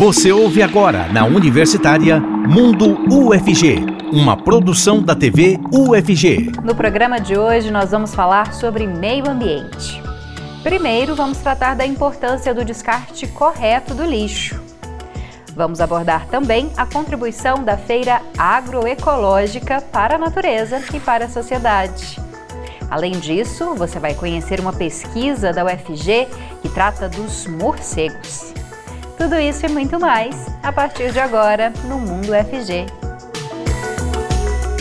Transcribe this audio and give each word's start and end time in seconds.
Você 0.00 0.32
ouve 0.32 0.62
agora 0.62 1.08
na 1.12 1.26
Universitária 1.26 2.18
Mundo 2.18 2.98
UFG, 3.12 3.84
uma 4.10 4.34
produção 4.34 5.02
da 5.02 5.14
TV 5.14 5.60
UFG. 5.70 6.52
No 6.64 6.74
programa 6.74 7.20
de 7.20 7.36
hoje 7.36 7.70
nós 7.70 7.90
vamos 7.90 8.14
falar 8.14 8.54
sobre 8.54 8.86
meio 8.86 9.28
ambiente. 9.28 10.02
Primeiro, 10.62 11.14
vamos 11.14 11.36
tratar 11.36 11.76
da 11.76 11.84
importância 11.84 12.54
do 12.54 12.64
descarte 12.64 13.26
correto 13.26 13.94
do 13.94 14.02
lixo. 14.02 14.58
Vamos 15.54 15.82
abordar 15.82 16.26
também 16.28 16.70
a 16.78 16.86
contribuição 16.86 17.62
da 17.62 17.76
feira 17.76 18.22
agroecológica 18.38 19.82
para 19.82 20.14
a 20.14 20.18
natureza 20.18 20.82
e 20.94 20.98
para 20.98 21.26
a 21.26 21.28
sociedade. 21.28 22.18
Além 22.90 23.12
disso, 23.12 23.74
você 23.74 23.98
vai 23.98 24.14
conhecer 24.14 24.60
uma 24.60 24.72
pesquisa 24.72 25.52
da 25.52 25.62
UFG 25.62 26.26
que 26.62 26.70
trata 26.70 27.06
dos 27.06 27.46
morcegos. 27.46 28.54
Tudo 29.20 29.38
isso 29.38 29.66
e 29.66 29.68
muito 29.68 30.00
mais 30.00 30.46
a 30.62 30.72
partir 30.72 31.12
de 31.12 31.20
agora 31.20 31.68
no 31.86 31.98
Mundo 31.98 32.28
FG. 32.28 32.86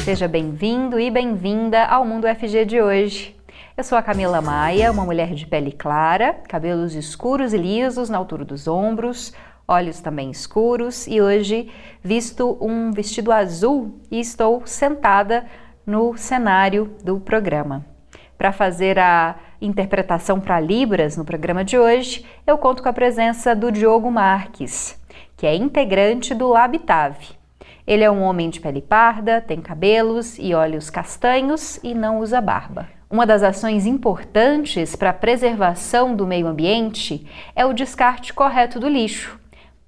Seja 0.02 0.30
bem-vindo 0.30 0.98
e 0.98 1.12
bem-vinda 1.12 1.84
ao 1.84 2.06
Mundo 2.06 2.26
FG 2.26 2.64
de 2.64 2.82
hoje. 2.82 3.36
Eu 3.76 3.84
sou 3.84 3.98
a 3.98 4.02
Camila 4.02 4.40
Maia, 4.40 4.94
uma 4.94 5.04
mulher 5.04 5.34
de 5.34 5.46
pele 5.46 5.74
clara, 5.74 6.36
cabelos 6.48 6.96
escuros 6.96 7.54
e 7.54 7.58
lisos 7.58 8.10
na 8.10 8.18
altura 8.18 8.46
dos 8.46 8.66
ombros, 8.66 9.34
olhos 9.68 10.00
também 10.00 10.32
escuros 10.32 11.06
e 11.06 11.20
hoje 11.20 11.70
visto 12.02 12.58
um 12.62 12.94
vestido 12.94 13.34
azul 13.34 14.00
e 14.10 14.22
estou 14.22 14.66
sentada 14.66 15.46
no 15.86 16.16
cenário 16.16 16.96
do 17.04 17.20
programa. 17.20 17.86
Para 18.38 18.54
fazer 18.54 18.98
a 19.00 19.36
interpretação 19.62 20.40
para 20.40 20.60
Libras 20.60 21.18
no 21.18 21.26
programa 21.26 21.64
de 21.64 21.78
hoje, 21.78 22.26
eu 22.48 22.58
conto 22.58 22.82
com 22.82 22.90
a 22.90 22.94
presença 22.94 23.56
do 23.56 23.72
Diogo 23.72 24.10
Marques, 24.10 25.00
que 25.36 25.46
é 25.46 25.56
integrante 25.56 26.34
do 26.34 26.48
Labitave. 26.48 27.38
Ele 27.86 28.04
é 28.04 28.12
um 28.12 28.22
homem 28.22 28.50
de 28.50 28.60
pele 28.60 28.82
parda, 28.82 29.42
tem 29.42 29.60
cabelos 29.60 30.38
e 30.38 30.54
olhos 30.54 30.90
castanhos 30.90 31.80
e 31.84 31.94
não 31.94 32.20
usa 32.20 32.40
barba. 32.40 32.88
Uma 33.10 33.26
das 33.26 33.42
ações 33.42 33.88
importantes 33.88 34.96
para 34.96 35.10
a 35.10 35.14
preservação 35.14 36.16
do 36.16 36.28
meio 36.28 36.46
ambiente 36.46 37.28
é 37.56 37.66
o 37.66 37.74
descarte 37.74 38.32
correto 38.32 38.80
do 38.80 38.88
lixo, 38.88 39.40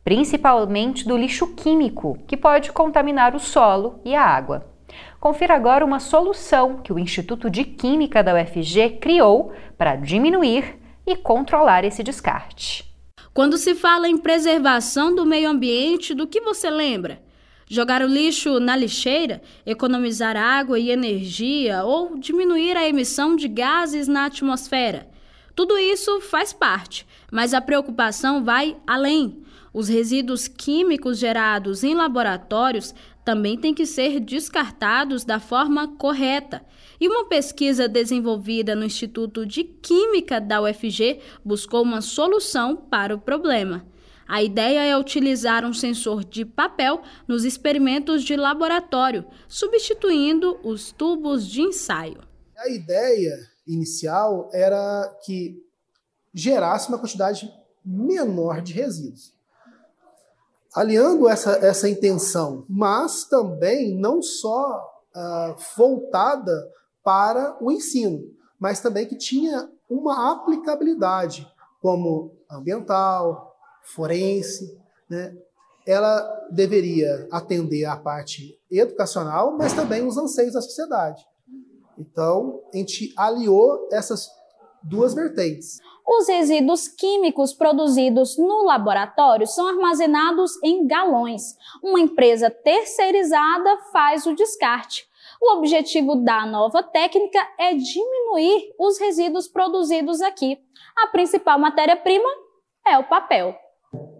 principalmente 0.03 1.07
do 1.07 1.15
lixo 1.15 1.53
químico, 1.53 2.17
que 2.25 2.35
pode 2.35 2.71
contaminar 2.71 3.35
o 3.35 3.39
solo 3.39 3.99
e 4.03 4.15
a 4.15 4.23
água. 4.23 4.70
Confira 5.21 5.53
agora 5.53 5.85
uma 5.85 5.99
solução 5.99 6.77
que 6.77 6.91
o 6.91 6.97
Instituto 6.97 7.47
de 7.47 7.63
Química 7.63 8.23
da 8.23 8.33
UFG 8.33 8.97
criou 8.99 9.53
para 9.77 9.95
diminuir 9.95 10.79
e 11.05 11.15
controlar 11.15 11.83
esse 11.83 12.01
descarte. 12.01 12.91
Quando 13.31 13.55
se 13.55 13.75
fala 13.75 14.09
em 14.09 14.17
preservação 14.17 15.13
do 15.13 15.23
meio 15.23 15.47
ambiente, 15.47 16.15
do 16.15 16.25
que 16.25 16.41
você 16.41 16.71
lembra? 16.71 17.21
Jogar 17.69 18.01
o 18.01 18.07
lixo 18.07 18.59
na 18.59 18.75
lixeira, 18.75 19.43
economizar 19.63 20.35
água 20.35 20.79
e 20.79 20.89
energia 20.89 21.83
ou 21.83 22.17
diminuir 22.17 22.75
a 22.75 22.89
emissão 22.89 23.35
de 23.35 23.47
gases 23.47 24.07
na 24.07 24.25
atmosfera. 24.25 25.07
Tudo 25.53 25.77
isso 25.77 26.19
faz 26.21 26.51
parte, 26.51 27.05
mas 27.31 27.53
a 27.53 27.61
preocupação 27.61 28.43
vai 28.43 28.75
além. 28.87 29.43
Os 29.73 29.87
resíduos 29.87 30.49
químicos 30.49 31.17
gerados 31.17 31.83
em 31.83 31.93
laboratórios 31.93 32.93
também 33.23 33.57
têm 33.57 33.73
que 33.73 33.85
ser 33.85 34.19
descartados 34.19 35.23
da 35.23 35.39
forma 35.39 35.95
correta. 35.95 36.65
E 36.99 37.07
uma 37.07 37.25
pesquisa 37.25 37.87
desenvolvida 37.87 38.75
no 38.75 38.85
Instituto 38.85 39.45
de 39.45 39.63
Química 39.63 40.39
da 40.39 40.61
UFG 40.61 41.19
buscou 41.43 41.83
uma 41.83 42.01
solução 42.01 42.75
para 42.75 43.15
o 43.15 43.19
problema. 43.19 43.85
A 44.27 44.41
ideia 44.41 44.85
é 44.85 44.97
utilizar 44.97 45.65
um 45.65 45.73
sensor 45.73 46.23
de 46.23 46.45
papel 46.45 47.01
nos 47.27 47.43
experimentos 47.43 48.23
de 48.23 48.35
laboratório, 48.35 49.25
substituindo 49.47 50.57
os 50.63 50.91
tubos 50.91 51.45
de 51.45 51.61
ensaio. 51.61 52.21
A 52.57 52.69
ideia 52.69 53.37
inicial 53.67 54.49
era 54.53 55.19
que 55.25 55.61
gerasse 56.33 56.87
uma 56.87 56.97
quantidade 56.97 57.51
menor 57.83 58.61
de 58.61 58.73
resíduos 58.73 59.33
aliando 60.73 61.27
essa, 61.27 61.51
essa 61.65 61.89
intenção, 61.89 62.65
mas 62.69 63.25
também 63.25 63.95
não 63.97 64.21
só 64.21 64.81
uh, 65.15 65.55
voltada 65.75 66.69
para 67.03 67.57
o 67.61 67.71
ensino, 67.71 68.21
mas 68.59 68.79
também 68.79 69.05
que 69.05 69.17
tinha 69.17 69.69
uma 69.89 70.31
aplicabilidade 70.31 71.47
como 71.81 72.31
ambiental, 72.49 73.55
forense, 73.83 74.77
né? 75.09 75.35
ela 75.85 76.21
deveria 76.51 77.27
atender 77.31 77.85
a 77.85 77.97
parte 77.97 78.57
educacional, 78.69 79.57
mas 79.57 79.73
também 79.73 80.05
os 80.05 80.17
anseios 80.17 80.53
da 80.53 80.61
sociedade. 80.61 81.25
Então, 81.97 82.61
a 82.73 82.77
gente 82.77 83.13
aliou 83.17 83.89
essas 83.91 84.29
duas 84.83 85.13
vertentes. 85.13 85.79
Os 86.13 86.27
resíduos 86.27 86.89
químicos 86.89 87.53
produzidos 87.53 88.37
no 88.37 88.65
laboratório 88.65 89.47
são 89.47 89.65
armazenados 89.65 90.61
em 90.61 90.85
galões. 90.85 91.55
Uma 91.81 92.01
empresa 92.01 92.51
terceirizada 92.51 93.77
faz 93.93 94.25
o 94.25 94.35
descarte. 94.35 95.07
O 95.41 95.53
objetivo 95.57 96.17
da 96.17 96.45
nova 96.45 96.83
técnica 96.83 97.39
é 97.57 97.73
diminuir 97.73 98.73
os 98.77 98.99
resíduos 98.99 99.47
produzidos 99.47 100.21
aqui. 100.21 100.59
A 101.01 101.07
principal 101.07 101.57
matéria-prima 101.57 102.27
é 102.85 102.97
o 102.97 103.07
papel. 103.07 103.55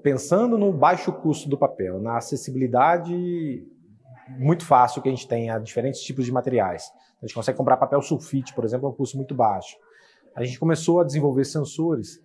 Pensando 0.02 0.58
no 0.58 0.72
baixo 0.72 1.12
custo 1.12 1.50
do 1.50 1.58
papel, 1.58 2.00
na 2.00 2.18
acessibilidade 2.18 3.68
muito 4.40 4.66
fácil 4.66 5.02
que 5.02 5.10
a 5.10 5.12
gente 5.12 5.28
tem 5.28 5.50
a 5.50 5.60
diferentes 5.60 6.00
tipos 6.00 6.26
de 6.26 6.32
materiais. 6.32 6.90
A 7.22 7.26
gente 7.26 7.36
consegue 7.36 7.58
comprar 7.58 7.76
papel 7.76 8.02
sulfite, 8.02 8.54
por 8.54 8.64
exemplo, 8.64 8.88
a 8.88 8.92
um 8.92 8.96
custo 8.96 9.18
muito 9.18 9.36
baixo 9.36 9.76
a 10.36 10.44
gente 10.44 10.60
começou 10.60 11.00
a 11.00 11.04
desenvolver 11.04 11.46
sensores 11.46 12.20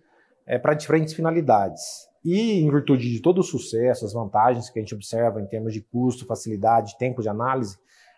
é, 0.45 0.57
para 0.57 0.73
diferentes 0.73 1.13
finalidades. 1.13 1.81
E 2.23 2.59
em 2.61 2.69
virtude 2.69 3.11
de 3.11 3.21
todo 3.21 3.39
o 3.39 3.43
sucesso, 3.43 4.05
as 4.05 4.13
vantagens 4.13 4.69
que 4.69 4.79
a 4.79 4.81
gente 4.81 4.95
observa 4.95 5.41
em 5.41 5.45
termos 5.45 5.73
de 5.73 5.81
custo, 5.81 6.25
facilidade, 6.25 6.97
tempo 6.97 7.21
de 7.21 7.29
análise, 7.29 7.77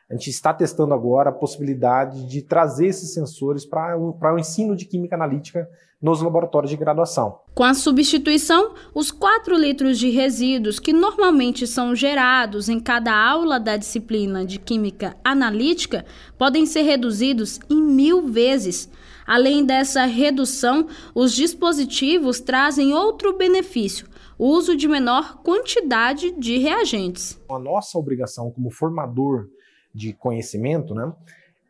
a 0.09 0.15
gente 0.15 0.31
está 0.31 0.51
testando 0.51 0.93
agora 0.93 1.29
a 1.29 1.33
possibilidade 1.33 2.25
de 2.25 2.41
trazer 2.41 2.87
esses 2.87 3.13
sensores 3.13 3.63
para 3.63 3.95
o 3.95 4.39
ensino 4.39 4.75
de 4.75 4.85
química 4.85 5.15
analítica 5.15 5.69
nos 6.01 6.21
laboratórios 6.21 6.71
de 6.71 6.77
graduação. 6.77 7.41
Com 7.53 7.63
a 7.63 7.73
substituição, 7.73 8.73
os 8.95 9.11
4 9.11 9.55
litros 9.55 9.99
de 9.99 10.09
resíduos 10.09 10.79
que 10.79 10.93
normalmente 10.93 11.67
são 11.67 11.93
gerados 11.93 12.69
em 12.69 12.79
cada 12.79 13.13
aula 13.13 13.59
da 13.59 13.77
disciplina 13.77 14.45
de 14.45 14.57
química 14.57 15.15
analítica 15.23 16.05
podem 16.37 16.65
ser 16.65 16.81
reduzidos 16.83 17.59
em 17.69 17.79
mil 17.79 18.27
vezes. 18.27 18.89
Além 19.29 19.63
dessa 19.63 20.05
redução, 20.05 20.87
os 21.13 21.35
dispositivos 21.35 22.39
trazem 22.39 22.95
outro 22.95 23.37
benefício: 23.37 24.07
o 24.39 24.47
uso 24.47 24.75
de 24.75 24.87
menor 24.87 25.43
quantidade 25.43 26.31
de 26.31 26.57
reagentes. 26.57 27.39
A 27.47 27.59
nossa 27.59 27.99
obrigação 27.99 28.49
como 28.49 28.71
formador 28.71 29.47
de 29.93 30.13
conhecimento, 30.13 30.95
né, 30.95 31.13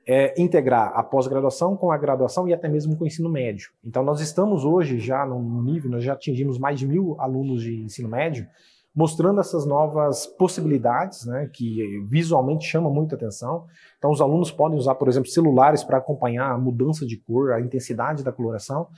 é 0.07 0.41
integrar 0.41 0.93
a 0.95 1.03
pós-graduação 1.03 1.75
com 1.75 1.91
a 1.91 1.97
graduação 1.97 2.47
e 2.47 2.53
até 2.53 2.69
mesmo 2.69 2.95
com 2.95 3.03
o 3.03 3.07
ensino 3.07 3.29
médio. 3.29 3.71
Então, 3.83 4.03
nós 4.03 4.21
estamos 4.21 4.63
hoje 4.63 4.97
já 4.97 5.25
no 5.25 5.61
nível, 5.61 5.91
nós 5.91 6.01
já 6.01 6.13
atingimos 6.13 6.57
mais 6.57 6.79
de 6.79 6.87
mil 6.87 7.19
alunos 7.19 7.61
de 7.61 7.75
ensino 7.83 8.07
médio, 8.07 8.47
mostrando 8.99 9.39
essas 9.39 9.65
novas 9.65 10.27
possibilidades, 10.27 11.25
né, 11.25 11.49
que 11.53 12.03
visualmente 12.05 12.65
chamam 12.65 12.93
muita 12.93 13.15
atenção. 13.15 13.65
Então, 13.97 14.11
os 14.11 14.19
alunos 14.19 14.51
podem 14.51 14.77
usar, 14.77 14.95
por 14.95 15.07
exemplo, 15.07 15.29
celulares 15.29 15.85
para 15.85 15.99
acompanhar 15.99 16.51
a 16.51 16.57
mudança 16.57 17.05
de 17.05 17.15
cor, 17.15 17.53
a 17.53 17.61
intensidade 17.61 18.25
da 18.25 18.33
coloração. 18.33 18.89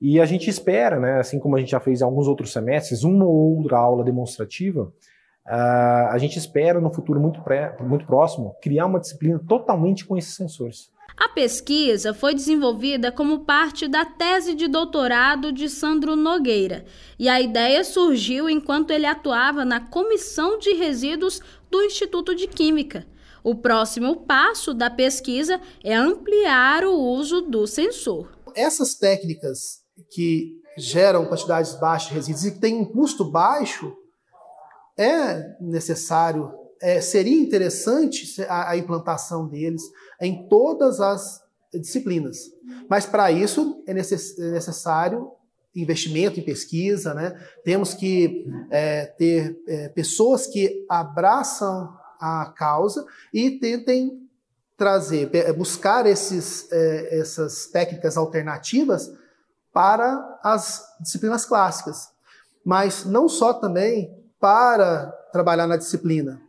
E 0.00 0.20
a 0.20 0.26
gente 0.26 0.50
espera, 0.50 0.98
né, 0.98 1.20
assim 1.20 1.38
como 1.38 1.54
a 1.54 1.60
gente 1.60 1.70
já 1.70 1.78
fez 1.78 2.00
em 2.00 2.04
alguns 2.04 2.26
outros 2.26 2.52
semestres, 2.52 3.04
uma 3.04 3.24
ou 3.24 3.58
outra 3.58 3.78
aula 3.78 4.02
demonstrativa, 4.02 4.92
uh, 5.46 6.08
a 6.10 6.18
gente 6.18 6.36
espera 6.36 6.80
no 6.80 6.92
futuro 6.92 7.20
muito, 7.20 7.40
pré, 7.42 7.76
muito 7.78 8.06
próximo 8.06 8.56
criar 8.60 8.86
uma 8.86 8.98
disciplina 8.98 9.40
totalmente 9.46 10.04
com 10.04 10.16
esses 10.16 10.34
sensores. 10.34 10.90
A 11.18 11.28
pesquisa 11.28 12.14
foi 12.14 12.32
desenvolvida 12.32 13.10
como 13.10 13.40
parte 13.40 13.88
da 13.88 14.04
tese 14.04 14.54
de 14.54 14.68
doutorado 14.68 15.50
de 15.50 15.68
Sandro 15.68 16.14
Nogueira 16.14 16.84
e 17.18 17.28
a 17.28 17.40
ideia 17.40 17.82
surgiu 17.82 18.48
enquanto 18.48 18.92
ele 18.92 19.04
atuava 19.04 19.64
na 19.64 19.80
Comissão 19.80 20.58
de 20.58 20.74
Resíduos 20.74 21.40
do 21.68 21.82
Instituto 21.82 22.36
de 22.36 22.46
Química. 22.46 23.04
O 23.42 23.56
próximo 23.56 24.24
passo 24.26 24.72
da 24.72 24.88
pesquisa 24.88 25.60
é 25.82 25.92
ampliar 25.92 26.84
o 26.84 26.94
uso 26.94 27.40
do 27.40 27.66
sensor. 27.66 28.38
Essas 28.54 28.94
técnicas 28.94 29.80
que 30.12 30.60
geram 30.76 31.26
quantidades 31.26 31.74
baixas 31.80 32.10
de 32.10 32.14
resíduos 32.14 32.44
e 32.44 32.52
que 32.52 32.60
têm 32.60 32.76
um 32.76 32.84
custo 32.84 33.24
baixo, 33.24 33.92
é 34.96 35.56
necessário 35.60 36.52
é, 36.80 37.00
seria 37.00 37.40
interessante 37.40 38.42
a, 38.48 38.70
a, 38.70 38.76
implantação 38.76 39.46
deles 39.46 39.82
em 40.20 40.48
todas 40.48 41.00
as 41.00 41.42
disciplinas. 41.74 42.50
Mas 42.88 43.06
para 43.06 43.30
isso 43.30 43.82
é, 43.86 43.90
é 43.92 43.94
necessário 43.94 45.32
investimento 45.74 46.40
em 46.40 46.44
pesquisa, 46.44 47.14
né? 47.14 47.38
temos 47.64 47.94
que 47.94 48.46
é, 48.70 49.06
ter 49.06 49.56
é, 49.66 49.88
pessoas 49.88 50.46
que 50.46 50.84
abraçam 50.88 51.96
a 52.20 52.52
causa 52.56 53.06
e 53.32 53.52
tentem 53.58 54.28
trazer, 54.76 55.30
buscar 55.54 56.06
esses, 56.06 56.70
é, 56.72 57.20
essas 57.20 57.66
técnicas 57.66 58.16
alternativas 58.16 59.12
para 59.72 60.40
as 60.42 60.84
disciplinas 61.00 61.44
clássicas, 61.44 62.08
mas 62.64 63.04
não 63.04 63.28
só 63.28 63.52
também 63.52 64.16
para 64.40 65.06
trabalhar 65.32 65.66
na 65.66 65.76
disciplina, 65.76 66.40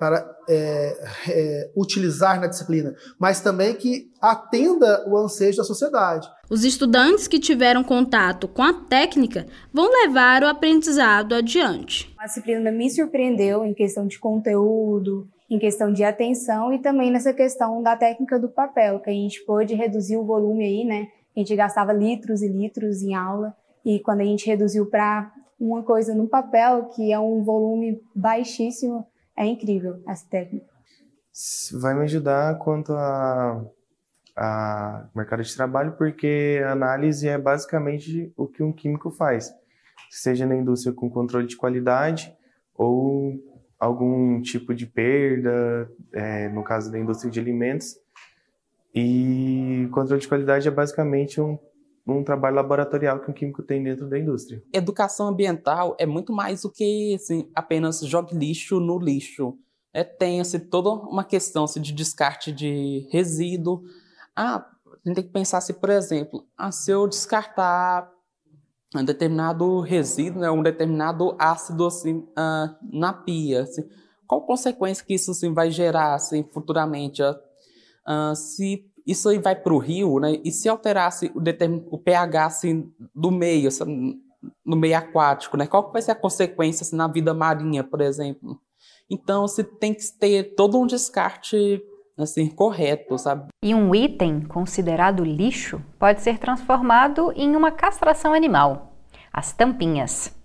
para 0.00 0.34
é, 0.48 0.96
é, 1.28 1.70
utilizar 1.76 2.40
na 2.40 2.46
disciplina, 2.46 2.94
mas 3.18 3.42
também 3.42 3.74
que 3.74 4.10
atenda 4.18 5.06
o 5.06 5.14
anseio 5.14 5.54
da 5.54 5.62
sociedade. 5.62 6.26
Os 6.48 6.64
estudantes 6.64 7.28
que 7.28 7.38
tiveram 7.38 7.84
contato 7.84 8.48
com 8.48 8.62
a 8.62 8.72
técnica 8.72 9.46
vão 9.70 9.90
levar 9.92 10.42
o 10.42 10.48
aprendizado 10.48 11.34
adiante. 11.34 12.10
A 12.18 12.24
disciplina 12.24 12.72
me 12.72 12.90
surpreendeu 12.90 13.62
em 13.62 13.74
questão 13.74 14.06
de 14.06 14.18
conteúdo, 14.18 15.28
em 15.50 15.58
questão 15.58 15.92
de 15.92 16.02
atenção 16.02 16.72
e 16.72 16.78
também 16.78 17.10
nessa 17.10 17.34
questão 17.34 17.82
da 17.82 17.94
técnica 17.94 18.38
do 18.38 18.48
papel, 18.48 19.00
que 19.00 19.10
a 19.10 19.12
gente 19.12 19.44
pôde 19.44 19.74
reduzir 19.74 20.16
o 20.16 20.24
volume 20.24 20.64
aí, 20.64 20.84
né? 20.84 21.08
A 21.36 21.40
gente 21.40 21.54
gastava 21.54 21.92
litros 21.92 22.40
e 22.40 22.48
litros 22.48 23.02
em 23.02 23.14
aula 23.14 23.54
e 23.84 24.00
quando 24.00 24.22
a 24.22 24.24
gente 24.24 24.46
reduziu 24.46 24.86
para 24.86 25.30
uma 25.60 25.82
coisa 25.82 26.14
no 26.14 26.26
papel, 26.26 26.86
que 26.86 27.12
é 27.12 27.18
um 27.18 27.44
volume 27.44 28.00
baixíssimo, 28.14 29.04
é 29.40 29.46
incrível 29.46 30.02
essa 30.06 30.26
técnica. 30.28 30.66
Vai 31.80 31.94
me 31.94 32.02
ajudar 32.02 32.58
quanto 32.58 32.92
a, 32.92 33.64
a 34.36 35.08
mercado 35.14 35.42
de 35.42 35.56
trabalho, 35.56 35.92
porque 35.96 36.60
a 36.64 36.72
análise 36.72 37.26
é 37.26 37.38
basicamente 37.38 38.32
o 38.36 38.46
que 38.46 38.62
um 38.62 38.72
químico 38.72 39.10
faz, 39.10 39.50
seja 40.10 40.44
na 40.44 40.54
indústria 40.54 40.92
com 40.92 41.08
controle 41.08 41.46
de 41.46 41.56
qualidade 41.56 42.36
ou 42.74 43.34
algum 43.78 44.42
tipo 44.42 44.74
de 44.74 44.86
perda, 44.86 45.90
é, 46.12 46.48
no 46.50 46.62
caso 46.62 46.92
da 46.92 46.98
indústria 46.98 47.30
de 47.30 47.40
alimentos. 47.40 47.96
E 48.94 49.88
controle 49.92 50.20
de 50.20 50.28
qualidade 50.28 50.68
é 50.68 50.70
basicamente 50.70 51.40
um 51.40 51.58
um 52.06 52.24
trabalho 52.24 52.56
laboratorial 52.56 53.20
que 53.20 53.30
um 53.30 53.34
químico 53.34 53.62
tem 53.62 53.82
dentro 53.82 54.08
da 54.08 54.18
indústria. 54.18 54.62
Educação 54.72 55.28
ambiental 55.28 55.96
é 55.98 56.06
muito 56.06 56.32
mais 56.32 56.62
do 56.62 56.70
que 56.70 57.14
assim, 57.14 57.50
apenas 57.54 58.00
jogue 58.00 58.34
lixo 58.36 58.80
no 58.80 58.98
lixo. 58.98 59.56
É, 59.92 60.04
tem 60.04 60.40
assim, 60.40 60.58
toda 60.58 60.90
uma 60.90 61.24
questão 61.24 61.64
assim, 61.64 61.80
de 61.80 61.92
descarte 61.92 62.52
de 62.52 63.08
resíduo. 63.10 63.82
Ah, 64.34 64.64
a 64.86 65.08
gente 65.08 65.16
tem 65.16 65.24
que 65.24 65.32
pensar 65.32 65.58
assim, 65.58 65.72
por 65.72 65.90
exemplo, 65.90 66.46
ah, 66.56 66.70
se 66.70 66.90
eu 66.90 67.06
descartar 67.08 68.10
um 68.94 69.04
determinado 69.04 69.80
resíduo, 69.80 70.40
né, 70.40 70.50
um 70.50 70.62
determinado 70.62 71.36
ácido 71.38 71.86
assim, 71.86 72.26
ah, 72.36 72.76
na 72.92 73.12
pia, 73.12 73.62
assim, 73.62 73.88
qual 74.26 74.42
consequência 74.42 75.04
que 75.04 75.14
isso 75.14 75.32
assim, 75.32 75.52
vai 75.52 75.70
gerar 75.70 76.14
assim, 76.14 76.44
futuramente? 76.52 77.22
Ah, 78.06 78.34
se 78.34 78.89
isso 79.10 79.28
aí 79.28 79.38
vai 79.38 79.56
para 79.56 79.74
o 79.74 79.78
rio, 79.78 80.20
né? 80.20 80.38
E 80.44 80.52
se 80.52 80.68
alterasse 80.68 81.32
o, 81.34 81.42
o 81.94 81.98
pH 81.98 82.46
assim, 82.46 82.92
do 83.14 83.30
meio, 83.30 83.68
assim, 83.68 84.20
no 84.64 84.76
meio 84.76 84.96
aquático, 84.96 85.56
né? 85.56 85.66
Qual 85.66 85.90
vai 85.90 86.00
ser 86.00 86.12
a 86.12 86.14
consequência 86.14 86.84
assim, 86.84 86.96
na 86.96 87.08
vida 87.08 87.34
marinha, 87.34 87.82
por 87.82 88.00
exemplo? 88.00 88.60
Então, 89.10 89.48
você 89.48 89.64
tem 89.64 89.92
que 89.92 90.02
ter 90.18 90.54
todo 90.54 90.78
um 90.78 90.86
descarte 90.86 91.82
assim 92.16 92.48
correto, 92.48 93.18
sabe? 93.18 93.48
E 93.64 93.74
um 93.74 93.94
item 93.94 94.42
considerado 94.42 95.24
lixo 95.24 95.82
pode 95.98 96.20
ser 96.20 96.38
transformado 96.38 97.32
em 97.34 97.56
uma 97.56 97.72
castração 97.72 98.32
animal, 98.32 98.94
as 99.32 99.52
tampinhas. 99.52 100.36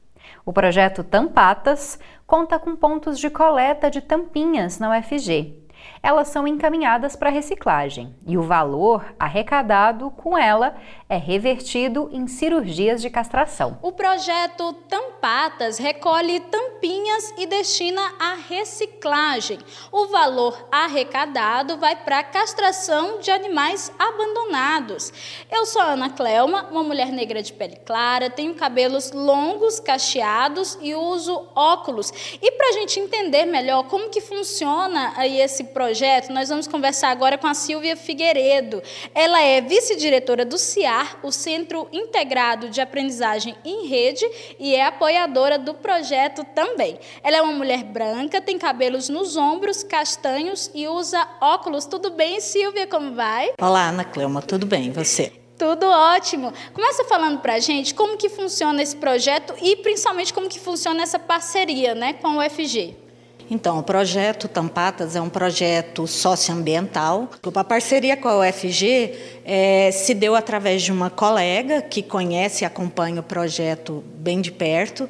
O 0.46 0.54
projeto 0.54 1.04
Tampatas 1.04 2.00
conta 2.26 2.58
com 2.58 2.76
pontos 2.76 3.20
de 3.20 3.30
coleta 3.30 3.92
de 3.92 4.02
tampinhas 4.02 4.80
na 4.80 4.98
UFG 4.98 5.66
elas 6.06 6.28
são 6.28 6.48
encaminhadas 6.48 7.16
para 7.16 7.32
reciclagem 7.32 8.16
e 8.28 8.38
o 8.38 8.44
valor 8.44 9.16
arrecadado 9.20 10.12
com 10.12 10.38
ela 10.38 10.76
é 11.10 11.18
revertido 11.18 12.12
em 12.14 12.28
cirurgias 12.28 13.02
de 13.02 13.10
castração. 13.10 13.80
O 13.82 13.92
projeto 13.92 14.72
Tampatas 14.88 15.80
recolhe 15.80 16.40
tampinhas 16.42 17.34
e 17.40 17.48
destina 17.48 18.02
à 18.20 18.36
reciclagem. 18.36 19.58
O 19.92 20.06
valor 20.06 20.68
arrecadado 20.72 21.78
vai 21.78 21.96
para 21.96 22.20
a 22.20 22.24
castração 22.24 23.20
de 23.20 23.32
animais 23.32 23.92
abandonados. 23.98 25.12
Eu 25.52 25.66
sou 25.66 25.82
Ana 25.82 26.12
Clelma, 26.12 26.68
uma 26.70 26.84
mulher 26.84 27.12
negra 27.12 27.42
de 27.42 27.52
pele 27.52 27.78
clara, 27.78 28.30
tenho 28.30 28.54
cabelos 28.54 29.12
longos, 29.12 29.80
cacheados 29.80 30.78
e 30.80 30.94
uso 30.94 31.50
óculos. 31.56 32.14
E 32.40 32.52
para 32.52 32.70
a 32.70 32.74
gente 32.74 33.00
entender 33.00 33.46
melhor 33.46 33.86
como 33.86 34.12
que 34.12 34.22
funciona 34.22 35.12
aí 35.16 35.42
esse 35.42 35.64
projeto, 35.64 35.95
projeto, 35.96 36.34
nós 36.34 36.50
vamos 36.50 36.68
conversar 36.68 37.08
agora 37.08 37.38
com 37.38 37.48
a 37.48 37.54
Silvia 37.54 37.96
Figueiredo. 37.96 38.84
Ela 39.14 39.42
é 39.42 39.62
vice-diretora 39.62 40.44
do 40.44 40.58
CIAR, 40.58 41.20
o 41.24 41.32
Centro 41.32 41.88
Integrado 41.90 42.68
de 42.68 42.82
Aprendizagem 42.82 43.56
em 43.64 43.88
Rede, 43.88 44.30
e 44.60 44.76
é 44.76 44.86
apoiadora 44.86 45.58
do 45.58 45.74
projeto 45.74 46.44
também. 46.54 47.00
Ela 47.24 47.38
é 47.38 47.42
uma 47.42 47.54
mulher 47.54 47.82
branca, 47.86 48.42
tem 48.42 48.60
cabelos 48.60 49.08
nos 49.08 49.38
ombros, 49.38 49.84
castanhos 49.84 50.70
e 50.76 50.86
usa 50.86 51.26
óculos. 51.40 51.86
Tudo 51.86 52.12
bem, 52.12 52.42
Silvia? 52.42 52.86
Como 52.86 53.16
vai? 53.16 53.54
Olá, 53.58 53.88
Ana 53.88 54.04
Cleuma, 54.04 54.42
tudo 54.42 54.66
bem? 54.66 54.88
E 54.88 54.92
você? 54.92 55.32
Tudo 55.58 55.86
ótimo. 55.86 56.52
Começa 56.74 57.06
falando 57.06 57.40
para 57.40 57.54
a 57.54 57.60
gente 57.60 57.96
como 57.96 58.18
que 58.18 58.28
funciona 58.28 58.84
esse 58.84 58.98
projeto 58.98 59.54
e 59.62 59.78
principalmente 59.78 60.34
como 60.34 60.50
que 60.50 60.60
funciona 60.60 61.02
essa 61.02 61.18
parceria 61.18 61.96
né, 61.96 62.12
com 62.12 62.36
o 62.36 62.46
UFG. 62.46 63.05
Então, 63.50 63.78
o 63.78 63.84
projeto 63.84 64.48
Tampatas 64.48 65.16
é 65.16 65.22
um 65.22 65.30
projeto 65.30 66.08
socioambiental. 66.08 67.30
A 67.54 67.64
parceria 67.64 68.18
com 68.18 68.28
a 68.28 68.40
UFG 68.40 69.14
é, 69.46 69.92
se 69.92 70.16
deu 70.16 70.36
através 70.36 70.82
de 70.82 70.92
uma 70.92 71.12
colega 71.12 71.82
que 71.82 72.02
conhece 72.02 72.64
e 72.64 72.66
acompanha 72.66 73.20
o 73.20 73.24
projeto 73.24 74.04
bem 74.18 74.42
de 74.42 74.52
perto, 74.52 75.08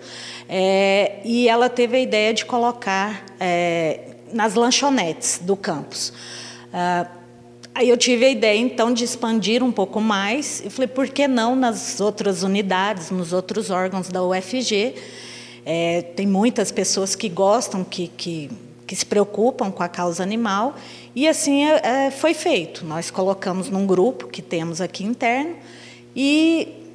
é, 0.50 1.20
e 1.24 1.48
ela 1.48 1.70
teve 1.70 1.96
a 1.96 2.00
ideia 2.00 2.34
de 2.34 2.44
colocar 2.44 3.24
é, 3.40 4.16
nas 4.34 4.54
lanchonetes 4.54 5.40
do 5.42 5.56
campus. 5.56 6.12
Ah, 6.74 7.08
aí 7.74 7.90
eu 7.90 7.96
tive 7.96 8.26
a 8.26 8.30
ideia, 8.30 8.60
então, 8.60 8.94
de 8.94 9.06
expandir 9.06 9.64
um 9.64 9.72
pouco 9.72 10.02
mais, 10.02 10.62
e 10.66 10.70
falei, 10.70 10.90
por 10.90 11.08
que 11.08 11.26
não 11.26 11.56
nas 11.56 12.02
outras 12.02 12.44
unidades, 12.44 13.12
nos 13.12 13.32
outros 13.32 13.70
órgãos 13.70 14.10
da 14.10 14.22
UFG? 14.22 14.94
É, 15.66 16.04
tem 16.16 16.28
muitas 16.28 16.72
pessoas 16.72 17.16
que 17.16 17.28
gostam, 17.28 17.84
que, 17.84 18.08
que, 18.10 18.52
que, 18.86 18.96
se 18.96 19.06
preocupam 19.06 19.72
com 19.72 19.82
a 19.82 19.90
causa 19.90 20.22
animal, 20.22 20.76
e 21.16 21.28
assim 21.28 21.66
é, 21.66 22.06
é 22.06 22.12
foi 22.12 22.36
feito. 22.36 22.86
Nós 22.86 23.10
colocamos 23.10 23.70
num 23.70 23.88
grupo 23.88 24.28
que 24.28 24.44
temos 24.44 24.80
aqui 24.80 25.04
interno 25.04 25.56
e 26.16 26.86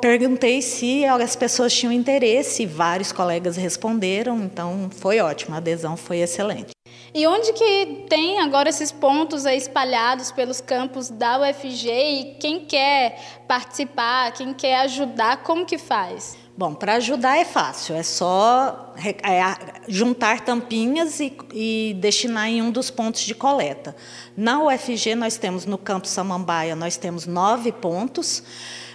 perguntei 0.00 0.60
se 0.62 1.04
as 1.04 1.36
pessoas 1.36 1.72
tinham 1.72 1.92
interesse, 1.92 2.64
e 2.64 2.66
vários 2.66 3.12
colegas 3.12 3.56
responderam, 3.56 4.38
então 4.44 4.90
foi 4.90 5.20
ótimo, 5.20 5.54
a 5.54 5.58
adesão 5.58 5.96
foi 5.96 6.18
excelente. 6.18 6.70
E 7.12 7.26
onde 7.26 7.52
que 7.52 8.04
tem 8.08 8.38
agora 8.38 8.68
esses 8.68 8.92
pontos 8.92 9.44
espalhados 9.44 10.30
pelos 10.30 10.60
campos 10.60 11.10
da 11.10 11.40
UFG 11.40 11.88
e 11.90 12.36
quem 12.38 12.64
quer 12.64 13.18
participar, 13.48 14.32
quem 14.32 14.54
quer 14.54 14.80
ajudar, 14.80 15.42
como 15.42 15.66
que 15.66 15.76
faz? 15.76 16.38
Bom, 16.60 16.74
para 16.74 16.96
ajudar 16.96 17.38
é 17.38 17.44
fácil, 17.46 17.96
é 17.96 18.02
só 18.02 18.92
é, 18.98 19.80
juntar 19.88 20.40
tampinhas 20.42 21.18
e, 21.18 21.34
e, 21.54 21.96
destinar 21.98 22.50
em 22.50 22.60
um 22.60 22.70
dos 22.70 22.90
pontos 22.90 23.22
de 23.22 23.34
coleta. 23.34 23.96
Na 24.36 24.62
UFG, 24.64 25.14
nós 25.14 25.38
temos 25.38 25.64
no 25.64 25.78
Campo 25.78 26.06
Samambaia, 26.06 26.76
nós 26.76 26.98
temos 26.98 27.24
nove 27.24 27.72
pontos, 27.72 28.42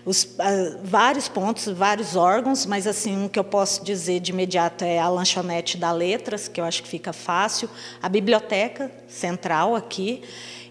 os, 0.05 0.25
uh, 0.25 0.79
vários 0.83 1.27
pontos, 1.27 1.65
vários 1.65 2.15
órgãos, 2.15 2.67
mas 2.67 2.85
assim, 2.85 3.17
um 3.17 3.27
que 3.27 3.39
eu 3.39 3.43
posso 3.43 3.83
dizer 3.83 4.19
de 4.19 4.29
imediato 4.29 4.85
é 4.85 4.99
a 4.99 5.09
lanchonete 5.09 5.75
da 5.75 5.91
Letras, 5.91 6.47
que 6.47 6.61
eu 6.61 6.65
acho 6.65 6.83
que 6.83 6.87
fica 6.87 7.11
fácil, 7.11 7.67
a 7.99 8.07
biblioteca 8.07 8.91
central 9.07 9.75
aqui, 9.75 10.21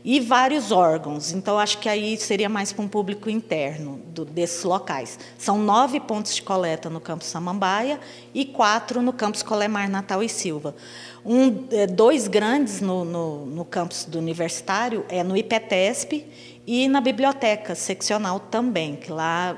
e 0.04 0.20
vários 0.20 0.70
órgãos. 0.70 1.32
Então, 1.32 1.58
acho 1.58 1.78
que 1.78 1.88
aí 1.88 2.18
seria 2.18 2.48
mais 2.48 2.72
para 2.72 2.84
um 2.84 2.88
público 2.88 3.30
interno 3.30 4.02
do, 4.08 4.26
desses 4.26 4.62
locais. 4.62 5.18
São 5.38 5.56
nove 5.56 5.98
pontos 5.98 6.34
de 6.34 6.42
coleta 6.42 6.90
no 6.90 7.00
campus 7.00 7.28
Samambaia 7.28 7.98
e 8.34 8.44
quatro 8.44 9.00
no 9.00 9.14
campus 9.14 9.42
Colemar 9.42 9.88
Natal 9.88 10.22
e 10.22 10.28
Silva. 10.28 10.76
Um, 11.24 11.64
é, 11.72 11.86
dois 11.86 12.28
grandes 12.28 12.82
no, 12.82 13.02
no, 13.02 13.46
no 13.46 13.64
campus 13.64 14.04
do 14.04 14.18
Universitário 14.18 15.06
é 15.08 15.24
no 15.24 15.34
IPTESP 15.34 16.26
e 16.66 16.86
na 16.86 17.00
biblioteca 17.00 17.74
seccional 17.74 18.38
também, 18.38 18.96
que 18.96 19.10
lá 19.10 19.56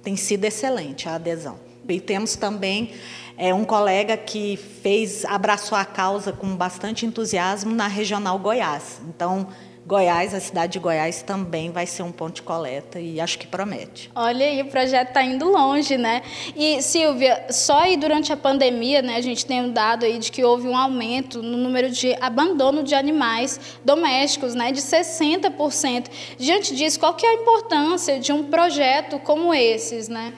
tem 0.00 0.14
sido 0.14 0.44
excelente 0.44 1.08
a 1.08 1.16
adesão. 1.16 1.58
E 1.88 2.00
temos 2.00 2.36
também 2.36 2.92
é, 3.36 3.52
um 3.52 3.64
colega 3.64 4.16
que 4.16 4.56
fez 4.56 5.24
abraçou 5.24 5.76
a 5.76 5.84
causa 5.84 6.32
com 6.32 6.54
bastante 6.54 7.04
entusiasmo 7.04 7.74
na 7.74 7.88
regional 7.88 8.38
Goiás. 8.38 9.00
Então 9.08 9.48
Goiás, 9.88 10.34
a 10.34 10.40
cidade 10.40 10.74
de 10.74 10.78
Goiás 10.78 11.22
também 11.22 11.70
vai 11.70 11.86
ser 11.86 12.02
um 12.02 12.12
ponto 12.12 12.34
de 12.34 12.42
coleta 12.42 13.00
e 13.00 13.18
acho 13.18 13.38
que 13.38 13.46
promete. 13.46 14.10
Olha 14.14 14.44
aí, 14.44 14.60
o 14.60 14.66
projeto 14.66 15.08
está 15.08 15.22
indo 15.22 15.48
longe, 15.48 15.96
né? 15.96 16.20
E 16.54 16.82
Silvia, 16.82 17.46
só 17.48 17.78
aí 17.78 17.96
durante 17.96 18.30
a 18.30 18.36
pandemia, 18.36 19.00
né, 19.00 19.16
a 19.16 19.22
gente 19.22 19.46
tem 19.46 19.62
um 19.62 19.72
dado 19.72 20.04
aí 20.04 20.18
de 20.18 20.30
que 20.30 20.44
houve 20.44 20.68
um 20.68 20.76
aumento 20.76 21.42
no 21.42 21.56
número 21.56 21.88
de 21.88 22.14
abandono 22.20 22.82
de 22.82 22.94
animais 22.94 23.58
domésticos, 23.82 24.54
né, 24.54 24.72
de 24.72 24.82
60%. 24.82 26.10
Diante 26.36 26.76
disso, 26.76 27.00
qual 27.00 27.14
que 27.14 27.24
é 27.24 27.30
a 27.30 27.34
importância 27.40 28.20
de 28.20 28.30
um 28.30 28.44
projeto 28.44 29.18
como 29.20 29.54
esses, 29.54 30.06
né? 30.06 30.34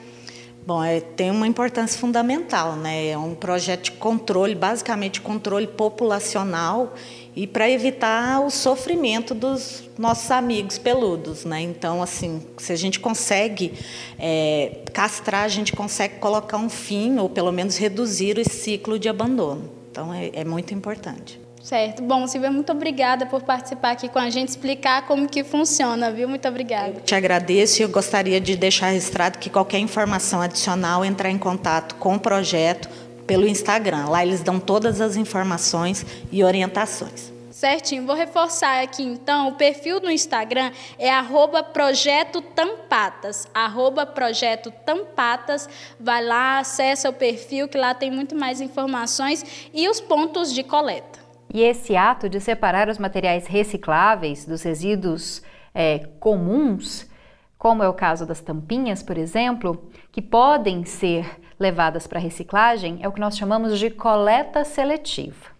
Bom, 0.65 0.81
é, 0.81 1.01
tem 1.01 1.29
uma 1.29 1.47
importância 1.47 1.99
fundamental, 1.99 2.77
né? 2.77 3.07
É 3.07 3.17
um 3.17 3.35
projeto 3.35 3.85
de 3.85 3.91
controle, 3.91 4.55
basicamente 4.55 5.19
controle 5.19 5.67
populacional 5.67 6.93
e 7.35 7.47
para 7.47 7.69
evitar 7.69 8.41
o 8.41 8.49
sofrimento 8.49 9.33
dos 9.33 9.89
nossos 9.97 10.29
amigos 10.31 10.77
peludos, 10.77 11.45
né? 11.45 11.61
Então, 11.61 12.01
assim, 12.01 12.45
se 12.57 12.73
a 12.73 12.75
gente 12.75 12.99
consegue 12.99 13.73
é, 14.19 14.79
castrar, 14.93 15.43
a 15.43 15.47
gente 15.47 15.73
consegue 15.73 16.15
colocar 16.15 16.57
um 16.57 16.69
fim 16.69 17.17
ou 17.19 17.29
pelo 17.29 17.51
menos 17.51 17.77
reduzir 17.77 18.37
esse 18.37 18.49
ciclo 18.49 18.99
de 18.99 19.07
abandono. 19.07 19.69
Então, 19.89 20.13
é, 20.13 20.31
é 20.33 20.43
muito 20.43 20.73
importante. 20.73 21.39
Certo. 21.63 22.01
Bom, 22.01 22.27
Silvia, 22.27 22.51
muito 22.51 22.71
obrigada 22.71 23.25
por 23.27 23.43
participar 23.43 23.91
aqui 23.91 24.09
com 24.09 24.17
a 24.17 24.29
gente, 24.29 24.49
explicar 24.49 25.05
como 25.05 25.27
que 25.27 25.43
funciona, 25.43 26.11
viu? 26.11 26.27
Muito 26.27 26.47
obrigada. 26.47 26.93
Eu 26.95 27.01
te 27.01 27.13
agradeço 27.13 27.81
e 27.81 27.83
eu 27.83 27.89
gostaria 27.89 28.41
de 28.41 28.55
deixar 28.55 28.87
registrado 28.87 29.37
que 29.37 29.49
qualquer 29.49 29.77
informação 29.77 30.41
adicional 30.41 31.05
entrar 31.05 31.29
em 31.29 31.37
contato 31.37 31.95
com 31.95 32.15
o 32.15 32.19
projeto 32.19 32.89
pelo 33.31 33.47
Instagram. 33.47 34.09
Lá 34.09 34.25
eles 34.25 34.43
dão 34.43 34.59
todas 34.59 34.99
as 34.99 35.15
informações 35.15 36.05
e 36.33 36.43
orientações. 36.43 37.31
Certinho, 37.49 38.05
vou 38.05 38.13
reforçar 38.13 38.83
aqui 38.83 39.03
então, 39.03 39.47
o 39.47 39.51
perfil 39.53 40.01
no 40.01 40.11
Instagram 40.11 40.69
é 40.99 41.09
arroba 41.09 41.63
Projeto 41.63 42.41
Tampatas, 42.41 43.47
arroba 43.53 44.05
Projeto 44.05 44.69
Tampatas, 44.85 45.69
vai 45.97 46.21
lá, 46.21 46.59
acessa 46.59 47.09
o 47.09 47.13
perfil 47.13 47.69
que 47.69 47.77
lá 47.77 47.93
tem 47.93 48.11
muito 48.11 48.35
mais 48.35 48.59
informações 48.59 49.69
e 49.73 49.87
os 49.87 50.01
pontos 50.01 50.53
de 50.53 50.61
coleta. 50.61 51.19
E 51.53 51.61
esse 51.61 51.95
ato 51.95 52.27
de 52.27 52.41
separar 52.41 52.89
os 52.89 52.97
materiais 52.97 53.47
recicláveis 53.47 54.43
dos 54.43 54.61
resíduos 54.61 55.41
é, 55.73 55.99
comuns, 56.19 57.09
como 57.57 57.81
é 57.81 57.87
o 57.87 57.93
caso 57.93 58.25
das 58.25 58.41
tampinhas, 58.41 59.01
por 59.01 59.17
exemplo, 59.17 59.89
que 60.11 60.21
podem 60.21 60.83
ser 60.83 61.39
levadas 61.61 62.07
para 62.07 62.19
reciclagem 62.19 62.99
é 63.01 63.07
o 63.07 63.11
que 63.11 63.21
nós 63.21 63.37
chamamos 63.37 63.77
de 63.77 63.91
coleta 63.91 64.65
seletiva. 64.65 65.51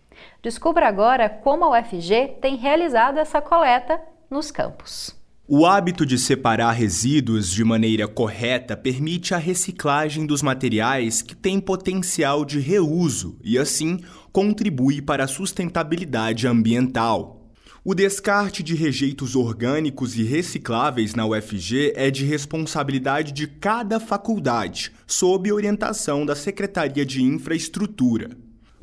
Descubra 0.41 0.87
agora 0.87 1.29
como 1.29 1.63
a 1.63 1.79
UFG 1.79 2.39
tem 2.41 2.57
realizado 2.57 3.19
essa 3.19 3.39
coleta 3.39 4.01
nos 4.29 4.49
campos. 4.49 5.15
O 5.47 5.65
hábito 5.65 6.05
de 6.05 6.17
separar 6.17 6.71
resíduos 6.71 7.51
de 7.51 7.63
maneira 7.63 8.07
correta 8.07 8.75
permite 8.75 9.33
a 9.33 9.37
reciclagem 9.37 10.25
dos 10.25 10.41
materiais 10.41 11.21
que 11.21 11.35
têm 11.35 11.59
potencial 11.59 12.45
de 12.45 12.59
reuso 12.59 13.37
e, 13.43 13.57
assim, 13.57 13.99
contribui 14.31 15.01
para 15.01 15.25
a 15.25 15.27
sustentabilidade 15.27 16.47
ambiental. 16.47 17.40
O 17.83 17.95
descarte 17.95 18.61
de 18.61 18.75
rejeitos 18.75 19.35
orgânicos 19.35 20.15
e 20.15 20.21
recicláveis 20.21 21.15
na 21.15 21.25
UFG 21.25 21.93
é 21.95 22.11
de 22.11 22.23
responsabilidade 22.23 23.31
de 23.31 23.47
cada 23.47 23.99
faculdade, 23.99 24.93
sob 25.07 25.51
orientação 25.51 26.23
da 26.23 26.35
Secretaria 26.35 27.03
de 27.03 27.23
Infraestrutura. 27.23 28.37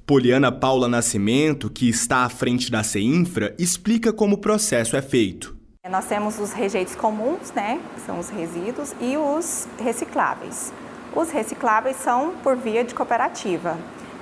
Poliana 0.04 0.50
Paula 0.50 0.88
Nascimento, 0.88 1.70
que 1.70 1.88
está 1.88 2.24
à 2.24 2.28
frente 2.28 2.72
da 2.72 2.82
CEINFRA, 2.82 3.54
explica 3.56 4.12
como 4.12 4.34
o 4.34 4.40
processo 4.40 4.96
é 4.96 5.02
feito. 5.02 5.56
Nós 5.88 6.06
temos 6.06 6.40
os 6.40 6.52
rejeitos 6.52 6.96
comuns, 6.96 7.52
né, 7.52 7.80
são 8.04 8.18
os 8.18 8.28
resíduos, 8.28 8.96
e 9.00 9.16
os 9.16 9.68
recicláveis. 9.78 10.72
Os 11.14 11.30
recicláveis 11.30 11.98
são 11.98 12.34
por 12.42 12.56
via 12.56 12.82
de 12.82 12.96
cooperativa. 12.96 13.78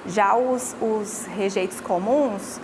Já 0.07 0.37
os, 0.37 0.77
os 0.83 1.25
rejeitos 1.35 1.81
comuns, 1.81 2.61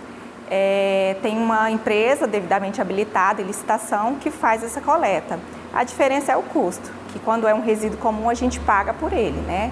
é, 0.49 1.15
tem 1.21 1.37
uma 1.37 1.71
empresa 1.71 2.27
devidamente 2.27 2.81
habilitada 2.81 3.41
em 3.41 3.45
licitação 3.45 4.15
que 4.15 4.29
faz 4.31 4.63
essa 4.63 4.81
coleta. 4.81 5.39
A 5.73 5.83
diferença 5.83 6.31
é 6.31 6.37
o 6.37 6.43
custo, 6.43 6.91
que 7.11 7.19
quando 7.19 7.47
é 7.47 7.53
um 7.53 7.61
resíduo 7.61 7.97
comum 7.97 8.29
a 8.29 8.33
gente 8.33 8.59
paga 8.59 8.93
por 8.93 9.11
ele, 9.11 9.39
né? 9.41 9.71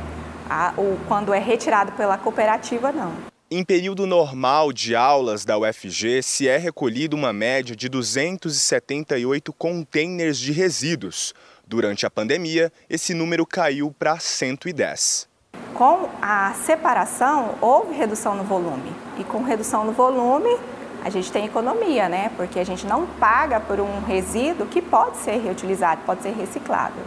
A, 0.49 0.73
ou 0.75 0.97
quando 1.07 1.33
é 1.33 1.39
retirado 1.39 1.91
pela 1.93 2.17
cooperativa, 2.17 2.91
não. 2.91 3.13
Em 3.49 3.65
período 3.65 4.07
normal 4.07 4.71
de 4.71 4.95
aulas 4.95 5.43
da 5.43 5.57
UFG, 5.57 6.23
se 6.23 6.47
é 6.47 6.57
recolhido 6.57 7.17
uma 7.17 7.33
média 7.33 7.75
de 7.75 7.89
278 7.89 9.51
containers 9.51 10.39
de 10.39 10.53
resíduos. 10.53 11.33
Durante 11.67 12.05
a 12.05 12.09
pandemia, 12.09 12.71
esse 12.89 13.13
número 13.13 13.45
caiu 13.45 13.93
para 13.97 14.17
110. 14.19 15.30
Com 15.73 16.09
a 16.21 16.53
separação, 16.53 17.55
houve 17.59 17.95
redução 17.95 18.35
no 18.35 18.43
volume. 18.43 18.93
E 19.17 19.23
com 19.23 19.41
redução 19.41 19.83
no 19.83 19.91
volume, 19.91 20.55
a 21.03 21.09
gente 21.09 21.31
tem 21.31 21.45
economia, 21.45 22.07
né? 22.07 22.29
Porque 22.37 22.59
a 22.59 22.63
gente 22.63 22.85
não 22.85 23.07
paga 23.19 23.59
por 23.59 23.79
um 23.79 23.99
resíduo 24.01 24.67
que 24.67 24.79
pode 24.79 25.17
ser 25.17 25.37
reutilizado, 25.37 26.01
pode 26.05 26.21
ser 26.21 26.35
reciclável. 26.35 27.03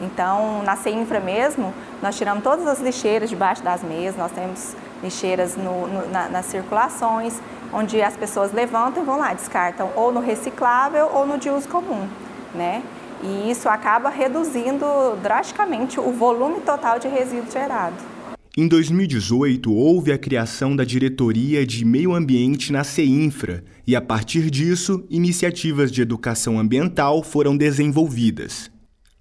Então, 0.00 0.62
na 0.62 0.76
CEINFRA 0.76 1.20
mesmo, 1.20 1.74
nós 2.02 2.16
tiramos 2.16 2.42
todas 2.42 2.66
as 2.66 2.80
lixeiras 2.80 3.28
debaixo 3.28 3.62
das 3.62 3.82
mesas, 3.82 4.16
nós 4.16 4.32
temos 4.32 4.74
lixeiras 5.02 5.54
no, 5.56 5.86
no, 5.86 6.08
na, 6.08 6.28
nas 6.28 6.46
circulações, 6.46 7.38
onde 7.72 8.00
as 8.00 8.16
pessoas 8.16 8.52
levantam 8.52 9.02
e 9.02 9.06
vão 9.06 9.18
lá, 9.18 9.34
descartam 9.34 9.90
ou 9.94 10.12
no 10.12 10.20
reciclável 10.20 11.10
ou 11.12 11.26
no 11.26 11.36
de 11.36 11.50
uso 11.50 11.68
comum, 11.68 12.08
né? 12.54 12.82
E 13.22 13.50
isso 13.50 13.68
acaba 13.68 14.10
reduzindo 14.10 14.86
drasticamente 15.22 15.98
o 15.98 16.12
volume 16.12 16.60
total 16.60 16.98
de 16.98 17.08
resíduo 17.08 17.50
gerado. 17.50 17.96
Em 18.58 18.66
2018, 18.66 19.70
houve 19.70 20.12
a 20.12 20.18
criação 20.18 20.74
da 20.74 20.82
Diretoria 20.82 21.66
de 21.66 21.84
Meio 21.84 22.14
Ambiente 22.14 22.72
na 22.72 22.84
CEINFRA 22.84 23.62
e, 23.86 23.94
a 23.94 24.00
partir 24.00 24.50
disso, 24.50 25.04
iniciativas 25.10 25.92
de 25.92 26.00
educação 26.00 26.58
ambiental 26.58 27.22
foram 27.22 27.54
desenvolvidas. 27.54 28.70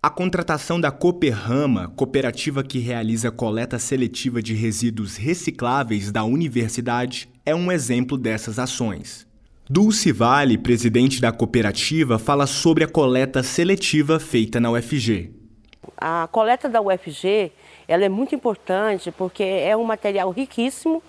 A 0.01 0.09
contratação 0.09 0.79
da 0.79 0.89
Cooperrama, 0.91 1.89
cooperativa 1.95 2.63
que 2.63 2.79
realiza 2.79 3.29
coleta 3.29 3.77
seletiva 3.77 4.41
de 4.41 4.53
resíduos 4.53 5.17
recicláveis 5.17 6.11
da 6.11 6.23
universidade, 6.23 7.27
é 7.45 7.53
um 7.53 7.71
exemplo 7.71 8.17
dessas 8.17 8.57
ações. 8.57 9.27
Dulce 9.67 10.11
Vale, 10.11 10.59
presidente 10.59 11.19
da 11.19 11.31
cooperativa, 11.31 12.19
fala 12.19 12.45
sobre 12.45 12.83
a 12.83 12.87
coleta 12.87 13.41
seletiva 13.41 14.19
feita 14.19 14.59
na 14.59 14.69
UFG. 14.69 15.31
A 15.97 16.29
coleta 16.31 16.69
da 16.69 16.79
UFG 16.79 17.51
ela 17.87 18.05
é 18.05 18.09
muito 18.09 18.35
importante 18.35 19.11
porque 19.11 19.41
é 19.41 19.75
um 19.75 19.83
material 19.83 20.29
riquíssimo, 20.29 21.01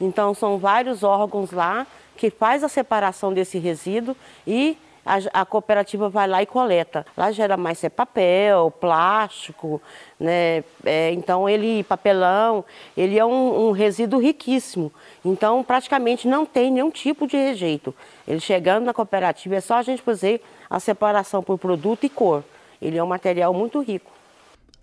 então 0.00 0.34
são 0.34 0.58
vários 0.58 1.04
órgãos 1.04 1.52
lá 1.52 1.86
que 2.16 2.30
faz 2.30 2.64
a 2.64 2.68
separação 2.68 3.32
desse 3.32 3.60
resíduo 3.60 4.16
e 4.44 4.76
a, 5.04 5.40
a, 5.40 5.44
cooperativa 5.44 6.08
vai 6.08 6.28
lá 6.28 6.42
e 6.42 6.46
coleta. 6.46 7.06
Lá 7.16 7.32
gera 7.32 7.56
mais 7.56 7.82
é 7.82 7.88
papel, 7.88 8.70
plástico, 8.70 9.80
né? 10.18 10.62
É, 10.84 11.12
então 11.12 11.48
ele, 11.48 11.82
papelão, 11.84 12.64
ele 12.96 13.18
é 13.18 13.24
um, 13.24 13.68
um, 13.68 13.70
resíduo 13.72 14.20
riquíssimo. 14.20 14.92
Então 15.24 15.64
praticamente 15.64 16.28
não 16.28 16.44
tem 16.44 16.70
nenhum 16.70 16.90
tipo 16.90 17.26
de 17.26 17.36
rejeito. 17.36 17.94
Ele 18.26 18.40
chegando 18.40 18.84
na 18.84 18.94
cooperativa 18.94 19.56
é 19.56 19.60
só 19.60 19.74
a 19.74 19.82
gente 19.82 20.02
fazer 20.02 20.42
a 20.68 20.78
separação 20.78 21.42
por 21.42 21.58
produto 21.58 22.04
e 22.04 22.08
cor. 22.08 22.44
Ele 22.80 22.96
é 22.96 23.02
um 23.02 23.08
material 23.08 23.52
muito 23.52 23.80
rico. 23.80 24.10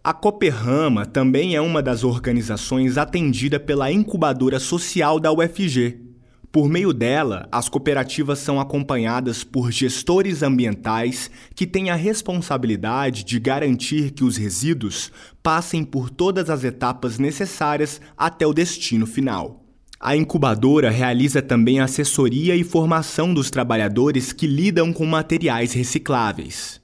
A 0.04 0.14
Cooperrama 0.14 1.06
também 1.06 1.56
é 1.56 1.60
uma 1.60 1.82
das 1.82 2.04
organizações 2.06 2.98
atendida 2.98 3.60
pela 3.60 3.92
incubadora 3.92 4.58
social 4.58 5.20
da 5.20 5.34
UFG, 5.34 6.07
por 6.52 6.70
meio 6.70 6.94
dela, 6.94 7.48
as 7.52 7.68
cooperativas 7.68 8.40
são 8.40 8.60
acompanhadas 8.60 9.44
por 9.44 9.72
gestores 9.72 10.42
ambientais 10.42 11.30
que 11.54 11.68
têm 11.68 11.90
a 11.90 11.96
responsabilidade 11.96 13.24
de 13.24 13.40
garantir 13.40 14.12
que 14.12 14.24
os 14.24 14.38
resíduos 14.38 15.12
passem 15.44 15.84
por 15.84 16.10
todas 16.10 16.50
as 16.50 16.64
etapas 16.64 17.20
necessárias 17.20 18.02
até 18.18 18.48
o 18.48 18.54
destino 18.54 19.06
final. 19.06 19.64
A 20.00 20.16
incubadora 20.16 20.90
realiza 20.90 21.42
também 21.42 21.80
assessoria 21.80 22.56
e 22.56 22.64
formação 22.64 23.34
dos 23.34 23.50
trabalhadores 23.50 24.32
que 24.32 24.48
lidam 24.48 24.94
com 24.94 25.06
materiais 25.06 25.74
recicláveis. 25.74 26.80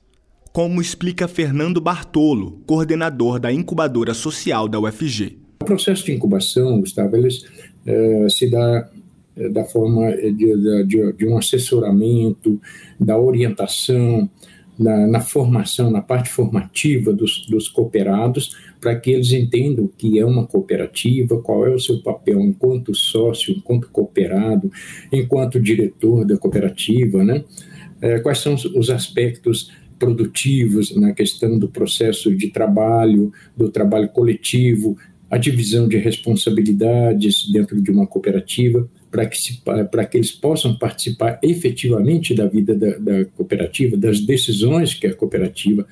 Como 0.51 0.82
explica 0.82 1.27
Fernando 1.27 1.79
Bartolo, 1.79 2.62
coordenador 2.65 3.39
da 3.39 3.51
incubadora 3.51 4.13
social 4.13 4.67
da 4.67 4.79
UFG. 4.79 5.38
O 5.62 5.65
processo 5.65 6.05
de 6.05 6.12
incubação, 6.12 6.79
Gustavo, 6.79 7.15
eles, 7.15 7.43
uh, 7.88 8.29
se 8.29 8.50
dá 8.50 8.89
da 9.51 9.63
forma 9.63 10.09
eh, 10.09 10.31
de, 10.31 10.85
de, 10.85 11.13
de, 11.13 11.27
um 11.27 11.37
assessoramento, 11.37 12.59
da 12.99 13.17
orientação, 13.17 14.29
na, 14.77 15.07
na, 15.07 15.19
formação, 15.19 15.91
na 15.91 16.01
parte 16.01 16.29
formativa 16.29 17.13
dos, 17.13 17.45
dos 17.47 17.67
cooperados, 17.67 18.55
para 18.81 18.95
que 18.95 19.11
eles 19.11 19.31
entendam 19.31 19.85
o 19.85 19.89
que 19.89 20.19
é 20.19 20.25
uma 20.25 20.45
cooperativa, 20.45 21.41
qual 21.41 21.65
é 21.65 21.69
o 21.69 21.79
seu 21.79 22.01
papel 22.01 22.41
enquanto 22.41 22.93
sócio, 22.95 23.53
enquanto 23.55 23.89
cooperado, 23.89 24.71
enquanto 25.11 25.59
diretor 25.59 26.25
da 26.25 26.37
cooperativa, 26.37 27.23
né? 27.23 27.43
é, 28.03 28.19
quais 28.19 28.39
são 28.39 28.53
os 28.53 28.89
aspectos 28.89 29.71
produtivos 29.97 30.93
na 30.93 31.13
questão 31.13 31.57
do 31.57 31.69
processo 31.69 32.35
de 32.35 32.49
trabalho, 32.49 33.31
do 33.55 33.69
trabalho 33.71 34.09
coletivo, 34.09 34.97
a 35.31 35.37
divisão 35.37 35.87
de 35.87 35.97
responsabilidades 35.97 37.49
dentro 37.49 37.81
de 37.81 37.89
uma 37.89 38.05
cooperativa, 38.05 38.87
para 39.13 39.27
que, 39.27 40.10
que 40.10 40.17
eles 40.17 40.32
possam 40.32 40.75
participar 40.75 41.39
efetivamente 41.43 42.34
da 42.34 42.48
vida 42.48 42.74
da, 42.74 42.98
da 42.98 43.25
cooperativa, 43.25 43.96
das 43.96 44.20
decisões 44.20 44.96
que 44.96 45.05
a 45.05 45.13
cooperativa 45.13 45.86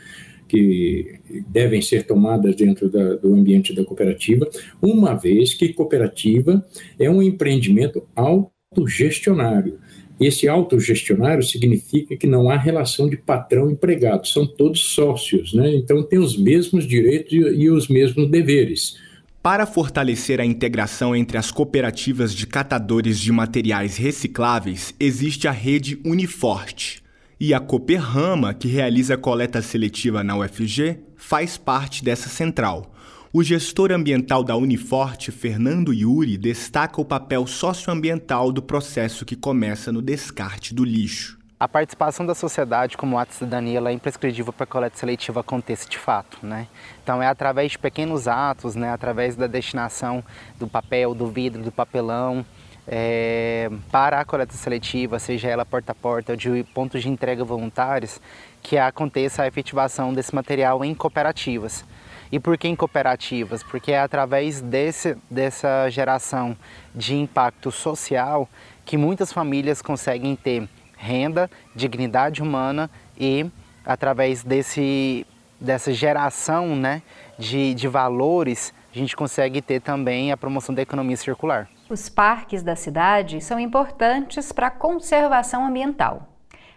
que 0.47 1.19
devem 1.47 1.81
ser 1.81 2.03
tomadas 2.05 2.55
dentro 2.55 2.89
da, 2.89 3.15
do 3.15 3.33
ambiente 3.33 3.73
da 3.73 3.85
cooperativa, 3.85 4.49
uma 4.81 5.13
vez 5.13 5.53
que 5.53 5.71
cooperativa 5.71 6.65
é 6.99 7.09
um 7.09 7.21
empreendimento 7.21 8.03
autogestionário. 8.15 9.77
Esse 10.19 10.47
autogestionário 10.49 11.41
significa 11.41 12.17
que 12.17 12.27
não 12.27 12.49
há 12.49 12.57
relação 12.57 13.07
de 13.07 13.17
patrão-empregado, 13.17 14.27
são 14.27 14.45
todos 14.45 14.93
sócios, 14.93 15.53
né? 15.53 15.73
então 15.73 16.03
tem 16.03 16.19
os 16.19 16.37
mesmos 16.37 16.85
direitos 16.85 17.31
e, 17.31 17.37
e 17.37 17.69
os 17.69 17.87
mesmos 17.87 18.29
deveres. 18.29 18.97
Para 19.41 19.65
fortalecer 19.65 20.39
a 20.39 20.45
integração 20.45 21.15
entre 21.15 21.35
as 21.35 21.49
cooperativas 21.49 22.31
de 22.31 22.45
catadores 22.45 23.19
de 23.19 23.31
materiais 23.31 23.97
recicláveis, 23.97 24.93
existe 24.99 25.47
a 25.47 25.51
rede 25.51 25.99
Uniforte. 26.05 27.01
E 27.39 27.51
a 27.51 27.59
Cooperrama, 27.59 28.53
que 28.53 28.67
realiza 28.67 29.17
coleta 29.17 29.59
seletiva 29.59 30.23
na 30.23 30.37
UFG, 30.37 30.99
faz 31.17 31.57
parte 31.57 32.03
dessa 32.03 32.29
central. 32.29 32.93
O 33.33 33.41
gestor 33.41 33.91
ambiental 33.91 34.43
da 34.43 34.55
Uniforte, 34.55 35.31
Fernando 35.31 35.91
Yuri, 35.91 36.37
destaca 36.37 37.01
o 37.01 37.05
papel 37.05 37.47
socioambiental 37.47 38.51
do 38.51 38.61
processo 38.61 39.25
que 39.25 39.35
começa 39.35 39.91
no 39.91 40.03
descarte 40.03 40.71
do 40.71 40.85
lixo 40.85 41.40
a 41.61 41.67
participação 41.67 42.25
da 42.25 42.33
sociedade 42.33 42.97
como 42.97 43.19
ato 43.19 43.33
de 43.33 43.37
cidadania 43.37 43.79
é 43.87 43.91
imprescritível 43.91 44.51
para 44.51 44.65
que 44.65 44.71
a 44.71 44.73
coleta 44.73 44.97
seletiva 44.97 45.41
aconteça 45.41 45.87
de 45.87 45.95
fato. 45.95 46.39
Né? 46.41 46.65
Então 47.03 47.21
é 47.21 47.27
através 47.27 47.73
de 47.73 47.77
pequenos 47.77 48.27
atos, 48.27 48.75
né, 48.75 48.91
através 48.91 49.35
da 49.35 49.45
destinação 49.45 50.23
do 50.57 50.67
papel, 50.67 51.13
do 51.13 51.27
vidro, 51.27 51.61
do 51.61 51.71
papelão, 51.71 52.43
é, 52.87 53.69
para 53.91 54.19
a 54.19 54.25
coleta 54.25 54.53
seletiva, 54.53 55.19
seja 55.19 55.49
ela 55.49 55.63
porta 55.63 55.91
a 55.91 55.95
porta 55.95 56.31
ou 56.31 56.35
de 56.35 56.63
pontos 56.73 57.03
de 57.03 57.09
entrega 57.09 57.43
voluntários, 57.43 58.19
que 58.63 58.75
aconteça 58.79 59.43
a 59.43 59.47
efetivação 59.47 60.15
desse 60.15 60.33
material 60.33 60.83
em 60.83 60.95
cooperativas. 60.95 61.85
E 62.31 62.39
por 62.39 62.57
que 62.57 62.67
em 62.67 62.75
cooperativas? 62.75 63.61
Porque 63.61 63.91
é 63.91 63.99
através 63.99 64.61
desse, 64.61 65.15
dessa 65.29 65.87
geração 65.91 66.57
de 66.95 67.13
impacto 67.13 67.71
social 67.71 68.49
que 68.83 68.97
muitas 68.97 69.31
famílias 69.31 69.79
conseguem 69.79 70.35
ter 70.35 70.67
renda, 71.01 71.49
dignidade 71.75 72.43
humana 72.43 72.89
e 73.19 73.49
através 73.83 74.43
desse, 74.43 75.25
dessa 75.59 75.91
geração 75.91 76.75
né, 76.75 77.01
de, 77.39 77.73
de 77.73 77.87
valores, 77.87 78.71
a 78.93 78.97
gente 78.97 79.15
consegue 79.15 79.61
ter 79.61 79.81
também 79.81 80.31
a 80.31 80.37
promoção 80.37 80.75
da 80.75 80.81
economia 80.83 81.17
circular. 81.17 81.67
Os 81.89 82.07
parques 82.07 82.61
da 82.61 82.75
cidade 82.75 83.41
são 83.41 83.59
importantes 83.59 84.51
para 84.51 84.67
a 84.67 84.71
conservação 84.71 85.65
ambiental, 85.65 86.29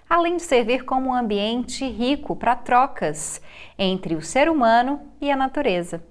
além 0.08 0.36
de 0.36 0.42
servir 0.42 0.84
como 0.84 1.10
um 1.10 1.14
ambiente 1.14 1.86
rico 1.86 2.34
para 2.34 2.56
trocas 2.56 3.42
entre 3.78 4.14
o 4.14 4.22
ser 4.22 4.48
humano 4.48 5.00
e 5.20 5.30
a 5.30 5.36
natureza. 5.36 6.02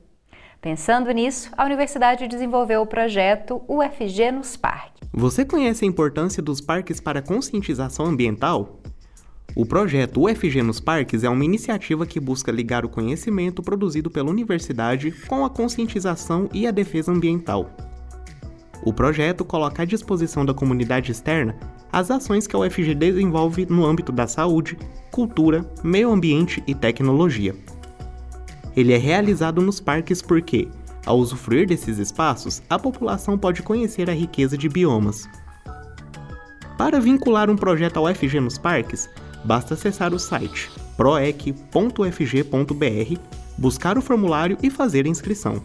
Pensando 0.64 1.12
nisso, 1.12 1.52
a 1.58 1.66
universidade 1.66 2.26
desenvolveu 2.26 2.82
o 2.84 2.88
projeto 2.88 3.62
UFG 3.68 4.32
nos 4.32 4.56
Parques. 4.56 5.10
Você 5.12 5.44
conhece 5.44 5.84
a 5.84 5.88
importância 5.90 6.42
dos 6.42 6.62
parques 6.62 7.02
para 7.02 7.20
a 7.20 7.22
conscientização 7.22 8.06
ambiental? 8.06 8.80
O 9.58 9.66
projeto 9.66 10.22
UFG 10.22 10.64
nos 10.64 10.80
Parques 10.80 11.26
é 11.26 11.30
uma 11.30 11.44
iniciativa 11.44 12.06
que 12.06 12.18
busca 12.18 12.50
ligar 12.50 12.86
o 12.86 12.90
conhecimento 12.90 13.62
produzido 13.62 14.10
pela 14.10 14.30
universidade 14.30 15.12
com 15.28 15.44
a 15.44 15.50
conscientização 15.50 16.48
e 16.54 16.66
a 16.66 16.72
defesa 16.72 17.12
ambiental. 17.12 17.70
O 18.86 18.94
projeto 18.94 19.44
coloca 19.44 19.82
à 19.84 19.86
disposição 19.86 20.46
da 20.46 20.54
comunidade 20.54 21.12
externa 21.12 21.58
as 21.92 22.10
ações 22.10 22.48
que 22.48 22.56
a 22.56 22.60
UFG 22.60 22.96
desenvolve 22.96 23.66
no 23.66 23.86
âmbito 23.86 24.14
da 24.14 24.28
saúde, 24.28 24.78
cultura, 25.12 25.70
meio 25.84 26.10
ambiente 26.10 26.64
e 26.66 26.74
tecnologia. 26.74 27.54
Ele 28.76 28.94
é 28.94 28.98
realizado 28.98 29.62
nos 29.62 29.80
parques 29.80 30.22
porque, 30.22 30.68
ao 31.06 31.18
usufruir 31.20 31.68
desses 31.68 31.98
espaços, 31.98 32.62
a 32.70 32.80
população 32.80 33.38
pode 33.38 33.62
conhecer 33.62 34.10
a 34.10 34.14
riqueza 34.14 34.58
de 34.58 34.68
biomas. 34.68 35.28
Para 36.78 37.00
vincular 37.00 37.50
um 37.50 37.56
projeto 37.56 37.98
ao 37.98 38.14
FG 38.14 38.40
nos 38.40 38.58
parques, 38.58 39.10
basta 39.44 39.74
acessar 39.74 40.14
o 40.14 40.20
site 40.20 40.72
proec.fg.br, 40.98 41.54
buscar 43.58 43.98
o 43.98 44.02
formulário 44.02 44.58
e 44.62 44.70
fazer 44.70 45.06
a 45.06 45.10
inscrição. 45.10 45.62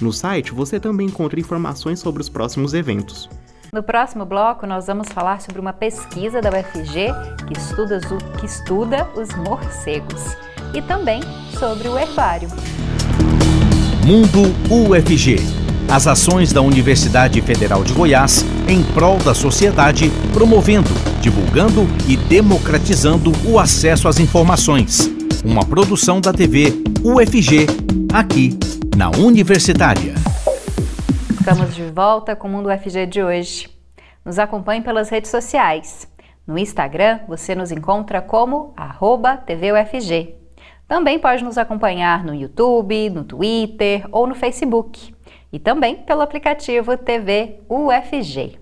No 0.00 0.12
site 0.12 0.52
você 0.52 0.80
também 0.80 1.06
encontra 1.06 1.40
informações 1.40 2.00
sobre 2.00 2.20
os 2.20 2.28
próximos 2.28 2.74
eventos. 2.74 3.28
No 3.74 3.82
próximo 3.82 4.24
bloco, 4.24 4.68
nós 4.68 4.86
vamos 4.86 5.08
falar 5.08 5.40
sobre 5.40 5.60
uma 5.60 5.72
pesquisa 5.72 6.40
da 6.40 6.48
UFG 6.48 7.08
que 7.48 7.58
estuda, 7.58 7.98
que 8.38 8.46
estuda 8.46 9.10
os 9.16 9.34
morcegos 9.34 10.36
e 10.72 10.80
também 10.80 11.20
sobre 11.58 11.88
o 11.88 11.98
herbário. 11.98 12.48
Mundo 14.06 14.42
UFG. 14.70 15.38
As 15.92 16.06
ações 16.06 16.52
da 16.52 16.62
Universidade 16.62 17.40
Federal 17.40 17.82
de 17.82 17.92
Goiás 17.92 18.44
em 18.68 18.80
prol 18.94 19.18
da 19.18 19.34
sociedade, 19.34 20.08
promovendo, 20.32 20.90
divulgando 21.20 21.84
e 22.06 22.16
democratizando 22.16 23.32
o 23.44 23.58
acesso 23.58 24.06
às 24.06 24.20
informações. 24.20 25.10
Uma 25.44 25.64
produção 25.64 26.20
da 26.20 26.32
TV 26.32 26.72
UFG, 27.02 27.66
aqui 28.12 28.56
na 28.96 29.10
Universitária. 29.10 30.13
Estamos 31.44 31.74
de 31.74 31.84
volta 31.90 32.34
com 32.34 32.48
o 32.48 32.50
Mundo 32.50 32.70
UFG 32.70 33.04
de 33.04 33.22
hoje. 33.22 33.68
Nos 34.24 34.38
acompanhe 34.38 34.80
pelas 34.80 35.10
redes 35.10 35.30
sociais. 35.30 36.10
No 36.46 36.56
Instagram, 36.56 37.20
você 37.28 37.54
nos 37.54 37.70
encontra 37.70 38.22
como 38.22 38.74
TVUFG. 39.44 40.36
Também 40.88 41.18
pode 41.18 41.44
nos 41.44 41.58
acompanhar 41.58 42.24
no 42.24 42.34
YouTube, 42.34 43.10
no 43.10 43.24
Twitter 43.24 44.06
ou 44.10 44.26
no 44.26 44.34
Facebook. 44.34 45.14
E 45.52 45.58
também 45.58 45.96
pelo 45.96 46.22
aplicativo 46.22 46.96
TV 46.96 47.60
UFG. 47.68 48.58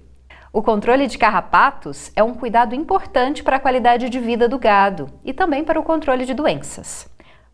O 0.53 0.61
controle 0.61 1.07
de 1.07 1.17
carrapatos 1.17 2.11
é 2.17 2.23
um 2.25 2.35
cuidado 2.35 2.75
importante 2.75 3.45
para 3.45 3.59
a 3.59 3.61
qualidade 3.61 4.11
de 4.11 4.19
vida 4.19 4.49
do 4.49 4.59
gado 4.59 5.07
e 5.25 5.33
também 5.33 5.63
para 5.63 5.79
o 5.79 5.85
controle 5.85 6.27
de 6.27 6.35
doenças. 6.35 7.09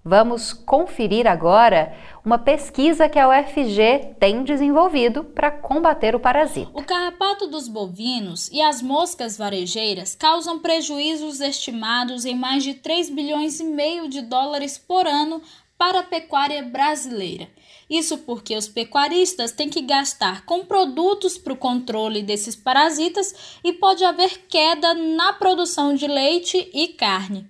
Vamos 0.04 0.52
conferir 0.52 1.26
agora 1.26 1.94
uma 2.24 2.38
pesquisa 2.38 3.08
que 3.08 3.18
a 3.18 3.28
UFG 3.28 4.14
tem 4.18 4.44
desenvolvido 4.44 5.24
para 5.24 5.50
combater 5.50 6.14
o 6.14 6.20
parasita. 6.20 6.70
O 6.72 6.84
carrapato 6.84 7.46
dos 7.46 7.68
bovinos 7.68 8.48
e 8.52 8.62
as 8.62 8.80
moscas 8.80 9.36
varejeiras 9.36 10.14
causam 10.14 10.60
prejuízos 10.60 11.40
estimados 11.40 12.24
em 12.24 12.34
mais 12.34 12.62
de 12.62 12.74
3 12.74 13.10
bilhões 13.10 13.58
e 13.60 13.64
meio 13.64 14.08
de 14.08 14.22
dólares 14.22 14.78
por 14.78 15.06
ano 15.06 15.42
para 15.76 16.00
a 16.00 16.04
pecuária 16.04 16.62
brasileira. 16.62 17.48
Isso 17.88 18.18
porque 18.18 18.56
os 18.56 18.68
pecuaristas 18.68 19.52
têm 19.52 19.68
que 19.68 19.80
gastar 19.80 20.44
com 20.44 20.64
produtos 20.64 21.38
para 21.38 21.52
o 21.52 21.56
controle 21.56 22.22
desses 22.22 22.54
parasitas 22.54 23.58
e 23.64 23.72
pode 23.72 24.04
haver 24.04 24.46
queda 24.48 24.92
na 24.94 25.32
produção 25.32 25.94
de 25.94 26.06
leite 26.06 26.70
e 26.72 26.88
carne. 26.88 27.48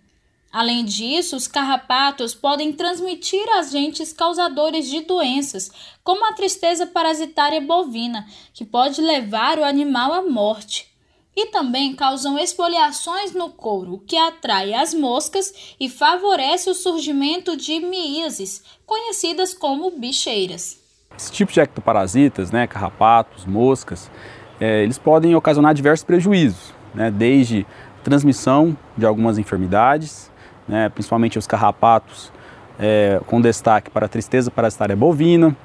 Além 0.50 0.84
disso, 0.84 1.36
os 1.36 1.46
carrapatos 1.46 2.34
podem 2.34 2.72
transmitir 2.72 3.46
agentes 3.58 4.12
causadores 4.12 4.88
de 4.88 5.02
doenças, 5.02 5.70
como 6.02 6.24
a 6.24 6.32
tristeza 6.32 6.86
parasitária 6.86 7.60
bovina, 7.60 8.26
que 8.54 8.64
pode 8.64 9.02
levar 9.02 9.58
o 9.58 9.64
animal 9.64 10.12
à 10.12 10.22
morte. 10.22 10.88
E 11.36 11.46
também 11.46 11.94
causam 11.94 12.38
esfoliações 12.38 13.32
no 13.32 13.50
couro, 13.50 13.94
o 13.94 13.98
que 13.98 14.16
atrai 14.16 14.72
as 14.72 14.94
moscas 14.94 15.52
e 15.78 15.88
favorece 15.88 16.68
o 16.70 16.74
surgimento 16.74 17.56
de 17.56 17.78
miíases, 17.78 18.64
conhecidas 18.86 19.52
como 19.54 19.90
bicheiras. 19.90 20.80
Esse 21.16 21.30
tipo 21.30 21.52
de 21.52 21.60
ectoparasitas, 21.60 22.50
né, 22.50 22.66
carrapatos, 22.66 23.44
moscas, 23.44 24.10
é, 24.58 24.82
eles 24.82 24.98
podem 24.98 25.34
ocasionar 25.34 25.74
diversos 25.74 26.04
prejuízos, 26.04 26.72
né, 26.94 27.10
desde 27.10 27.66
transmissão 28.02 28.76
de 28.96 29.04
algumas 29.04 29.38
enfermidades, 29.38 30.30
né, 30.68 30.88
principalmente 30.88 31.38
os 31.38 31.46
carrapatos, 31.46 32.32
é, 32.78 33.20
com 33.26 33.40
destaque 33.40 33.90
para 33.90 34.06
a 34.06 34.08
tristeza 34.08 34.50
parasitária 34.50 34.94
bovina, 34.94 35.56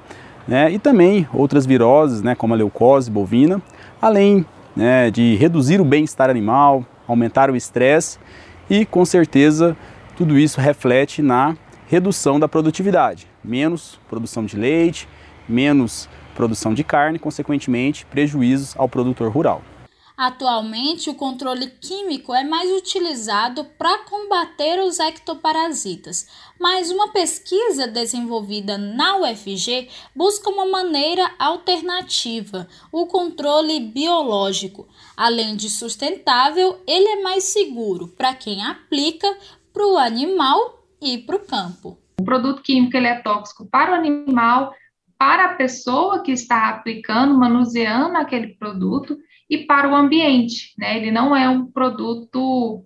né, 0.48 0.72
e 0.72 0.80
também 0.80 1.28
outras 1.34 1.66
viroses, 1.66 2.22
né, 2.22 2.36
como 2.36 2.54
a 2.54 2.58
leucose 2.58 3.12
bovina, 3.12 3.62
além 4.02 4.46
né, 4.76 5.12
de 5.12 5.36
reduzir 5.36 5.80
o 5.80 5.86
bem-estar 5.86 6.30
animal, 6.30 6.86
aumentar 7.08 7.52
o 7.52 7.56
estresse 7.56 8.18
e, 8.70 8.86
com 8.86 9.06
certeza, 9.06 9.76
tudo 10.16 10.38
isso 10.38 10.60
reflete 10.60 11.22
na 11.22 11.56
redução 11.88 12.40
da 12.40 12.48
produtividade, 12.48 13.28
menos 13.44 14.00
produção 14.10 14.46
de 14.46 14.58
leite, 14.58 15.08
menos 15.48 16.10
produção 16.36 16.74
de 16.74 16.84
carne, 16.84 17.20
consequentemente, 17.20 18.06
prejuízos 18.06 18.74
ao 18.78 18.90
produtor 18.90 19.32
rural. 19.32 19.62
Atualmente, 20.16 21.10
o 21.10 21.16
controle 21.16 21.68
químico 21.68 22.36
é 22.36 22.44
mais 22.44 22.72
utilizado 22.72 23.66
para 23.66 23.98
combater 24.04 24.80
os 24.80 25.00
ectoparasitas, 25.00 26.28
mas 26.60 26.92
uma 26.92 27.12
pesquisa 27.12 27.88
desenvolvida 27.88 28.78
na 28.78 29.18
UFG 29.18 29.90
busca 30.16 30.52
uma 30.52 30.68
maneira 30.68 31.32
alternativa, 31.40 32.68
o 32.92 33.08
controle 33.08 33.80
biológico. 33.80 34.88
Além 35.18 35.56
de 35.56 35.68
sustentável, 35.68 36.80
ele 36.86 37.08
é 37.08 37.22
mais 37.24 37.46
seguro 37.46 38.08
para 38.08 38.36
quem 38.36 38.64
aplica 38.64 39.36
para 39.74 39.88
o 39.88 39.98
animal 39.98 40.86
e 41.02 41.18
para 41.18 41.38
o 41.38 41.46
campo. 41.46 41.98
O 42.20 42.24
produto 42.24 42.62
químico 42.62 42.96
ele 42.96 43.08
é 43.08 43.20
tóxico 43.20 43.66
para 43.66 43.92
o 43.92 43.96
animal, 43.96 44.76
para 45.18 45.46
a 45.46 45.56
pessoa 45.56 46.22
que 46.22 46.32
está 46.32 46.70
aplicando, 46.70 47.36
manuseando 47.36 48.16
aquele 48.16 48.50
produto 48.50 49.18
e 49.54 49.66
para 49.68 49.88
o 49.88 49.96
ambiente, 49.96 50.74
né? 50.78 50.98
Ele 50.98 51.12
não 51.12 51.36
é 51.36 51.48
um 51.48 51.68
produto 51.68 52.84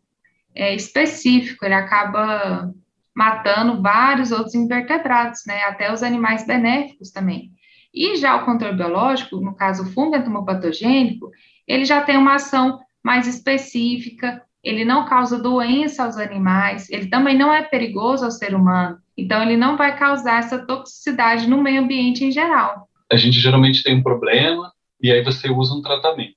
é, 0.53 0.75
específico, 0.75 1.63
ele 1.63 1.73
acaba 1.73 2.73
matando 3.15 3.81
vários 3.81 4.31
outros 4.31 4.53
invertebrados, 4.53 5.43
né? 5.47 5.63
Até 5.63 5.91
os 5.91 6.03
animais 6.03 6.45
benéficos 6.45 7.09
também. 7.09 7.51
E 7.93 8.17
já 8.17 8.35
o 8.35 8.45
controle 8.45 8.75
biológico, 8.75 9.37
no 9.37 9.55
caso 9.55 9.83
o 9.83 9.91
fungo 9.93 10.17
entomopatogênico, 10.17 11.31
ele 11.65 11.85
já 11.85 12.01
tem 12.01 12.17
uma 12.17 12.35
ação 12.35 12.79
mais 13.01 13.27
específica, 13.27 14.41
ele 14.61 14.83
não 14.83 15.05
causa 15.05 15.41
doença 15.41 16.03
aos 16.03 16.17
animais, 16.17 16.89
ele 16.89 17.07
também 17.07 17.37
não 17.37 17.53
é 17.53 17.63
perigoso 17.63 18.25
ao 18.25 18.31
ser 18.31 18.53
humano, 18.53 18.97
então 19.17 19.41
ele 19.41 19.55
não 19.55 19.77
vai 19.77 19.97
causar 19.97 20.39
essa 20.39 20.59
toxicidade 20.65 21.47
no 21.47 21.63
meio 21.63 21.81
ambiente 21.81 22.25
em 22.25 22.31
geral. 22.31 22.89
A 23.09 23.15
gente 23.15 23.39
geralmente 23.39 23.81
tem 23.83 23.95
um 23.95 24.03
problema 24.03 24.71
e 25.01 25.11
aí 25.11 25.23
você 25.23 25.49
usa 25.49 25.73
um 25.73 25.81
tratamento, 25.81 26.36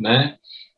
né? 0.00 0.36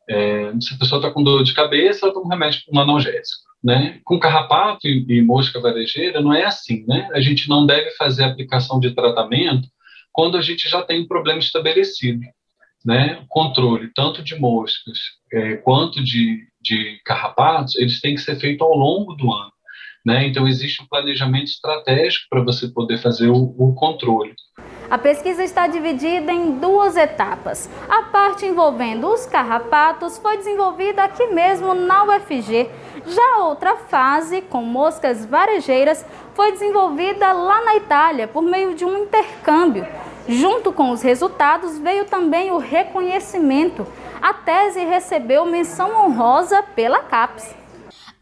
É, 0.09 0.51
se 0.59 0.73
a 0.73 0.77
pessoa 0.77 0.99
está 0.99 1.11
com 1.11 1.23
dor 1.23 1.43
de 1.43 1.53
cabeça, 1.53 2.05
ela 2.05 2.13
toma 2.13 2.25
um 2.25 2.29
remédio 2.29 2.61
um 2.71 2.79
analgésico, 2.79 3.41
né? 3.63 3.99
Com 4.03 4.19
carrapato 4.19 4.87
e, 4.87 5.05
e 5.07 5.21
mosca 5.21 5.61
varejeira 5.61 6.21
não 6.21 6.33
é 6.33 6.43
assim, 6.43 6.85
né? 6.87 7.07
A 7.13 7.21
gente 7.21 7.47
não 7.47 7.65
deve 7.65 7.91
fazer 7.91 8.23
aplicação 8.23 8.79
de 8.79 8.93
tratamento 8.93 9.67
quando 10.11 10.37
a 10.37 10.41
gente 10.41 10.69
já 10.69 10.81
tem 10.83 11.01
um 11.01 11.07
problema 11.07 11.39
estabelecido 11.39 12.21
né, 12.85 13.23
controle 13.29 13.91
tanto 13.95 14.21
de 14.21 14.35
moscas 14.35 14.99
é, 15.31 15.55
quanto 15.57 16.03
de, 16.03 16.45
de 16.61 16.99
carrapatos, 17.05 17.75
eles 17.75 17.99
têm 18.01 18.15
que 18.15 18.21
ser 18.21 18.35
feitos 18.35 18.65
ao 18.65 18.75
longo 18.75 19.13
do 19.13 19.31
ano. 19.31 19.51
Né? 20.05 20.27
Então, 20.27 20.47
existe 20.47 20.83
um 20.83 20.87
planejamento 20.87 21.47
estratégico 21.47 22.25
para 22.29 22.43
você 22.43 22.67
poder 22.67 22.97
fazer 22.97 23.29
o, 23.29 23.55
o 23.57 23.73
controle. 23.73 24.35
A 24.93 24.97
pesquisa 24.99 25.43
está 25.43 25.65
dividida 25.65 26.31
em 26.31 26.51
duas 26.51 26.95
etapas. 26.95 27.67
A 27.89 28.03
parte 28.03 28.45
envolvendo 28.45 29.07
os 29.07 29.25
carrapatos 29.25 30.19
foi 30.19 30.37
desenvolvida 30.37 31.03
aqui 31.03 31.25
mesmo 31.33 31.73
na 31.73 32.03
UFG. 32.03 32.69
Já 33.07 33.39
outra 33.39 33.75
fase, 33.75 34.41
com 34.41 34.61
moscas 34.61 35.25
varejeiras, 35.25 36.05
foi 36.35 36.51
desenvolvida 36.51 37.31
lá 37.31 37.65
na 37.65 37.75
Itália 37.75 38.27
por 38.27 38.43
meio 38.43 38.75
de 38.75 38.85
um 38.85 38.99
intercâmbio. 38.99 39.87
Junto 40.27 40.71
com 40.71 40.91
os 40.91 41.01
resultados 41.01 41.79
veio 41.79 42.05
também 42.05 42.51
o 42.51 42.59
reconhecimento. 42.59 43.87
A 44.21 44.31
tese 44.31 44.81
recebeu 44.85 45.43
menção 45.43 46.05
honrosa 46.05 46.61
pela 46.75 46.99
CAPES. 46.99 47.62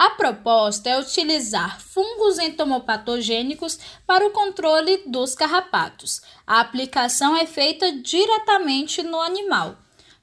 A 0.01 0.09
proposta 0.09 0.89
é 0.89 0.99
utilizar 0.99 1.79
fungos 1.79 2.39
entomopatogênicos 2.39 3.77
para 4.07 4.25
o 4.25 4.31
controle 4.31 5.03
dos 5.05 5.35
carrapatos. 5.35 6.23
A 6.47 6.59
aplicação 6.59 7.37
é 7.37 7.45
feita 7.45 7.91
diretamente 7.91 9.03
no 9.03 9.21
animal. 9.21 9.75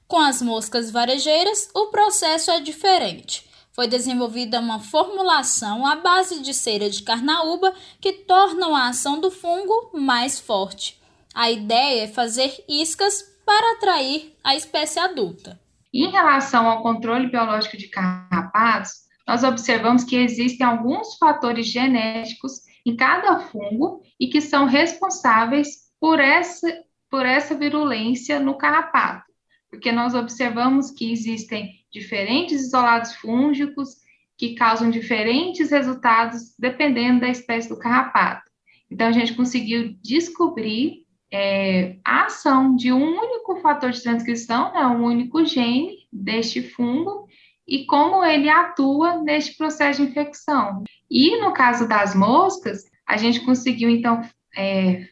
Com 0.05 0.19
as 0.19 0.41
moscas 0.41 0.91
varejeiras, 0.91 1.69
o 1.73 1.85
processo 1.85 2.51
é 2.51 2.59
diferente. 2.59 3.49
Foi 3.71 3.87
desenvolvida 3.87 4.59
uma 4.59 4.81
formulação 4.81 5.85
à 5.85 5.95
base 5.95 6.41
de 6.41 6.53
cera 6.53 6.89
de 6.89 7.01
carnaúba 7.01 7.73
que 8.01 8.11
torna 8.11 8.67
a 8.77 8.89
ação 8.89 9.21
do 9.21 9.31
fungo 9.31 9.91
mais 9.93 10.41
forte. 10.41 11.01
A 11.33 11.49
ideia 11.49 12.03
é 12.03 12.07
fazer 12.09 12.65
iscas 12.67 13.23
para 13.45 13.77
atrair 13.77 14.35
a 14.43 14.57
espécie 14.57 14.99
adulta. 14.99 15.57
Em 15.93 16.11
relação 16.11 16.67
ao 16.67 16.83
controle 16.83 17.27
biológico 17.27 17.77
de 17.77 17.87
carrapatos, 17.87 19.07
nós 19.29 19.43
observamos 19.43 20.03
que 20.03 20.15
existem 20.15 20.65
alguns 20.65 21.15
fatores 21.17 21.67
genéticos 21.67 22.61
em 22.83 22.95
cada 22.95 23.39
fungo 23.41 24.01
e 24.19 24.25
que 24.25 24.41
são 24.41 24.65
responsáveis 24.65 25.91
por 25.99 26.19
essa, 26.19 26.67
por 27.11 27.27
essa 27.27 27.53
virulência 27.53 28.39
no 28.39 28.57
carrapato, 28.57 29.31
porque 29.69 29.91
nós 29.91 30.15
observamos 30.15 30.89
que 30.89 31.11
existem 31.11 31.75
diferentes 31.93 32.59
isolados 32.59 33.13
fúngicos 33.17 33.97
que 34.35 34.55
causam 34.55 34.89
diferentes 34.89 35.69
resultados 35.69 36.55
dependendo 36.57 37.19
da 37.19 37.29
espécie 37.29 37.69
do 37.69 37.77
carrapato. 37.77 38.49
Então, 38.89 39.05
a 39.05 39.11
gente 39.11 39.35
conseguiu 39.35 39.95
descobrir 40.01 41.05
é, 41.31 41.97
a 42.03 42.25
ação 42.25 42.75
de 42.75 42.91
um 42.91 43.03
único 43.03 43.57
fator 43.57 43.91
de 43.91 44.01
transcrição, 44.01 44.73
né, 44.73 44.87
um 44.87 45.03
único 45.03 45.45
gene 45.45 45.99
deste 46.11 46.63
fungo, 46.63 47.28
e 47.69 47.85
como 47.85 48.23
ele 48.25 48.49
atua 48.49 49.21
neste 49.21 49.55
processo 49.55 50.01
de 50.01 50.09
infecção. 50.09 50.83
E 51.09 51.39
no 51.39 51.53
caso 51.53 51.87
das 51.87 52.15
moscas, 52.15 52.83
a 53.07 53.15
gente 53.15 53.41
conseguiu, 53.41 53.89
então, 53.89 54.21
é, 54.57 55.07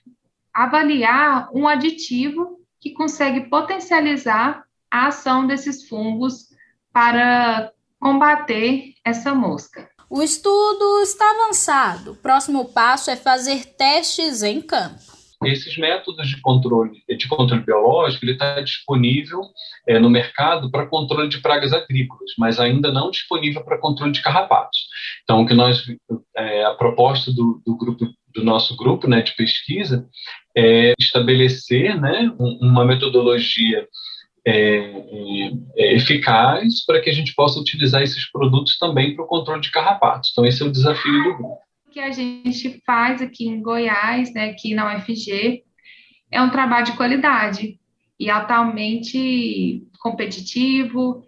avaliar 0.54 1.50
um 1.54 1.68
aditivo 1.68 2.60
que 2.80 2.92
consegue 2.94 3.50
potencializar 3.50 4.64
a 4.90 5.08
ação 5.08 5.46
desses 5.46 5.88
fungos 5.88 6.48
para 6.92 7.72
combater 8.00 8.94
essa 9.06 9.34
mosca. 9.34 9.90
O 10.10 10.22
estudo 10.22 11.02
está 11.02 11.30
avançado. 11.32 12.12
O 12.12 12.16
próximo 12.16 12.66
passo 12.66 13.12
é 13.12 13.16
fazer 13.16 13.66
testes 13.76 14.42
em 14.42 14.62
campo. 14.62 15.17
Esses 15.46 15.78
métodos 15.78 16.28
de 16.28 16.42
controle, 16.42 17.04
de 17.08 17.28
controle 17.28 17.64
biológico, 17.64 18.26
ele 18.26 18.32
está 18.32 18.60
disponível 18.60 19.42
é, 19.88 20.00
no 20.00 20.10
mercado 20.10 20.72
para 20.72 20.88
controle 20.88 21.30
de 21.30 21.40
pragas 21.40 21.74
agrícolas, 21.74 22.32
mas 22.40 22.60
ainda 22.60 22.92
não 22.92 23.12
disponível 23.12 23.64
para 23.64 23.78
controle 23.78 24.12
de 24.12 24.22
carrapatos. 24.22 24.88
Então, 25.24 25.46
que 25.46 25.54
nós, 25.54 25.84
é, 26.36 26.66
a 26.66 26.74
proposta 26.74 27.32
do, 27.32 27.62
do 27.66 27.78
grupo 27.78 28.06
do 28.34 28.44
nosso 28.44 28.76
grupo 28.78 29.08
né, 29.08 29.22
de 29.22 29.36
pesquisa 29.36 30.08
é 30.56 30.94
estabelecer 31.00 32.00
né, 32.00 32.32
uma 32.38 32.86
metodologia 32.86 33.88
é, 34.46 34.78
é, 35.76 35.96
eficaz 35.96 36.86
para 36.86 37.02
que 37.02 37.10
a 37.10 37.14
gente 37.14 37.34
possa 37.36 37.60
utilizar 37.60 38.02
esses 38.02 38.30
produtos 38.32 38.78
também 38.78 39.16
para 39.16 39.26
o 39.26 39.28
controle 39.28 39.60
de 39.60 39.72
carrapatos. 39.72 40.30
Então, 40.32 40.46
esse 40.46 40.62
é 40.62 40.66
o 40.66 40.72
desafio 40.72 41.12
do 41.12 41.38
grupo 41.38 41.67
que 41.98 42.02
a 42.02 42.12
gente 42.12 42.80
faz 42.86 43.24
aqui 43.24 43.48
em 43.48 43.60
Goiás, 43.60 44.32
né, 44.32 44.52
aqui 44.52 44.76
na 44.76 44.96
UFG, 44.96 45.64
é 46.32 46.40
um 46.40 46.52
trabalho 46.52 46.86
de 46.86 46.96
qualidade 46.96 47.80
e 48.20 48.30
altamente 48.30 49.84
competitivo 50.00 51.24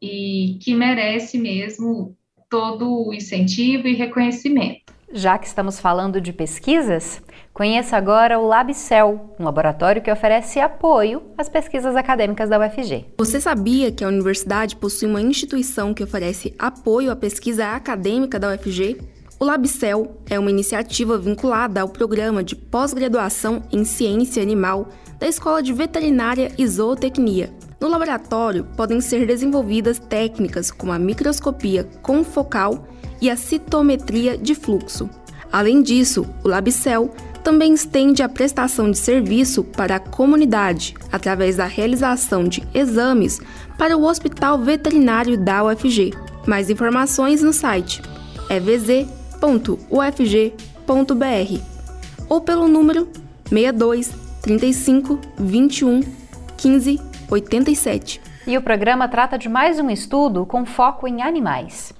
e 0.00 0.58
que 0.62 0.74
merece 0.74 1.36
mesmo 1.36 2.16
todo 2.48 3.08
o 3.08 3.12
incentivo 3.12 3.88
e 3.88 3.94
reconhecimento. 3.94 4.86
Já 5.12 5.36
que 5.36 5.46
estamos 5.46 5.78
falando 5.78 6.18
de 6.18 6.32
pesquisas, 6.32 7.22
conheça 7.52 7.94
agora 7.94 8.38
o 8.38 8.46
LabCell, 8.46 9.36
um 9.38 9.44
laboratório 9.44 10.00
que 10.00 10.10
oferece 10.10 10.58
apoio 10.58 11.30
às 11.36 11.50
pesquisas 11.50 11.94
acadêmicas 11.94 12.48
da 12.48 12.58
UFG. 12.58 13.04
Você 13.18 13.38
sabia 13.38 13.92
que 13.92 14.02
a 14.02 14.08
universidade 14.08 14.76
possui 14.76 15.08
uma 15.08 15.20
instituição 15.20 15.92
que 15.92 16.02
oferece 16.02 16.54
apoio 16.58 17.10
à 17.10 17.16
pesquisa 17.16 17.72
acadêmica 17.72 18.38
da 18.38 18.54
UFG? 18.54 19.15
O 19.38 19.44
LabCell 19.44 20.16
é 20.30 20.38
uma 20.38 20.50
iniciativa 20.50 21.18
vinculada 21.18 21.82
ao 21.82 21.88
programa 21.90 22.42
de 22.42 22.56
pós-graduação 22.56 23.62
em 23.70 23.84
ciência 23.84 24.42
animal 24.42 24.88
da 25.18 25.28
Escola 25.28 25.62
de 25.62 25.74
Veterinária 25.74 26.50
e 26.56 26.66
Zootecnia. 26.66 27.52
No 27.78 27.88
laboratório 27.88 28.64
podem 28.76 28.98
ser 28.98 29.26
desenvolvidas 29.26 29.98
técnicas 29.98 30.70
como 30.70 30.90
a 30.90 30.98
microscopia 30.98 31.84
confocal 32.00 32.88
e 33.20 33.28
a 33.28 33.36
citometria 33.36 34.38
de 34.38 34.54
fluxo. 34.54 35.10
Além 35.52 35.82
disso, 35.82 36.26
o 36.42 36.48
LabCell 36.48 37.10
também 37.44 37.74
estende 37.74 38.22
a 38.22 38.30
prestação 38.30 38.90
de 38.90 38.96
serviço 38.96 39.62
para 39.62 39.96
a 39.96 40.00
comunidade 40.00 40.94
através 41.12 41.56
da 41.56 41.66
realização 41.66 42.44
de 42.44 42.66
exames 42.72 43.38
para 43.76 43.98
o 43.98 44.04
Hospital 44.04 44.58
Veterinário 44.58 45.36
da 45.36 45.62
UFG. 45.62 46.14
Mais 46.46 46.70
informações 46.70 47.42
no 47.42 47.52
site 47.52 48.00
evz 48.48 49.08
www.ufg.br 49.40 50.56
ou 52.28 52.40
pelo 52.40 52.68
número 52.68 53.08
62 53.48 54.12
35 54.42 55.20
21 55.38 56.00
15 56.56 57.00
87. 57.30 58.20
E 58.46 58.56
o 58.56 58.62
programa 58.62 59.08
trata 59.08 59.36
de 59.36 59.48
mais 59.48 59.80
um 59.80 59.90
estudo 59.90 60.46
com 60.46 60.64
foco 60.64 61.08
em 61.08 61.22
animais. 61.22 61.92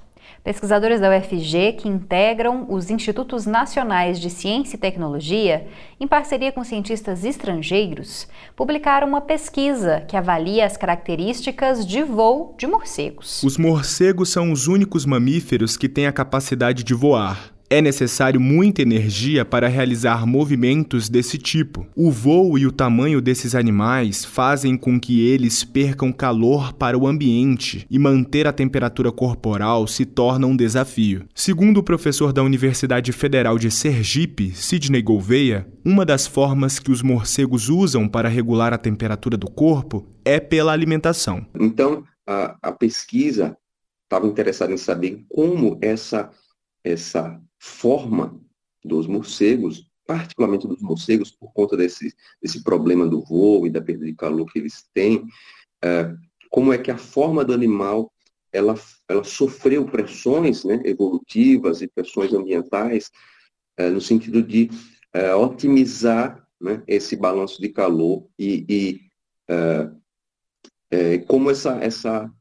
Pesquisadores 0.47 1.01
da 1.01 1.09
UFG, 1.09 1.73
que 1.73 1.89
integram 1.89 2.67
os 2.69 2.89
Institutos 2.89 3.45
Nacionais 3.45 4.17
de 4.17 4.29
Ciência 4.29 4.77
e 4.77 4.79
Tecnologia, 4.79 5.67
em 5.99 6.07
parceria 6.07 6.53
com 6.53 6.63
cientistas 6.63 7.25
estrangeiros, 7.25 8.29
publicaram 8.55 9.09
uma 9.09 9.19
pesquisa 9.19 10.05
que 10.07 10.15
avalia 10.15 10.65
as 10.65 10.77
características 10.77 11.85
de 11.85 12.01
voo 12.01 12.55
de 12.57 12.65
morcegos. 12.65 13.43
Os 13.43 13.57
morcegos 13.57 14.29
são 14.29 14.53
os 14.53 14.67
únicos 14.67 15.05
mamíferos 15.05 15.75
que 15.75 15.89
têm 15.89 16.07
a 16.07 16.13
capacidade 16.13 16.81
de 16.81 16.93
voar. 16.93 17.56
É 17.69 17.81
necessário 17.81 18.39
muita 18.39 18.81
energia 18.81 19.43
para 19.43 19.67
realizar 19.67 20.25
movimentos 20.25 21.09
desse 21.09 21.37
tipo. 21.37 21.85
O 21.93 22.09
voo 22.09 22.57
e 22.57 22.65
o 22.65 22.71
tamanho 22.71 23.19
desses 23.19 23.53
animais 23.53 24.23
fazem 24.23 24.77
com 24.77 24.97
que 24.97 25.27
eles 25.27 25.65
percam 25.65 26.13
calor 26.13 26.71
para 26.71 26.97
o 26.97 27.05
ambiente 27.05 27.85
e 27.89 27.99
manter 27.99 28.47
a 28.47 28.53
temperatura 28.53 29.11
corporal 29.11 29.85
se 29.85 30.05
torna 30.05 30.47
um 30.47 30.55
desafio. 30.55 31.25
Segundo 31.35 31.79
o 31.79 31.83
professor 31.83 32.31
da 32.31 32.41
Universidade 32.41 33.11
Federal 33.11 33.59
de 33.59 33.69
Sergipe, 33.69 34.53
Sidney 34.55 35.01
Gouveia, 35.01 35.67
uma 35.83 36.05
das 36.05 36.25
formas 36.25 36.79
que 36.79 36.89
os 36.89 37.01
morcegos 37.01 37.67
usam 37.67 38.07
para 38.07 38.29
regular 38.29 38.71
a 38.71 38.77
temperatura 38.77 39.35
do 39.35 39.51
corpo 39.51 40.07
é 40.23 40.39
pela 40.39 40.71
alimentação. 40.71 41.45
Então, 41.59 42.05
a, 42.25 42.55
a 42.61 42.71
pesquisa 42.71 43.57
estava 44.05 44.25
interessada 44.25 44.71
em 44.71 44.77
saber 44.77 45.25
como 45.27 45.77
essa 45.81 46.31
essa 46.81 47.37
forma 47.59 48.39
dos 48.83 49.07
morcegos, 49.07 49.89
particularmente 50.05 50.67
dos 50.67 50.81
morcegos, 50.81 51.31
por 51.31 51.51
conta 51.53 51.75
desse, 51.75 52.13
desse 52.41 52.63
problema 52.63 53.07
do 53.07 53.21
voo 53.21 53.67
e 53.67 53.69
da 53.69 53.81
perda 53.81 54.05
de 54.05 54.13
calor 54.13 54.45
que 54.51 54.59
eles 54.59 54.87
têm, 54.93 55.27
é, 55.83 56.15
como 56.49 56.71
é 56.71 56.77
que 56.77 56.89
a 56.89 56.97
forma 56.97 57.43
do 57.43 57.53
animal 57.53 58.11
ela, 58.51 58.75
ela 59.07 59.23
sofreu 59.23 59.85
pressões 59.85 60.63
né, 60.63 60.81
evolutivas 60.85 61.81
e 61.81 61.87
pressões 61.87 62.33
ambientais 62.33 63.11
é, 63.75 63.89
no 63.89 64.01
sentido 64.01 64.41
de 64.41 64.69
é, 65.13 65.35
otimizar 65.35 66.47
né, 66.59 66.81
esse 66.87 67.15
balanço 67.15 67.61
de 67.61 67.69
calor 67.69 68.27
e, 68.39 68.65
e 68.67 69.01
é, 69.47 69.91
é, 70.89 71.17
como 71.19 71.51
essa, 71.51 71.77
essa, 71.77 72.31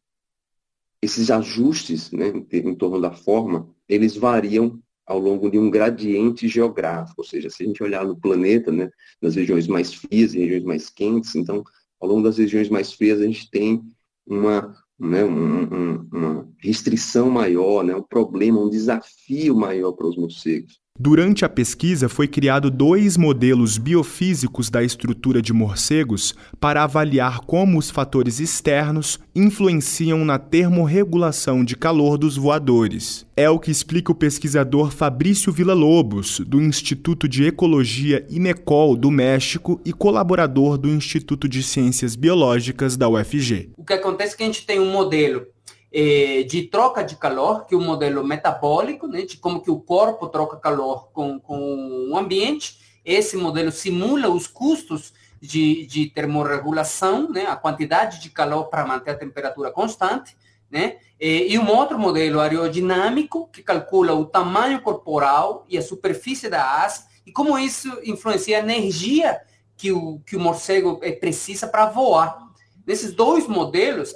esses 1.03 1.31
ajustes 1.31 2.11
né, 2.13 2.29
em, 2.29 2.69
em 2.71 2.75
torno 2.75 3.01
da 3.01 3.13
forma, 3.13 3.69
eles 3.89 4.17
variam 4.17 4.81
ao 5.07 5.19
longo 5.19 5.49
de 5.51 5.59
um 5.59 5.71
gradiente 5.71 6.49
geográfico, 6.49 7.23
ou 7.23 7.25
seja, 7.25 7.49
se 7.49 7.63
a 7.63 7.67
gente 7.67 7.83
olhar 7.83 8.05
no 8.05 8.17
planeta, 8.17 8.73
né, 8.73 8.91
nas 9.23 9.37
regiões 9.37 9.69
mais 9.69 9.95
frias 9.95 10.35
e 10.35 10.39
regiões 10.39 10.65
mais 10.65 10.91
quentes, 10.91 11.35
então, 11.37 11.63
ao 12.01 12.09
longo 12.09 12.23
das 12.23 12.39
regiões 12.39 12.69
mais 12.69 12.93
frias, 12.93 13.21
a 13.21 13.25
gente 13.25 13.49
tem 13.51 13.83
uma, 14.27 14.75
né, 14.99 15.25
um, 15.25 15.63
um, 15.63 16.09
uma 16.13 16.49
restrição 16.59 17.31
maior, 17.31 17.85
né, 17.85 17.95
um 17.95 18.03
problema, 18.03 18.61
um 18.61 18.69
desafio 18.69 19.55
maior 19.55 19.93
para 19.93 20.09
os 20.09 20.17
morcegos. 20.17 20.81
Durante 20.99 21.45
a 21.45 21.49
pesquisa, 21.49 22.09
foi 22.09 22.27
criado 22.27 22.71
dois 22.71 23.19
modelos 23.19 23.77
biofísicos 23.77 24.71
da 24.71 24.83
estrutura 24.83 25.43
de 25.43 25.53
morcegos 25.53 26.35
para 26.59 26.83
avaliar 26.83 27.41
como 27.41 27.79
os 27.79 27.91
fatores 27.91 28.41
externos 28.41 29.21
influenciam 29.35 30.25
na 30.25 30.39
termorregulação 30.39 31.63
de 31.63 31.77
calor 31.77 32.17
dos 32.17 32.39
voadores. 32.39 33.27
É 33.37 33.51
o 33.51 33.59
que 33.59 33.71
explica 33.71 34.11
o 34.11 34.15
pesquisador 34.15 34.91
Fabrício 34.91 35.53
Villa-Lobos, 35.53 36.41
do 36.41 36.63
Instituto 36.63 37.29
de 37.29 37.45
Ecologia 37.45 38.27
IMECOL 38.31 38.97
do 38.97 39.11
México 39.11 39.79
e 39.85 39.93
colaborador 39.93 40.79
do 40.79 40.89
Instituto 40.89 41.47
de 41.47 41.63
Ciências 41.63 42.17
Biológicas 42.17 42.97
da 42.97 43.07
UFG. 43.07 43.71
O 43.77 43.85
que 43.85 43.93
acontece 43.93 44.33
é 44.33 44.37
que 44.39 44.43
a 44.43 44.47
gente 44.47 44.65
tem 44.65 44.81
um 44.81 44.91
modelo 44.91 45.47
é, 45.93 46.43
de 46.43 46.65
troca 46.65 47.03
de 47.03 47.17
calor, 47.17 47.67
que 47.67 47.75
é 47.75 47.79
o 47.79 47.81
modelo 47.81 48.25
metabólico, 48.25 49.07
né, 49.07 49.23
de 49.23 49.37
como 49.37 49.61
que 49.61 49.71
o 49.71 49.81
corpo 49.81 50.29
troca 50.29 50.57
calor 50.57 51.09
com, 51.13 51.39
com 51.39 52.11
o 52.11 52.17
ambiente. 52.17 52.79
Esse 53.05 53.37
modelo 53.37 53.71
simula 53.71 54.29
os 54.29 54.47
custos 54.47 55.13
de, 55.41 55.87
de 55.87 56.07
termorregulação, 56.11 57.31
né, 57.31 57.47
a 57.47 57.57
quantidade 57.57 58.21
de 58.21 58.31
calor 58.31 58.65
para 58.65 58.87
manter 58.87 59.13
a 59.13 59.19
temperatura 59.19 59.71
constante. 59.71 60.37
Né? 60.71 60.97
E 61.19 61.57
um 61.59 61.71
outro 61.71 61.99
modelo 61.99 62.41
aerodinâmico, 62.41 63.49
que 63.53 63.63
calcula 63.63 64.13
o 64.15 64.27
tamanho 64.27 64.83
corporal 64.83 65.65
e 65.69 65.79
a 65.79 65.83
superfície 65.83 66.49
da 66.51 66.83
asa, 66.83 67.07
e 67.25 67.33
como 67.33 67.59
isso 67.59 67.89
influencia 68.05 68.57
a 68.57 68.61
energia 68.61 69.41
que 69.77 69.93
o, 69.93 70.21
que 70.21 70.37
o 70.37 70.41
morcego 70.41 70.99
eh, 71.03 71.13
precisa 71.13 71.67
para 71.67 71.87
voar. 71.87 72.39
Nesses 72.87 73.13
dois 73.13 73.47
modelos, 73.47 74.13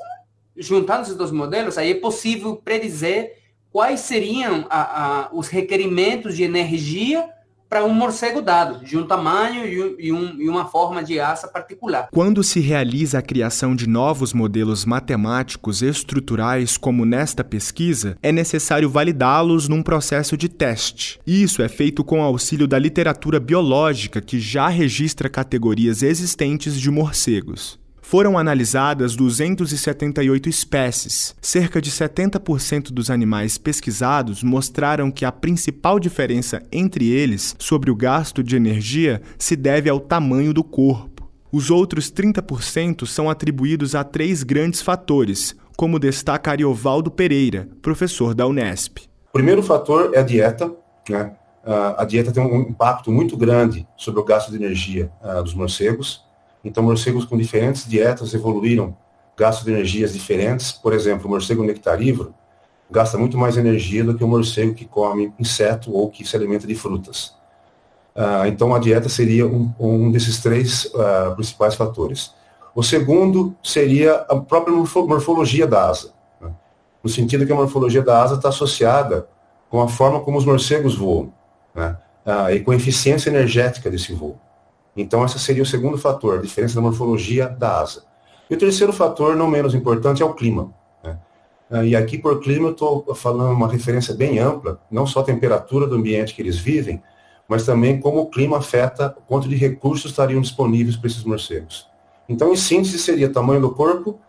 juntando 0.56 1.02
esses 1.02 1.16
dois 1.16 1.30
modelos, 1.30 1.78
aí 1.78 1.92
é 1.92 1.94
possível 1.94 2.56
predizer 2.56 3.34
quais 3.70 4.00
seriam 4.00 4.66
a, 4.68 4.80
a, 4.80 5.30
os 5.32 5.48
requerimentos 5.48 6.36
de 6.36 6.42
energia 6.42 7.28
para 7.70 7.84
um 7.84 7.94
morcego 7.94 8.42
dado, 8.42 8.84
de 8.84 8.98
um 8.98 9.06
tamanho 9.06 9.64
e, 9.64 10.12
um, 10.12 10.40
e, 10.40 10.48
uma 10.48 10.64
forma 10.64 11.04
de 11.04 11.20
asa 11.20 11.46
particular. 11.46 12.08
Quando 12.10 12.42
se 12.42 12.58
realiza 12.58 13.20
a 13.20 13.22
criação 13.22 13.76
de 13.76 13.88
novos 13.88 14.32
modelos 14.32 14.84
matemáticos 14.84 15.80
estruturais, 15.80 16.76
como 16.76 17.04
nesta 17.04 17.44
pesquisa, 17.44 18.18
é 18.20 18.32
necessário 18.32 18.90
validá-los 18.90 19.68
num 19.68 19.84
processo 19.84 20.36
de 20.36 20.48
teste. 20.48 21.20
Isso 21.24 21.62
é 21.62 21.68
feito 21.68 22.02
com 22.02 22.20
auxílio 22.20 22.66
da 22.66 22.76
literatura 22.76 23.38
biológica, 23.38 24.20
que 24.20 24.40
já 24.40 24.66
registra 24.66 25.28
categorias 25.28 26.02
existentes 26.02 26.78
de 26.78 26.90
morcegos 26.90 27.79
foram 28.00 28.38
analisadas 28.38 29.14
278 29.14 30.48
espécies. 30.48 31.34
Cerca 31.40 31.80
de 31.80 31.90
70% 31.90 32.90
dos 32.90 33.10
animais 33.10 33.58
pesquisados 33.58 34.42
mostraram 34.42 35.10
que 35.10 35.24
a 35.24 35.32
principal 35.32 35.98
diferença 35.98 36.62
entre 36.72 37.08
eles 37.08 37.54
sobre 37.58 37.90
o 37.90 37.96
gasto 37.96 38.42
de 38.42 38.56
energia 38.56 39.20
se 39.38 39.56
deve 39.56 39.88
ao 39.88 40.00
tamanho 40.00 40.52
do 40.52 40.64
corpo. 40.64 41.28
Os 41.52 41.70
outros 41.70 42.12
30% 42.12 43.06
são 43.06 43.28
atribuídos 43.28 43.94
a 43.94 44.04
três 44.04 44.42
grandes 44.42 44.80
fatores, 44.80 45.56
como 45.76 45.98
destaca 45.98 46.50
Ariovaldo 46.50 47.10
Pereira, 47.10 47.68
professor 47.82 48.34
da 48.34 48.46
Unesp. 48.46 48.98
O 49.30 49.32
primeiro 49.32 49.62
fator 49.62 50.12
é 50.14 50.20
a 50.20 50.22
dieta. 50.22 50.70
Né? 51.08 51.32
A 51.64 52.04
dieta 52.04 52.32
tem 52.32 52.42
um 52.42 52.60
impacto 52.60 53.10
muito 53.10 53.36
grande 53.36 53.86
sobre 53.96 54.20
o 54.20 54.24
gasto 54.24 54.50
de 54.50 54.56
energia 54.56 55.10
uh, 55.22 55.42
dos 55.42 55.54
morcegos. 55.54 56.24
Então, 56.64 56.82
morcegos 56.82 57.24
com 57.24 57.36
diferentes 57.36 57.88
dietas 57.88 58.34
evoluíram, 58.34 58.96
gastam 59.36 59.64
de 59.64 59.72
energias 59.72 60.12
diferentes. 60.12 60.72
Por 60.72 60.92
exemplo, 60.92 61.26
o 61.26 61.30
morcego 61.30 61.64
nectarívoro 61.64 62.34
gasta 62.90 63.16
muito 63.16 63.38
mais 63.38 63.56
energia 63.56 64.04
do 64.04 64.16
que 64.16 64.24
o 64.24 64.28
morcego 64.28 64.74
que 64.74 64.84
come 64.84 65.32
inseto 65.38 65.92
ou 65.92 66.10
que 66.10 66.26
se 66.26 66.36
alimenta 66.36 66.66
de 66.66 66.74
frutas. 66.74 67.34
Uh, 68.14 68.46
então, 68.46 68.74
a 68.74 68.78
dieta 68.78 69.08
seria 69.08 69.46
um, 69.46 69.72
um 69.78 70.10
desses 70.10 70.40
três 70.40 70.86
uh, 70.86 71.34
principais 71.36 71.74
fatores. 71.74 72.34
O 72.74 72.82
segundo 72.82 73.54
seria 73.62 74.14
a 74.28 74.36
própria 74.36 74.74
morfologia 74.74 75.66
da 75.66 75.88
asa, 75.88 76.12
né? 76.40 76.50
no 77.02 77.08
sentido 77.08 77.46
que 77.46 77.52
a 77.52 77.56
morfologia 77.56 78.02
da 78.02 78.22
asa 78.22 78.34
está 78.34 78.48
associada 78.48 79.28
com 79.68 79.80
a 79.80 79.88
forma 79.88 80.20
como 80.20 80.36
os 80.36 80.44
morcegos 80.44 80.96
voam 80.96 81.32
né? 81.74 81.96
uh, 82.26 82.50
e 82.50 82.60
com 82.60 82.72
a 82.72 82.76
eficiência 82.76 83.30
energética 83.30 83.88
desse 83.88 84.12
voo. 84.12 84.38
Então, 84.96 85.24
esse 85.24 85.38
seria 85.38 85.62
o 85.62 85.66
segundo 85.66 85.96
fator, 85.96 86.38
a 86.38 86.42
diferença 86.42 86.74
da 86.74 86.81
morfologia 86.81 87.48
da 87.48 87.81
asa. 87.81 88.05
E 88.48 88.55
o 88.55 88.59
terceiro 88.59 88.92
fator, 88.92 89.37
não 89.37 89.48
menos 89.48 89.74
importante, 89.74 90.22
é 90.22 90.24
o 90.24 90.35
clima. 90.35 90.72
Né? 91.03 91.18
Ah, 91.70 91.85
e 91.85 91.94
aqui, 91.94 92.18
por 92.18 92.40
clima, 92.40 92.68
eu 92.68 92.72
estou 92.72 93.14
falando 93.14 93.53
uma 93.53 93.68
referência 93.68 94.14
bem 94.14 94.38
ampla, 94.38 94.81
não 94.90 95.07
só 95.07 95.20
a 95.20 95.24
temperatura 95.24 95.87
do 95.87 95.94
ambiente 95.94 96.35
que 96.35 96.42
eles 96.42 96.59
vivem, 96.59 97.03
mas 97.46 97.64
também 97.64 98.00
como 98.00 98.20
o 98.20 98.26
clima 98.26 98.59
afeta 98.59 99.14
o 99.18 99.22
quanto 99.22 99.48
de 99.48 99.57
recursos 99.57 100.11
estariam 100.11 100.40
disponíveis 100.40 100.96
para 100.96 101.09
esses 101.09 101.24
morcegos. 101.24 101.88
Então, 102.29 102.53
em 102.53 102.57
síntese, 102.57 102.98
seria 102.98 103.29
tamanho 103.29 103.61
do 103.61 103.70
corpo, 103.70 104.20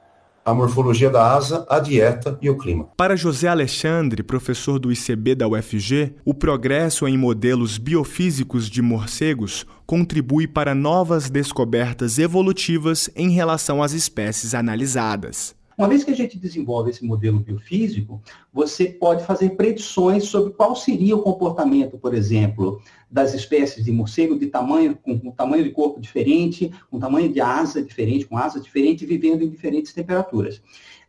a 0.43 0.53
morfologia 0.53 1.09
da 1.09 1.33
asa, 1.33 1.65
a 1.69 1.79
dieta 1.79 2.37
e 2.41 2.49
o 2.49 2.57
clima. 2.57 2.89
Para 2.97 3.15
José 3.15 3.47
Alexandre, 3.47 4.23
professor 4.23 4.79
do 4.79 4.91
ICB 4.91 5.35
da 5.35 5.47
UFG, 5.47 6.15
o 6.25 6.33
progresso 6.33 7.07
em 7.07 7.17
modelos 7.17 7.77
biofísicos 7.77 8.69
de 8.69 8.81
morcegos 8.81 9.65
contribui 9.85 10.47
para 10.47 10.73
novas 10.73 11.29
descobertas 11.29 12.17
evolutivas 12.17 13.09
em 13.15 13.29
relação 13.29 13.83
às 13.83 13.93
espécies 13.93 14.55
analisadas. 14.55 15.55
Uma 15.81 15.87
vez 15.87 16.03
que 16.03 16.11
a 16.11 16.15
gente 16.15 16.37
desenvolve 16.37 16.91
esse 16.91 17.03
modelo 17.03 17.39
biofísico, 17.39 18.21
você 18.53 18.85
pode 18.85 19.25
fazer 19.25 19.55
predições 19.55 20.25
sobre 20.25 20.53
qual 20.53 20.75
seria 20.75 21.15
o 21.15 21.23
comportamento, 21.23 21.97
por 21.97 22.13
exemplo, 22.13 22.79
das 23.09 23.33
espécies 23.33 23.83
de 23.83 23.91
morcego 23.91 24.37
de 24.37 24.45
tamanho, 24.45 24.95
com, 24.95 25.19
com 25.19 25.31
tamanho 25.31 25.63
de 25.63 25.71
corpo 25.71 25.99
diferente, 25.99 26.71
com 26.91 26.99
tamanho 26.99 27.33
de 27.33 27.41
asa 27.41 27.81
diferente, 27.81 28.27
com 28.27 28.37
asa 28.37 28.59
diferente, 28.59 29.07
vivendo 29.07 29.41
em 29.41 29.49
diferentes 29.49 29.91
temperaturas. 29.91 30.61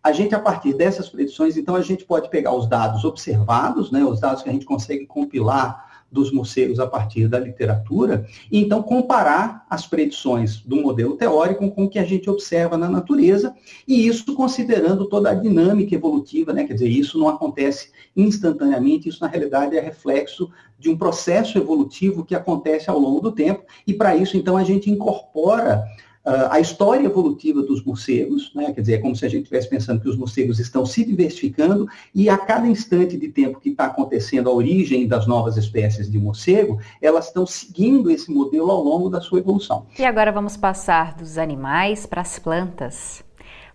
A 0.02 0.10
gente, 0.10 0.34
a 0.34 0.40
partir 0.40 0.72
dessas 0.72 1.06
predições, 1.10 1.58
então, 1.58 1.76
a 1.76 1.82
gente 1.82 2.06
pode 2.06 2.30
pegar 2.30 2.54
os 2.54 2.66
dados 2.66 3.04
observados, 3.04 3.90
né, 3.90 4.02
os 4.02 4.20
dados 4.20 4.42
que 4.42 4.48
a 4.48 4.52
gente 4.54 4.64
consegue 4.64 5.04
compilar 5.04 5.91
dos 6.12 6.30
morcegos 6.30 6.78
a 6.78 6.86
partir 6.86 7.26
da 7.26 7.38
literatura, 7.38 8.26
e 8.50 8.60
então 8.60 8.82
comparar 8.82 9.66
as 9.68 9.86
predições 9.86 10.58
do 10.58 10.76
modelo 10.76 11.16
teórico 11.16 11.70
com 11.70 11.84
o 11.84 11.88
que 11.88 11.98
a 11.98 12.04
gente 12.04 12.28
observa 12.28 12.76
na 12.76 12.88
natureza, 12.88 13.54
e 13.88 14.06
isso 14.06 14.34
considerando 14.34 15.06
toda 15.06 15.30
a 15.30 15.34
dinâmica 15.34 15.94
evolutiva, 15.94 16.52
né? 16.52 16.64
quer 16.64 16.74
dizer, 16.74 16.88
isso 16.88 17.18
não 17.18 17.28
acontece 17.28 17.90
instantaneamente, 18.14 19.08
isso 19.08 19.22
na 19.22 19.28
realidade 19.28 19.76
é 19.76 19.80
reflexo 19.80 20.50
de 20.78 20.90
um 20.90 20.96
processo 20.96 21.56
evolutivo 21.56 22.24
que 22.24 22.34
acontece 22.34 22.90
ao 22.90 22.98
longo 22.98 23.20
do 23.20 23.32
tempo, 23.32 23.64
e 23.86 23.94
para 23.94 24.14
isso, 24.14 24.36
então, 24.36 24.56
a 24.56 24.64
gente 24.64 24.90
incorpora 24.90 25.82
a 26.24 26.60
história 26.60 27.06
evolutiva 27.06 27.62
dos 27.62 27.84
morcegos, 27.84 28.52
né? 28.54 28.72
quer 28.72 28.80
dizer, 28.80 28.94
é 28.94 28.98
como 28.98 29.16
se 29.16 29.26
a 29.26 29.28
gente 29.28 29.42
estivesse 29.42 29.68
pensando 29.68 30.00
que 30.00 30.08
os 30.08 30.16
morcegos 30.16 30.60
estão 30.60 30.86
se 30.86 31.04
diversificando 31.04 31.88
e 32.14 32.28
a 32.28 32.38
cada 32.38 32.66
instante 32.66 33.16
de 33.16 33.28
tempo 33.28 33.58
que 33.58 33.70
está 33.70 33.86
acontecendo 33.86 34.48
a 34.48 34.52
origem 34.52 35.08
das 35.08 35.26
novas 35.26 35.56
espécies 35.56 36.10
de 36.10 36.18
morcego, 36.18 36.78
elas 37.00 37.26
estão 37.26 37.44
seguindo 37.44 38.10
esse 38.10 38.30
modelo 38.30 38.70
ao 38.70 38.82
longo 38.82 39.10
da 39.10 39.20
sua 39.20 39.40
evolução. 39.40 39.86
E 39.98 40.04
agora 40.04 40.30
vamos 40.30 40.56
passar 40.56 41.14
dos 41.14 41.38
animais 41.38 42.06
para 42.06 42.20
as 42.20 42.38
plantas. 42.38 43.24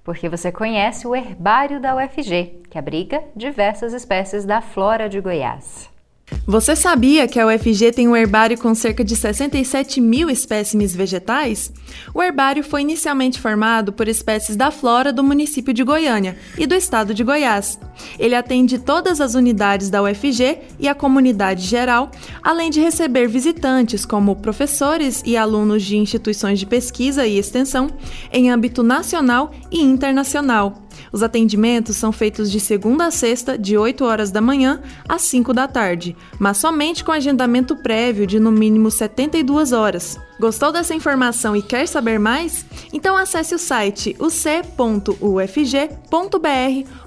Porque 0.04 0.30
você 0.30 0.50
conhece 0.50 1.06
o 1.06 1.14
herbário 1.14 1.82
da 1.82 1.98
UFG, 1.98 2.62
que 2.70 2.78
abriga 2.78 3.26
diversas 3.36 3.92
espécies 3.92 4.46
da 4.46 4.62
flora 4.62 5.10
de 5.10 5.20
Goiás. 5.20 5.97
Você 6.46 6.76
sabia 6.76 7.28
que 7.28 7.40
a 7.40 7.48
UFG 7.48 7.92
tem 7.92 8.08
um 8.08 8.16
herbário 8.16 8.58
com 8.58 8.74
cerca 8.74 9.04
de 9.04 9.16
67 9.16 10.00
mil 10.00 10.30
espécimes 10.30 10.96
vegetais? 10.96 11.74
O 12.14 12.24
herbário 12.24 12.64
foi 12.64 12.82
inicialmente 12.82 13.40
formado 13.40 13.92
por 13.92 14.08
espécies 14.08 14.56
da 14.56 14.72
flora 14.72 15.12
do 15.12 15.24
município 15.24 15.74
de 15.74 15.84
Goiânia 15.84 16.38
e 16.58 16.66
do 16.66 16.74
estado 16.74 17.14
de 17.14 17.24
Goiás. 17.24 17.80
Ele 18.18 18.34
atende 18.36 18.80
todas 18.80 19.20
as 19.20 19.36
unidades 19.36 19.90
da 19.90 20.02
UFG 20.02 20.60
e 20.80 20.88
a 20.88 20.96
comunidade 20.96 21.66
geral, 21.66 22.12
além 22.42 22.70
de 22.70 22.80
receber 22.80 23.28
visitantes 23.28 24.06
como 24.06 24.36
professores 24.36 25.22
e 25.26 25.36
alunos 25.36 25.84
de 25.84 25.98
instituições 25.98 26.60
de 26.60 26.66
pesquisa 26.66 27.26
e 27.28 27.38
extensão 27.38 27.90
em 28.32 28.50
âmbito 28.50 28.84
nacional 28.84 29.52
e 29.70 29.82
internacional. 29.82 30.87
Os 31.12 31.24
atendimentos 31.24 31.96
são 31.96 32.12
feitos 32.12 32.52
de 32.52 32.60
segunda 32.60 33.06
a 33.06 33.12
sexta, 33.12 33.58
de 33.58 33.78
8 33.78 34.04
horas 34.04 34.32
da 34.32 34.42
manhã 34.42 34.82
às 35.08 35.22
5 35.24 35.54
da 35.54 35.68
tarde, 35.68 36.16
mas 36.40 36.58
somente 36.58 37.04
com 37.04 37.12
agendamento 37.12 37.76
prévio 37.76 38.28
de 38.28 38.40
no 38.40 38.52
mínimo 38.52 38.92
72 38.92 39.72
horas. 39.72 40.20
Gostou 40.40 40.72
dessa 40.72 40.94
informação 40.94 41.56
e 41.56 41.62
quer 41.62 41.88
saber 41.88 42.20
mais? 42.20 42.66
Então 42.94 43.18
acesse 43.18 43.56
o 43.56 43.60
site 43.60 44.16
uc.ufg.br 44.20 45.18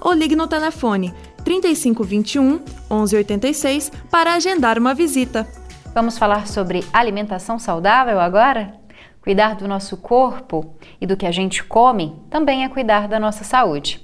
ou 0.01 0.13
ligue 0.13 0.35
no 0.37 0.47
telefone 0.47 1.15
3521 1.45 2.61
1186 2.91 3.93
para 4.11 4.35
agendar 4.35 4.79
uma 4.79 4.95
visita. 4.95 5.47
Vamos 5.95 6.19
falar 6.19 6.47
sobre 6.47 6.85
alimentação 6.93 7.59
saudável 7.59 8.21
agora? 8.21 8.80
Cuidar 9.23 9.55
do 9.55 9.69
nosso 9.69 9.99
corpo 9.99 10.75
e 10.99 11.07
do 11.07 11.17
que 11.17 11.27
a 11.27 11.31
gente 11.31 11.63
come 11.63 12.17
também 12.31 12.65
é 12.65 12.69
cuidar 12.69 13.07
da 13.07 13.21
nossa 13.21 13.45
saúde, 13.45 14.01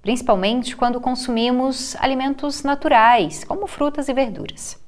principalmente 0.00 0.76
quando 0.76 1.00
consumimos 1.00 1.96
alimentos 1.96 2.62
naturais, 2.62 3.42
como 3.42 3.66
frutas 3.66 4.08
e 4.08 4.14
verduras. 4.14 4.78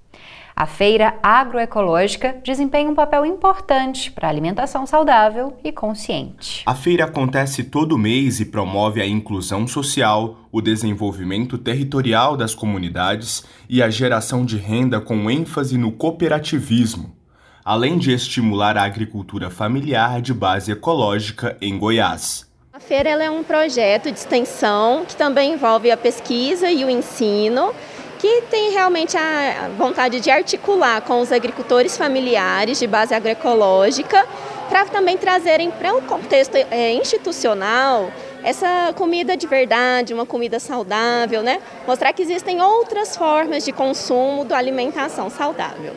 A 0.55 0.66
feira 0.66 1.18
agroecológica 1.23 2.40
desempenha 2.45 2.88
um 2.88 2.95
papel 2.95 3.27
importante 3.27 4.12
para 4.12 4.29
a 4.29 4.31
alimentação 4.31 4.87
saudável 4.87 5.57
e 5.64 5.73
consciente. 5.73 6.62
A 6.66 6.75
feira 6.75 7.07
acontece 7.07 7.64
todo 7.64 7.99
mês 7.99 8.38
e 8.38 8.45
promove 8.45 9.01
a 9.01 9.07
inclusão 9.07 9.66
social, 9.66 10.37
o 10.53 10.61
desenvolvimento 10.61 11.57
territorial 11.57 12.37
das 12.37 12.55
comunidades 12.55 13.45
e 13.68 13.83
a 13.83 13.90
geração 13.90 14.45
de 14.45 14.59
renda 14.59 15.01
com 15.01 15.29
ênfase 15.31 15.77
no 15.79 15.90
cooperativismo 15.90 17.21
além 17.64 17.98
de 17.98 18.12
estimular 18.12 18.77
a 18.77 18.83
agricultura 18.83 19.51
familiar 19.51 20.20
de 20.20 20.35
base 20.35 20.72
ecológica 20.72 21.57
em 21.61 21.79
Goiás. 21.79 22.51
A 22.72 22.81
feira 22.81 23.11
é 23.11 23.31
um 23.31 23.42
projeto 23.42 24.11
de 24.11 24.18
extensão 24.18 25.05
que 25.07 25.14
também 25.14 25.53
envolve 25.53 25.90
a 25.90 25.96
pesquisa 25.96 26.70
e 26.70 26.85
o 26.85 26.90
ensino, 26.90 27.75
que 28.18 28.42
tem 28.51 28.72
realmente 28.72 29.16
a 29.16 29.70
vontade 29.77 30.20
de 30.20 30.31
articular 30.31 31.03
com 31.03 31.20
os 31.20 31.31
agricultores 31.31 31.96
familiares 31.96 32.79
de 32.79 32.87
base 32.87 33.14
agroecológica, 33.14 34.27
para 34.68 34.87
também 34.87 35.18
trazerem 35.18 35.70
para 35.70 35.92
o 35.92 35.98
um 35.98 36.03
contexto 36.03 36.57
é, 36.57 36.94
institucional 36.94 38.11
essa 38.42 38.92
comida 38.96 39.37
de 39.37 39.46
verdade, 39.46 40.12
uma 40.12 40.27
comida 40.27 40.59
saudável, 40.59 41.42
né? 41.42 41.61
Mostrar 41.87 42.12
que 42.12 42.22
existem 42.22 42.61
outras 42.61 43.16
formas 43.16 43.64
de 43.64 43.72
consumo 43.72 44.44
da 44.44 44.57
alimentação 44.57 45.31
saudável. 45.31 45.94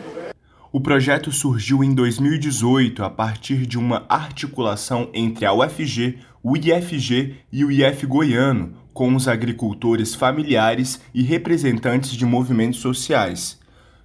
O 0.76 0.82
projeto 0.82 1.32
surgiu 1.32 1.82
em 1.86 1.96
2018 1.96 3.02
a 3.02 3.10
partir 3.10 3.66
de 3.66 3.78
uma 3.78 4.06
articulação 4.10 5.10
entre 5.14 5.46
a 5.46 5.54
UFG, 5.54 6.20
o 6.44 6.58
IFG 6.58 7.34
e 7.50 7.64
o 7.64 7.72
IF 7.72 8.06
Goiano, 8.06 8.74
com 8.94 9.16
os 9.16 9.26
agricultores 9.30 10.14
familiares 10.14 11.00
e 11.14 11.24
representantes 11.24 12.12
de 12.12 12.26
movimentos 12.26 12.82
sociais. 12.82 13.58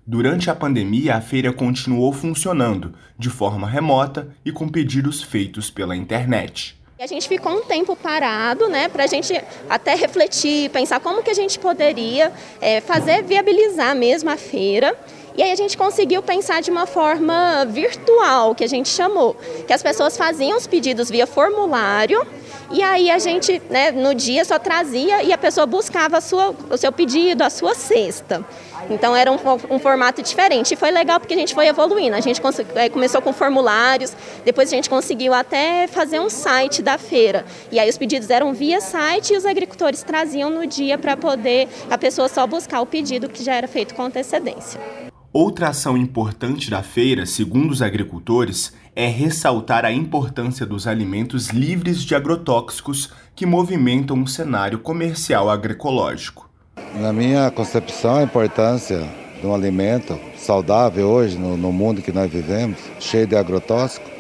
Durante 0.07 0.49
a 0.49 0.55
pandemia, 0.55 1.17
a 1.17 1.21
feira 1.21 1.53
continuou 1.53 2.13
funcionando 2.13 2.95
de 3.19 3.29
forma 3.29 3.69
remota 3.69 4.33
e 4.45 4.53
com 4.53 4.69
pedidos 4.69 5.25
feitos 5.25 5.73
pela 5.73 5.97
internet. 5.97 6.81
A 7.01 7.07
gente 7.09 7.27
ficou 7.27 7.51
um 7.51 7.63
tempo 7.63 7.97
parado, 7.97 8.69
né, 8.69 8.87
para 8.87 9.05
a 9.05 9.07
gente 9.09 9.33
até 9.69 9.97
refletir, 9.97 10.71
pensar 10.71 11.01
como 11.01 11.23
que 11.23 11.31
a 11.31 11.35
gente 11.35 11.59
poderia 11.59 12.31
é, 12.61 12.81
fazer 12.81 13.25
viabilizar 13.25 13.97
mesmo 13.97 14.31
a 14.31 14.37
feira. 14.37 14.95
E 15.37 15.43
aí 15.43 15.53
a 15.53 15.57
gente 15.57 15.77
conseguiu 15.77 16.23
pensar 16.23 16.61
de 16.61 16.71
uma 16.71 16.87
forma 16.87 17.65
virtual, 17.67 18.55
que 18.55 18.65
a 18.65 18.69
gente 18.69 18.89
chamou, 18.89 19.37
que 19.67 19.73
as 19.73 19.83
pessoas 19.83 20.17
faziam 20.17 20.57
os 20.57 20.67
pedidos 20.67 21.11
via 21.11 21.27
formulário 21.27 22.27
e 22.73 22.83
aí 22.85 23.11
a 23.11 23.19
gente, 23.19 23.61
né, 23.69 23.91
no 23.91 24.15
dia 24.15 24.45
só 24.45 24.57
trazia 24.57 25.25
e 25.25 25.33
a 25.33 25.39
pessoa 25.39 25.67
buscava 25.67 26.21
sua, 26.21 26.55
o 26.71 26.77
seu 26.77 26.93
pedido, 26.93 27.43
a 27.43 27.51
sua 27.51 27.75
cesta. 27.75 28.47
Então 28.89 29.15
era 29.15 29.31
um, 29.31 29.39
um, 29.69 29.79
formato 29.81 30.23
diferente. 30.23 30.75
E 30.75 30.77
foi 30.77 30.93
legal 30.93 31.19
porque 31.19 31.35
a 31.35 31.37
gente 31.37 31.53
foi 31.53 31.67
evoluindo. 31.67 32.15
A 32.15 32.21
gente 32.21 32.41
é, 32.77 32.89
começou 32.89 33.21
com 33.21 33.33
formulários, 33.33 34.17
depois 34.45 34.73
a 34.73 34.77
gente 34.77 34.89
conseguiu 34.89 35.35
até 35.35 35.89
fazer 35.89 36.21
um 36.21 36.31
site 36.31 36.81
da 36.81 36.97
feira. 36.97 37.45
E 37.73 37.79
aí 37.81 37.91
os 37.91 37.99
pedidos 37.99 38.31
eram 38.31 38.53
via 38.53 38.81
site 38.81 39.35
e 39.35 39.37
os 39.37 39.45
agricultores 39.45 40.05
traziam 40.05 40.49
no 40.49 40.65
dia 40.65 40.97
para 40.97 41.17
poder 41.17 41.69
a 41.91 41.99
pessoa 41.99 42.29
só 42.29 42.47
buscar 42.47 42.81
o 42.81 42.87
pedido 42.87 43.29
que 43.29 43.43
já 43.43 43.55
era 43.55 43.67
feito 43.67 43.97
com 43.97 44.03
antecedência. 44.03 45.10
Outra 45.33 45.69
ação 45.69 45.97
importante 45.97 46.69
da 46.69 46.83
feira, 46.83 47.25
segundo 47.25 47.71
os 47.71 47.81
agricultores, 47.81 48.73
é 48.97 49.07
ressaltar 49.07 49.85
a 49.85 49.93
importância 49.93 50.67
dos 50.67 50.89
alimentos 50.89 51.51
livres 51.51 52.03
de 52.03 52.17
agrotóxicos 52.17 53.13
que 53.37 53.47
movimentam 53.47 54.17
um 54.17 54.27
cenário 54.27 54.81
comercial 54.81 55.49
agroecológico. 55.49 56.51
Na 56.97 57.13
minha 57.13 57.49
concepção, 57.53 58.17
a 58.17 58.25
importância 58.25 59.09
de 59.41 59.47
um 59.47 59.55
alimento 59.55 60.19
saudável 60.37 61.07
hoje, 61.07 61.39
no, 61.39 61.57
no 61.57 61.71
mundo 61.71 62.03
que 62.03 62.11
nós 62.11 62.29
vivemos, 62.29 62.81
cheio 62.99 63.29
de 63.29 63.37
agrotóxicos, 63.37 64.11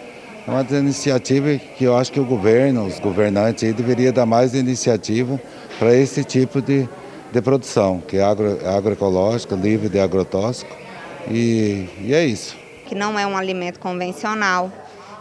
é 0.46 0.48
uma 0.48 0.64
iniciativa 0.78 1.58
que 1.76 1.82
eu 1.82 1.96
acho 1.96 2.12
que 2.12 2.20
o 2.20 2.24
governo, 2.24 2.86
os 2.86 3.00
governantes 3.00 3.64
aí, 3.64 3.72
deveria 3.72 4.12
dar 4.12 4.26
mais 4.26 4.54
iniciativa 4.54 5.40
para 5.76 5.92
esse 5.92 6.22
tipo 6.22 6.62
de, 6.62 6.88
de 7.32 7.42
produção, 7.42 8.00
que 8.00 8.16
é 8.18 8.22
agro, 8.22 8.64
agroecológica, 8.64 9.56
livre 9.56 9.88
de 9.88 9.98
agrotóxico 9.98 10.79
e, 11.28 11.88
e 12.02 12.14
é 12.14 12.24
isso. 12.24 12.56
Que 12.86 12.94
não 12.94 13.18
é 13.18 13.26
um 13.26 13.36
alimento 13.36 13.78
convencional, 13.80 14.72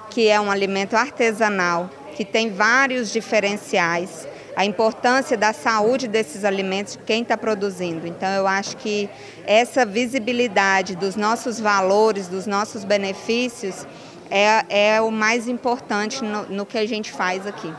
que 0.09 0.27
é 0.27 0.39
um 0.39 0.51
alimento 0.51 0.95
artesanal, 0.95 1.89
que 2.15 2.25
tem 2.25 2.51
vários 2.51 3.11
diferenciais, 3.11 4.27
a 4.55 4.65
importância 4.65 5.37
da 5.37 5.53
saúde 5.53 6.07
desses 6.07 6.43
alimentos, 6.43 6.93
de 6.93 6.99
quem 6.99 7.21
está 7.21 7.37
produzindo. 7.37 8.05
Então, 8.05 8.29
eu 8.29 8.45
acho 8.45 8.75
que 8.77 9.09
essa 9.45 9.85
visibilidade 9.85 10.95
dos 10.95 11.15
nossos 11.15 11.59
valores, 11.59 12.27
dos 12.27 12.45
nossos 12.45 12.83
benefícios, 12.83 13.87
é, 14.29 14.95
é 14.95 15.01
o 15.01 15.11
mais 15.11 15.47
importante 15.47 16.23
no, 16.23 16.43
no 16.49 16.65
que 16.65 16.77
a 16.77 16.85
gente 16.85 17.11
faz 17.11 17.47
aqui. 17.47 17.73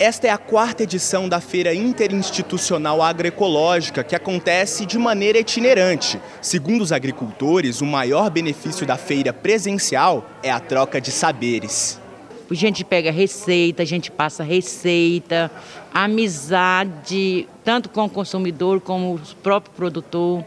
Esta 0.00 0.28
é 0.28 0.30
a 0.30 0.38
quarta 0.38 0.84
edição 0.84 1.28
da 1.28 1.40
Feira 1.40 1.74
Interinstitucional 1.74 3.02
Agroecológica, 3.02 4.04
que 4.04 4.14
acontece 4.14 4.86
de 4.86 4.96
maneira 4.96 5.40
itinerante. 5.40 6.20
Segundo 6.40 6.82
os 6.82 6.92
agricultores, 6.92 7.80
o 7.80 7.84
maior 7.84 8.30
benefício 8.30 8.86
da 8.86 8.96
feira 8.96 9.32
presencial 9.32 10.30
é 10.40 10.52
a 10.52 10.60
troca 10.60 11.00
de 11.00 11.10
saberes. 11.10 12.00
A 12.48 12.54
gente 12.54 12.84
pega 12.84 13.10
receita, 13.10 13.82
a 13.82 13.84
gente 13.84 14.08
passa 14.08 14.44
receita, 14.44 15.50
amizade, 15.92 17.48
tanto 17.64 17.88
com 17.88 18.04
o 18.04 18.08
consumidor 18.08 18.80
como 18.80 19.16
o 19.16 19.20
próprio 19.42 19.74
produtor. 19.74 20.44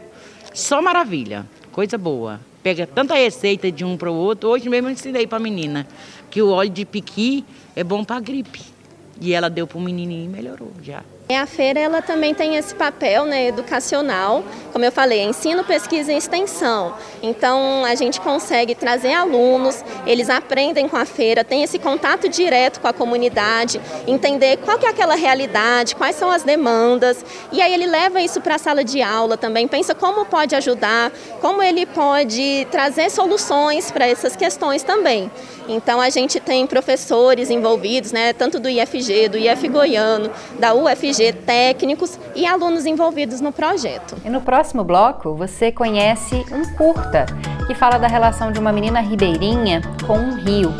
Só 0.54 0.80
maravilha, 0.80 1.44
coisa 1.70 1.98
boa. 1.98 2.40
Pega 2.62 2.86
tanta 2.86 3.12
receita 3.12 3.70
de 3.70 3.84
um 3.84 3.98
para 3.98 4.10
o 4.10 4.14
outro. 4.14 4.48
Hoje 4.48 4.70
mesmo 4.70 4.88
eu 4.88 4.92
ensinei 4.92 5.26
para 5.26 5.36
a 5.36 5.42
menina 5.42 5.86
que 6.30 6.40
o 6.40 6.48
óleo 6.48 6.70
de 6.70 6.86
piqui 6.86 7.44
é 7.76 7.84
bom 7.84 8.02
para 8.02 8.18
gripe. 8.18 8.71
E 9.24 9.32
ela 9.32 9.48
deu 9.48 9.68
para 9.68 9.78
o 9.78 9.80
menininho 9.80 10.24
e 10.24 10.28
melhorou 10.28 10.72
já. 10.82 11.04
A 11.28 11.46
feira 11.46 11.80
ela 11.80 12.02
também 12.02 12.34
tem 12.34 12.56
esse 12.56 12.74
papel 12.74 13.24
né, 13.24 13.46
educacional, 13.46 14.44
como 14.70 14.84
eu 14.84 14.92
falei, 14.92 15.22
ensino, 15.22 15.64
pesquisa 15.64 16.12
e 16.12 16.16
extensão. 16.16 16.94
Então 17.22 17.84
a 17.86 17.94
gente 17.94 18.20
consegue 18.20 18.74
trazer 18.74 19.14
alunos, 19.14 19.82
eles 20.06 20.28
aprendem 20.28 20.88
com 20.88 20.96
a 20.96 21.06
feira, 21.06 21.42
tem 21.42 21.62
esse 21.62 21.78
contato 21.78 22.28
direto 22.28 22.80
com 22.80 22.88
a 22.88 22.92
comunidade, 22.92 23.80
entender 24.06 24.58
qual 24.58 24.78
que 24.78 24.84
é 24.84 24.90
aquela 24.90 25.14
realidade, 25.14 25.94
quais 25.94 26.16
são 26.16 26.30
as 26.30 26.42
demandas, 26.42 27.24
e 27.50 27.62
aí 27.62 27.72
ele 27.72 27.86
leva 27.86 28.20
isso 28.20 28.40
para 28.40 28.56
a 28.56 28.58
sala 28.58 28.84
de 28.84 29.00
aula 29.00 29.36
também, 29.36 29.66
pensa 29.66 29.94
como 29.94 30.26
pode 30.26 30.54
ajudar, 30.54 31.10
como 31.40 31.62
ele 31.62 31.86
pode 31.86 32.66
trazer 32.70 33.10
soluções 33.10 33.90
para 33.90 34.06
essas 34.06 34.36
questões 34.36 34.82
também. 34.82 35.30
Então 35.68 36.00
a 36.00 36.10
gente 36.10 36.40
tem 36.40 36.66
professores 36.66 37.48
envolvidos, 37.48 38.12
né, 38.12 38.32
tanto 38.32 38.58
do 38.58 38.68
IFG, 38.68 39.28
do 39.28 39.38
IF 39.38 39.68
Goiano, 39.68 40.30
da 40.58 40.74
UFG, 40.74 41.11
técnicos 41.46 42.18
e 42.34 42.46
alunos 42.46 42.86
envolvidos 42.86 43.40
no 43.40 43.52
projeto. 43.52 44.16
E 44.24 44.30
no 44.30 44.40
próximo 44.40 44.82
bloco 44.82 45.34
você 45.34 45.70
conhece 45.70 46.44
um 46.50 46.64
curta 46.76 47.26
que 47.66 47.74
fala 47.74 47.98
da 47.98 48.06
relação 48.06 48.50
de 48.50 48.58
uma 48.58 48.72
menina 48.72 49.00
ribeirinha 49.00 49.82
com 50.06 50.18
um 50.18 50.36
rio. 50.36 50.72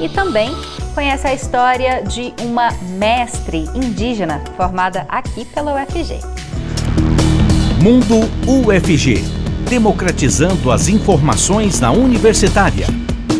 E 0.00 0.08
também 0.08 0.50
conhece 0.94 1.26
a 1.26 1.34
história 1.34 2.02
de 2.02 2.32
uma 2.42 2.70
mestre 2.98 3.68
indígena 3.74 4.42
formada 4.56 5.06
aqui 5.08 5.44
pela 5.44 5.74
UFG. 5.74 6.20
Mundo 7.82 8.20
UFG 8.46 9.44
democratizando 9.68 10.70
as 10.70 10.88
informações 10.88 11.80
na 11.80 11.90
universitária. 11.90 12.86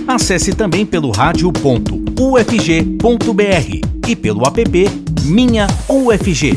Acesse 0.07 0.55
também 0.55 0.84
pelo 0.84 1.11
rádio.ufg.br 1.11 4.09
e 4.09 4.16
pelo 4.16 4.47
app 4.47 5.03
Minha 5.24 5.66
UFG. 5.88 6.52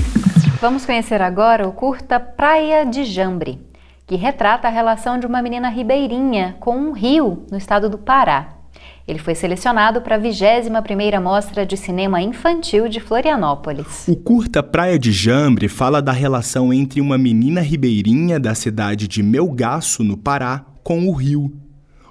Vamos 0.60 0.86
conhecer 0.86 1.22
agora 1.22 1.66
o 1.66 1.72
curta 1.72 2.20
Praia 2.20 2.86
de 2.86 3.06
Jambre, 3.06 3.62
que 4.06 4.18
retrata 4.18 4.68
a 4.68 4.72
relação 4.72 5.18
de 5.18 5.26
uma 5.26 5.42
menina 5.42 5.70
ribeirinha 5.70 6.58
com 6.60 6.76
um 6.76 6.92
rio 6.92 7.46
no 7.50 7.58
estado 7.58 7.90
do 7.90 7.98
Pará. 7.98 8.58
Ele 9.08 9.20
foi 9.20 9.36
selecionado 9.36 10.02
para 10.02 10.18
a 10.18 10.20
21ª 10.20 11.22
Mostra 11.22 11.66
de 11.66 11.78
Cinema 11.78 12.22
Infantil 12.22 12.90
de 12.90 13.00
Florianópolis. 13.00 14.06
O 14.06 14.18
curta 14.18 14.62
Praia 14.62 15.00
de 15.00 15.14
Jambre 15.14 15.70
fala 15.70 16.02
da 16.02 16.12
relação 16.12 16.74
entre 16.74 17.00
uma 17.00 17.18
menina 17.18 17.62
ribeirinha 17.62 18.38
da 18.38 18.54
cidade 18.54 19.08
de 19.08 19.24
Melgaço, 19.24 20.04
no 20.04 20.18
Pará, 20.18 20.66
com 20.84 21.08
o 21.08 21.14
rio. 21.14 21.54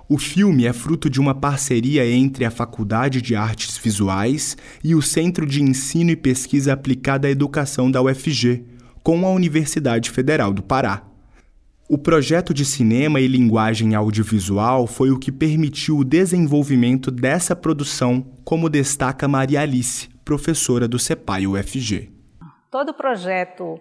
O 0.08 0.18
filme 0.18 0.66
é 0.66 0.72
fruto 0.72 1.10
de 1.10 1.20
uma 1.20 1.34
parceria 1.34 2.08
entre 2.08 2.44
a 2.44 2.50
Faculdade 2.50 3.20
de 3.20 3.34
Artes 3.34 3.76
Visuais 3.76 4.56
e 4.84 4.94
o 4.94 5.02
Centro 5.02 5.44
de 5.44 5.60
Ensino 5.60 6.10
e 6.10 6.16
Pesquisa 6.16 6.72
Aplicada 6.72 7.26
à 7.26 7.30
Educação 7.30 7.90
da 7.90 8.00
UFG, 8.00 8.64
com 9.02 9.26
a 9.26 9.30
Universidade 9.30 10.12
Federal 10.12 10.52
do 10.52 10.62
Pará. 10.62 11.02
O 11.90 11.98
projeto 11.98 12.54
de 12.54 12.64
cinema 12.64 13.20
e 13.20 13.26
linguagem 13.26 13.96
audiovisual 13.96 14.86
foi 14.86 15.10
o 15.10 15.18
que 15.18 15.32
permitiu 15.32 15.98
o 15.98 16.04
desenvolvimento 16.04 17.10
dessa 17.10 17.56
produção, 17.56 18.24
como 18.44 18.70
destaca 18.70 19.26
Maria 19.26 19.62
Alice, 19.62 20.08
professora 20.24 20.86
do 20.86 21.00
CEPAI 21.00 21.48
UFG. 21.48 22.12
Todo 22.70 22.90
o 22.90 22.94
projeto 22.94 23.80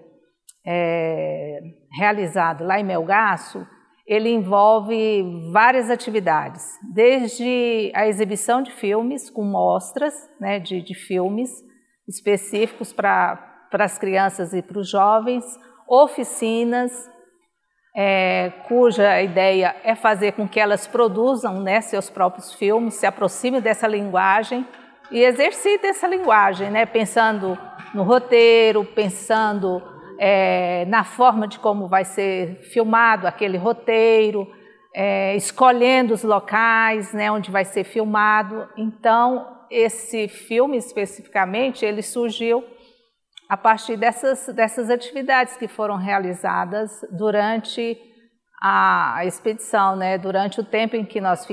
é, 0.65 1.59
realizado 1.91 2.63
lá 2.63 2.80
em 2.80 2.84
Melgaço, 2.84 3.65
ele 4.08 4.30
envolve 4.30 5.49
várias 5.51 5.89
atividades, 5.89 6.64
desde 6.93 7.91
a 7.95 8.08
exibição 8.08 8.62
de 8.62 8.72
filmes 8.72 9.30
com 9.30 9.43
mostras 9.43 10.14
né, 10.39 10.60
de, 10.60 10.82
de 10.82 10.93
filmes 10.93 11.49
específicos 12.08 12.93
para 12.93 13.60
as 13.74 13.97
crianças 13.97 14.53
e 14.53 14.62
para 14.62 14.78
os 14.78 14.89
jovens, 14.89 15.43
oficinas, 15.88 17.10
é, 17.95 18.51
cuja 18.68 19.22
ideia 19.22 19.76
é 19.84 19.95
fazer 19.95 20.34
com 20.34 20.47
que 20.47 20.60
elas 20.60 20.86
produzam 20.86 21.62
né, 21.62 21.82
seus 21.82 22.10
próprios 22.10 22.53
filmes, 22.53 22.95
se 22.95 23.08
aproximem 23.08 23.62
dessa 23.62 23.88
linguagem 23.88 24.68
e 25.10 25.22
exercitem 25.22 25.89
essa 25.89 26.08
linguagem, 26.08 26.70
né, 26.70 26.86
pensando 26.86 27.58
no 27.93 28.03
roteiro, 28.03 28.84
pensando 28.84 29.82
é, 30.20 30.86
na 30.86 31.03
forma 31.03 31.47
de 31.47 31.59
como 31.59 31.88
vai 31.88 32.05
ser 32.05 32.61
filmado 32.72 33.28
aquele 33.28 33.57
roteiro, 33.57 34.47
é, 34.93 35.36
escolhendo 35.36 36.13
os 36.13 36.24
locais 36.24 37.13
né, 37.13 37.32
onde 37.32 37.51
vai 37.51 37.66
ser 37.66 37.84
filmado. 37.84 38.68
Então, 38.78 39.66
esse 39.70 40.28
filme 40.28 40.78
especificamente, 40.78 41.86
ele 41.86 42.01
surgiu 42.01 42.63
a 43.49 43.57
partir 43.57 43.97
dessas, 43.97 44.47
dessas 44.47 44.89
atividades 44.89 45.55
que 45.57 45.68
foram 45.68 45.97
realizadas 45.97 47.05
durante 47.11 47.97
a, 48.62 49.26
expedição, 49.26 49.95
né? 49.95 50.18
durante 50.18 50.60
o 50.60 50.64
tempo 50.64 50.95
em 50.95 51.06
que 51.06 51.22
nós 51.22 51.47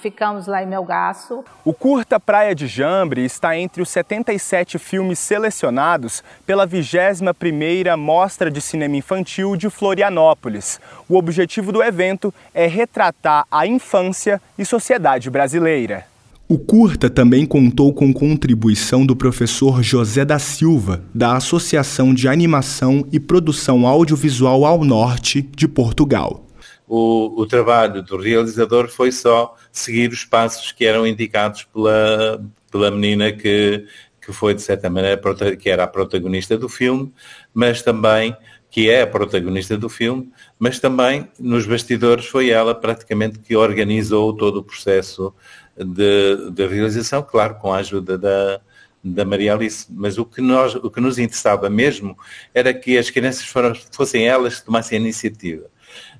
ficamos 0.00 0.46
lá 0.46 0.62
em 0.62 0.66
Melgaço. 0.66 1.44
O 1.64 1.72
curta 1.72 2.20
Praia 2.20 2.54
de 2.54 2.66
Jambre 2.66 3.24
está 3.24 3.56
entre 3.56 3.82
os 3.82 3.88
77 3.88 4.78
filmes 4.78 5.18
selecionados 5.18 6.22
pela 6.46 6.66
21ª 6.66 7.96
Mostra 7.96 8.50
de 8.50 8.60
Cinema 8.60 8.96
Infantil 8.96 9.56
de 9.56 9.68
Florianópolis. 9.70 10.80
O 11.08 11.16
objetivo 11.16 11.72
do 11.72 11.82
evento 11.82 12.32
é 12.54 12.66
retratar 12.66 13.46
a 13.50 13.66
infância 13.66 14.40
e 14.58 14.64
sociedade 14.64 15.30
brasileira. 15.30 16.11
O 16.48 16.58
curta 16.58 17.08
também 17.08 17.46
contou 17.46 17.94
com 17.94 18.12
contribuição 18.12 19.06
do 19.06 19.16
professor 19.16 19.82
José 19.82 20.24
da 20.24 20.38
Silva, 20.38 21.02
da 21.14 21.36
Associação 21.36 22.12
de 22.12 22.28
Animação 22.28 23.06
e 23.10 23.18
Produção 23.18 23.86
Audiovisual 23.86 24.64
ao 24.64 24.84
Norte 24.84 25.42
de 25.56 25.66
Portugal. 25.66 26.46
O, 26.86 27.40
o, 27.40 27.46
trabalho 27.46 28.02
do 28.02 28.18
realizador 28.18 28.88
foi 28.88 29.10
só 29.10 29.54
seguir 29.72 30.10
os 30.10 30.24
passos 30.24 30.72
que 30.72 30.84
eram 30.84 31.06
indicados 31.06 31.64
pela, 31.72 32.44
pela 32.70 32.90
menina 32.90 33.32
que, 33.32 33.86
que 34.20 34.30
foi, 34.30 34.52
de 34.52 34.60
certa 34.60 34.90
maneira, 34.90 35.18
que 35.56 35.70
era 35.70 35.84
a 35.84 35.88
protagonista 35.88 36.58
do 36.58 36.68
filme, 36.68 37.10
mas 37.54 37.80
também 37.80 38.36
que 38.72 38.88
é 38.88 39.02
a 39.02 39.06
protagonista 39.06 39.76
do 39.76 39.86
filme, 39.86 40.32
mas 40.58 40.80
também 40.80 41.28
nos 41.38 41.66
bastidores 41.66 42.24
foi 42.24 42.48
ela 42.48 42.74
praticamente 42.74 43.38
que 43.38 43.54
organizou 43.54 44.34
todo 44.34 44.56
o 44.56 44.64
processo 44.64 45.34
de 45.76 46.66
realização, 46.66 47.22
claro, 47.22 47.54
com 47.56 47.72
a 47.72 47.78
ajuda 47.78 48.18
da, 48.18 48.60
da 49.02 49.24
Maria 49.24 49.54
Alice, 49.54 49.86
mas 49.90 50.18
o 50.18 50.24
que, 50.24 50.40
nós, 50.40 50.74
o 50.74 50.90
que 50.90 51.00
nos 51.00 51.18
interessava 51.18 51.68
mesmo 51.68 52.16
era 52.54 52.72
que 52.72 52.96
as 52.96 53.10
crianças 53.10 53.44
foram, 53.44 53.74
fossem 53.90 54.26
elas 54.26 54.60
que 54.60 54.66
tomassem 54.66 54.98
a 54.98 55.00
iniciativa. 55.00 55.66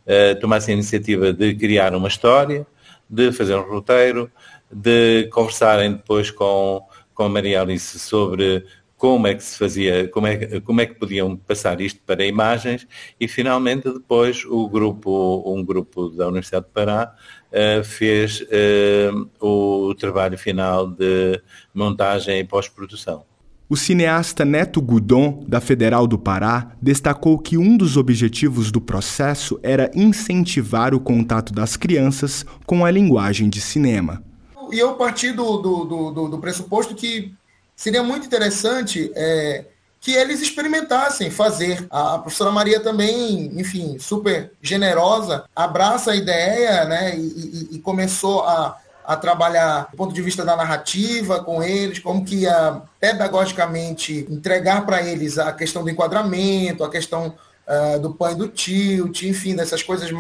Uh, 0.04 0.38
tomassem 0.40 0.74
a 0.74 0.76
iniciativa 0.76 1.32
de 1.32 1.54
criar 1.54 1.94
uma 1.94 2.08
história, 2.08 2.66
de 3.08 3.30
fazer 3.30 3.54
um 3.54 3.62
roteiro, 3.62 4.30
de 4.70 5.28
conversarem 5.32 5.92
depois 5.92 6.30
com, 6.30 6.84
com 7.14 7.24
a 7.24 7.28
Maria 7.28 7.60
Alice 7.60 7.98
sobre 7.98 8.64
como 8.96 9.26
é 9.26 9.34
que 9.34 9.42
se 9.42 9.58
fazia, 9.58 10.08
como 10.08 10.26
é, 10.28 10.60
como 10.60 10.80
é 10.80 10.86
que 10.86 10.94
podiam 10.94 11.36
passar 11.36 11.80
isto 11.80 12.00
para 12.06 12.24
imagens 12.24 12.86
e 13.18 13.26
finalmente 13.26 13.92
depois 13.92 14.44
o 14.44 14.68
grupo, 14.68 15.42
um 15.44 15.64
grupo 15.64 16.08
da 16.10 16.28
Universidade 16.28 16.66
de 16.66 16.72
Pará 16.72 17.12
uh, 17.52 17.84
fez 17.84 18.40
uh, 18.40 19.28
o 19.40 19.94
trabalho 19.94 20.36
final 20.38 20.86
de 20.86 21.40
montagem 21.74 22.40
e 22.40 22.44
pós-produção. 22.44 23.24
O 23.68 23.76
cineasta 23.76 24.44
Neto 24.44 24.82
Gudon, 24.82 25.42
da 25.48 25.58
Federal 25.58 26.06
do 26.06 26.18
Pará, 26.18 26.72
destacou 26.80 27.38
que 27.38 27.56
um 27.56 27.74
dos 27.74 27.96
objetivos 27.96 28.70
do 28.70 28.82
processo 28.82 29.58
era 29.62 29.90
incentivar 29.94 30.94
o 30.94 31.00
contato 31.00 31.54
das 31.54 31.74
crianças 31.74 32.44
com 32.66 32.84
a 32.84 32.90
linguagem 32.90 33.48
de 33.48 33.62
cinema. 33.62 34.22
E 34.70 34.78
eu 34.78 34.94
parti 34.94 35.32
do, 35.32 35.56
do, 35.56 35.84
do, 35.84 36.28
do 36.28 36.38
pressuposto 36.38 36.94
que 36.94 37.32
seria 37.74 38.02
muito 38.02 38.26
interessante 38.26 39.10
é, 39.14 39.64
que 40.02 40.10
eles 40.10 40.42
experimentassem 40.42 41.30
fazer. 41.30 41.86
A, 41.88 42.18
professora 42.18 42.50
Maria 42.50 42.80
também, 42.80 43.52
enfim, 43.54 43.96
super 44.00 44.52
generosa, 44.60 45.44
abraça 45.54 46.10
a 46.10 46.16
ideia 46.16 46.84
né, 46.84 47.16
e, 47.16 47.20
e, 47.20 47.76
e 47.76 47.78
começou 47.78 48.42
a, 48.42 48.76
a 49.04 49.16
trabalhar 49.16 49.88
do 49.92 49.96
ponto 49.96 50.12
de 50.12 50.20
vista 50.20 50.44
da 50.44 50.56
narrativa 50.56 51.44
com 51.44 51.62
eles, 51.62 52.00
como 52.00 52.24
que 52.24 52.34
ia 52.34 52.82
pedagogicamente 52.98 54.26
entregar 54.28 54.84
para 54.84 55.00
eles 55.00 55.38
a 55.38 55.52
questão 55.52 55.84
do 55.84 55.90
enquadramento, 55.90 56.82
a 56.82 56.90
questão 56.90 57.36
uh, 57.68 58.00
do 58.00 58.12
pan 58.12 58.32
e 58.32 58.34
do 58.34 58.48
tilt, 58.48 59.22
enfim, 59.22 59.54
dessas 59.54 59.84
coisas 59.84 60.10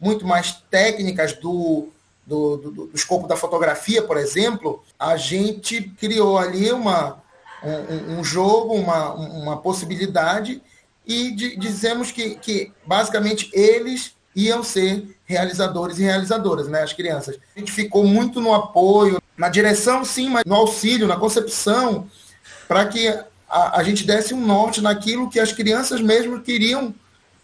muito 0.00 0.26
mais 0.26 0.62
técnicas 0.68 1.34
do, 1.34 1.88
do, 2.26 2.56
do, 2.56 2.70
do, 2.72 2.90
escopo 2.92 3.28
da 3.28 3.36
fotografia, 3.36 4.02
por 4.02 4.16
exemplo, 4.16 4.82
a 4.98 5.16
gente 5.16 5.80
criou 5.80 6.38
ali 6.38 6.72
uma, 6.72 7.22
um, 7.62 8.18
um 8.18 8.24
jogo, 8.24 8.74
uma, 8.74 9.12
uma 9.14 9.56
possibilidade, 9.56 10.62
e 11.06 11.32
de, 11.32 11.56
dizemos 11.56 12.10
que, 12.10 12.34
que 12.36 12.72
basicamente 12.86 13.50
eles 13.52 14.12
iam 14.36 14.62
ser 14.62 15.16
realizadores 15.24 15.98
e 15.98 16.02
realizadoras, 16.02 16.68
né, 16.68 16.82
as 16.82 16.92
crianças. 16.92 17.38
A 17.56 17.58
gente 17.58 17.72
ficou 17.72 18.04
muito 18.04 18.40
no 18.40 18.54
apoio, 18.54 19.20
na 19.36 19.48
direção, 19.48 20.04
sim, 20.04 20.28
mas 20.28 20.44
no 20.44 20.54
auxílio, 20.54 21.08
na 21.08 21.16
concepção, 21.16 22.08
para 22.68 22.86
que 22.86 23.08
a, 23.48 23.78
a 23.78 23.82
gente 23.82 24.04
desse 24.04 24.34
um 24.34 24.44
norte 24.44 24.80
naquilo 24.80 25.30
que 25.30 25.40
as 25.40 25.52
crianças 25.52 26.00
mesmo 26.00 26.40
queriam, 26.40 26.94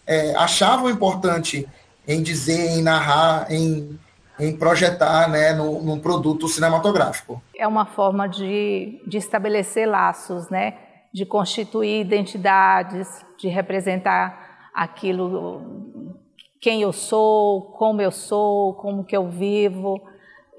é, 0.05 0.35
achavam 0.35 0.89
importante 0.89 1.67
em 2.07 2.21
dizer, 2.21 2.69
em 2.71 2.83
narrar, 2.83 3.51
em, 3.51 3.99
em 4.39 4.55
projetar 4.57 5.29
né, 5.29 5.53
no, 5.53 5.81
num 5.81 5.99
produto 5.99 6.47
cinematográfico. 6.47 7.41
É 7.55 7.67
uma 7.67 7.85
forma 7.85 8.27
de, 8.27 9.01
de 9.07 9.17
estabelecer 9.17 9.87
laços, 9.87 10.49
né? 10.49 10.75
de 11.15 11.25
constituir 11.25 12.01
identidades, 12.01 13.25
de 13.37 13.47
representar 13.47 14.69
aquilo, 14.73 16.19
quem 16.59 16.81
eu 16.81 16.91
sou, 16.91 17.61
como 17.77 18.01
eu 18.01 18.11
sou, 18.11 18.73
como 18.73 19.05
que 19.05 19.15
eu 19.15 19.29
vivo. 19.29 20.01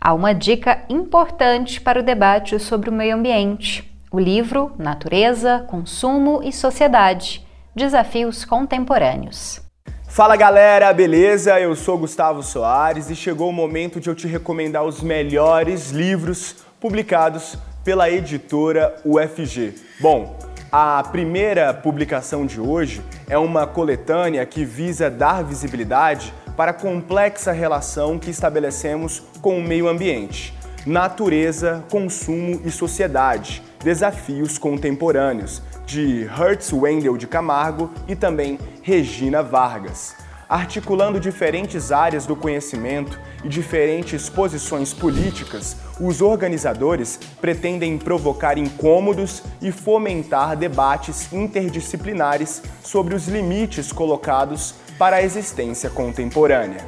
há 0.00 0.14
uma 0.14 0.32
dica 0.32 0.82
importante 0.88 1.80
para 1.80 2.00
o 2.00 2.02
debate 2.02 2.58
sobre 2.58 2.88
o 2.88 2.92
meio 2.92 3.16
ambiente. 3.16 3.90
O 4.10 4.18
livro 4.18 4.72
Natureza, 4.78 5.64
Consumo 5.68 6.40
e 6.42 6.52
Sociedade: 6.52 7.46
Desafios 7.74 8.44
Contemporâneos. 8.44 9.60
Fala 10.08 10.36
galera, 10.36 10.92
beleza? 10.92 11.60
Eu 11.60 11.76
sou 11.76 11.98
Gustavo 11.98 12.42
Soares 12.42 13.10
e 13.10 13.16
chegou 13.16 13.50
o 13.50 13.52
momento 13.52 14.00
de 14.00 14.08
eu 14.08 14.14
te 14.14 14.26
recomendar 14.26 14.84
os 14.84 15.02
melhores 15.02 15.90
livros 15.90 16.56
publicados 16.80 17.58
pela 17.84 18.10
editora 18.10 18.96
UFG. 19.04 19.74
Bom, 20.00 20.38
a 20.72 21.02
primeira 21.12 21.72
publicação 21.72 22.46
de 22.46 22.60
hoje 22.60 23.02
é 23.28 23.38
uma 23.38 23.66
coletânea 23.66 24.44
que 24.44 24.64
visa 24.64 25.10
dar 25.10 25.44
visibilidade 25.44 26.32
para 26.58 26.72
a 26.72 26.74
complexa 26.74 27.52
relação 27.52 28.18
que 28.18 28.30
estabelecemos 28.30 29.22
com 29.40 29.60
o 29.60 29.62
meio 29.62 29.86
ambiente. 29.86 30.52
Natureza, 30.84 31.84
consumo 31.88 32.60
e 32.64 32.70
sociedade, 32.72 33.62
desafios 33.78 34.58
contemporâneos, 34.58 35.62
de 35.86 36.24
Hertz 36.24 36.72
Wendel 36.72 37.16
de 37.16 37.28
Camargo 37.28 37.92
e 38.08 38.16
também 38.16 38.58
Regina 38.82 39.40
Vargas 39.40 40.16
articulando 40.48 41.20
diferentes 41.20 41.92
áreas 41.92 42.24
do 42.24 42.34
conhecimento 42.34 43.20
e 43.44 43.48
diferentes 43.48 44.30
posições 44.30 44.94
políticas, 44.94 45.76
os 46.00 46.22
organizadores 46.22 47.20
pretendem 47.38 47.98
provocar 47.98 48.56
incômodos 48.56 49.42
e 49.60 49.70
fomentar 49.70 50.56
debates 50.56 51.30
interdisciplinares 51.32 52.62
sobre 52.82 53.14
os 53.14 53.28
limites 53.28 53.92
colocados 53.92 54.74
para 54.98 55.16
a 55.16 55.22
existência 55.22 55.88
contemporânea. 55.88 56.84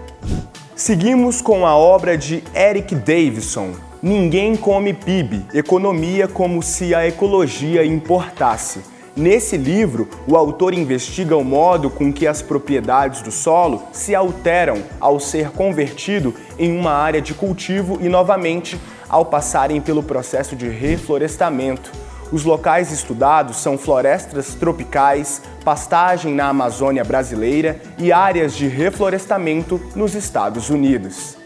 Seguimos 0.75 1.41
com 1.41 1.67
a 1.67 1.77
obra 1.77 2.19
de 2.19 2.43
Eric 2.55 2.95
Davidson, 2.95 3.73
Ninguém 4.03 4.57
Come 4.57 4.95
PIB 4.95 5.45
Economia 5.53 6.27
como 6.27 6.63
se 6.63 6.95
a 6.95 7.07
ecologia 7.07 7.85
importasse 7.85 8.81
Nesse 9.17 9.57
livro, 9.57 10.09
o 10.27 10.37
autor 10.37 10.73
investiga 10.73 11.37
o 11.37 11.45
modo 11.45 11.91
com 11.91 12.13
que 12.13 12.27
as 12.27 12.41
propriedades 12.41 13.21
do 13.21 13.33
solo 13.33 13.83
se 13.93 14.15
alteram 14.15 14.83
ao 15.01 15.19
ser 15.19 15.51
convertido 15.51 16.33
em 16.59 16.75
uma 16.79 16.93
área 16.93 17.21
de 17.21 17.35
cultivo 17.35 17.99
e, 18.01 18.09
novamente, 18.09 18.81
ao 19.09 19.27
passarem 19.27 19.81
pelo 19.81 20.03
processo 20.03 20.55
de 20.55 20.69
reflorestamento. 20.69 21.91
Os 22.33 22.45
locais 22.45 22.93
estudados 22.93 23.57
são 23.57 23.77
florestas 23.77 24.55
tropicais, 24.55 25.43
pastagem 25.65 26.33
na 26.33 26.49
Amazônia 26.49 27.03
brasileira 27.03 27.81
e 27.99 28.13
áreas 28.13 28.55
de 28.55 28.69
reflorestamento 28.69 29.81
nos 29.97 30.15
Estados 30.15 30.71
Unidos. 30.71 31.37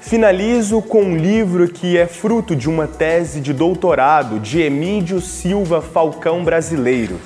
Finalizo 0.00 0.80
com 0.80 1.02
um 1.02 1.16
livro 1.16 1.66
que 1.68 1.96
é 1.96 2.06
fruto 2.06 2.54
de 2.54 2.68
uma 2.68 2.86
tese 2.86 3.40
de 3.40 3.52
doutorado 3.52 4.38
de 4.38 4.60
Emílio 4.60 5.20
Silva 5.20 5.82
Falcão 5.82 6.44
Brasileiro, 6.44 7.18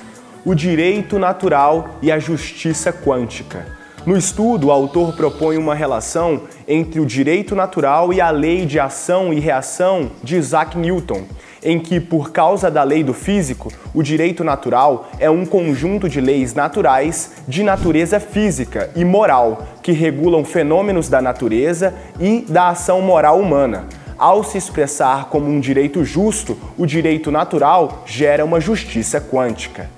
O 0.43 0.55
Direito 0.55 1.19
Natural 1.19 1.97
e 2.01 2.11
a 2.11 2.17
Justiça 2.17 2.91
Quântica. 2.91 3.77
No 4.07 4.15
estudo, 4.15 4.67
o 4.67 4.71
autor 4.71 5.15
propõe 5.17 5.57
uma 5.57 5.75
relação 5.75 6.43
entre 6.65 6.99
o 6.99 7.05
direito 7.05 7.53
natural 7.53 8.13
e 8.13 8.21
a 8.21 8.29
lei 8.29 8.65
de 8.65 8.79
ação 8.79 9.33
e 9.33 9.39
reação 9.39 10.09
de 10.23 10.37
Isaac 10.37 10.77
Newton, 10.77 11.25
em 11.63 11.79
que, 11.79 11.99
por 11.99 12.31
causa 12.31 12.69
da 12.69 12.83
lei 12.83 13.03
do 13.03 13.13
físico, 13.13 13.71
o 13.93 14.03
direito 14.03 14.43
natural 14.43 15.09
é 15.19 15.29
um 15.29 15.45
conjunto 15.45 16.09
de 16.09 16.21
leis 16.21 16.53
naturais 16.53 17.31
de 17.47 17.63
natureza 17.63 18.19
física 18.19 18.91
e 18.95 19.03
moral 19.03 19.65
que 19.81 19.91
regulam 19.91 20.43
fenômenos 20.43 21.09
da 21.09 21.21
natureza 21.21 21.93
e 22.19 22.45
da 22.47 22.69
ação 22.69 23.01
moral 23.01 23.39
humana. 23.39 23.85
Ao 24.17 24.43
se 24.43 24.57
expressar 24.57 25.29
como 25.29 25.47
um 25.47 25.59
direito 25.59 26.03
justo, 26.03 26.57
o 26.77 26.85
direito 26.85 27.31
natural 27.31 28.03
gera 28.05 28.43
uma 28.43 28.59
justiça 28.59 29.21
quântica. 29.21 29.89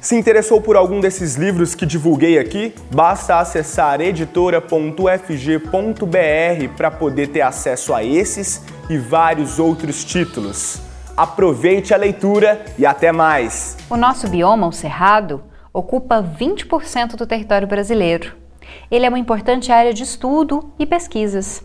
Se 0.00 0.16
interessou 0.16 0.60
por 0.60 0.74
algum 0.74 1.00
desses 1.00 1.36
livros 1.36 1.76
que 1.76 1.86
divulguei 1.86 2.36
aqui? 2.36 2.74
Basta 2.92 3.38
acessar 3.38 4.00
editora.fg.br 4.00 6.68
para 6.76 6.90
poder 6.90 7.28
ter 7.28 7.42
acesso 7.42 7.94
a 7.94 8.02
esses 8.02 8.62
e 8.90 8.98
vários 8.98 9.60
outros 9.60 10.02
títulos. 10.02 10.91
Aproveite 11.22 11.94
a 11.94 11.96
leitura 11.96 12.64
e 12.76 12.84
até 12.84 13.12
mais! 13.12 13.76
O 13.88 13.96
nosso 13.96 14.26
bioma, 14.26 14.66
o 14.66 14.72
Cerrado, 14.72 15.40
ocupa 15.72 16.20
20% 16.20 17.14
do 17.14 17.24
território 17.24 17.68
brasileiro. 17.68 18.34
Ele 18.90 19.06
é 19.06 19.08
uma 19.08 19.20
importante 19.20 19.70
área 19.70 19.94
de 19.94 20.02
estudo 20.02 20.72
e 20.80 20.84
pesquisas. 20.84 21.62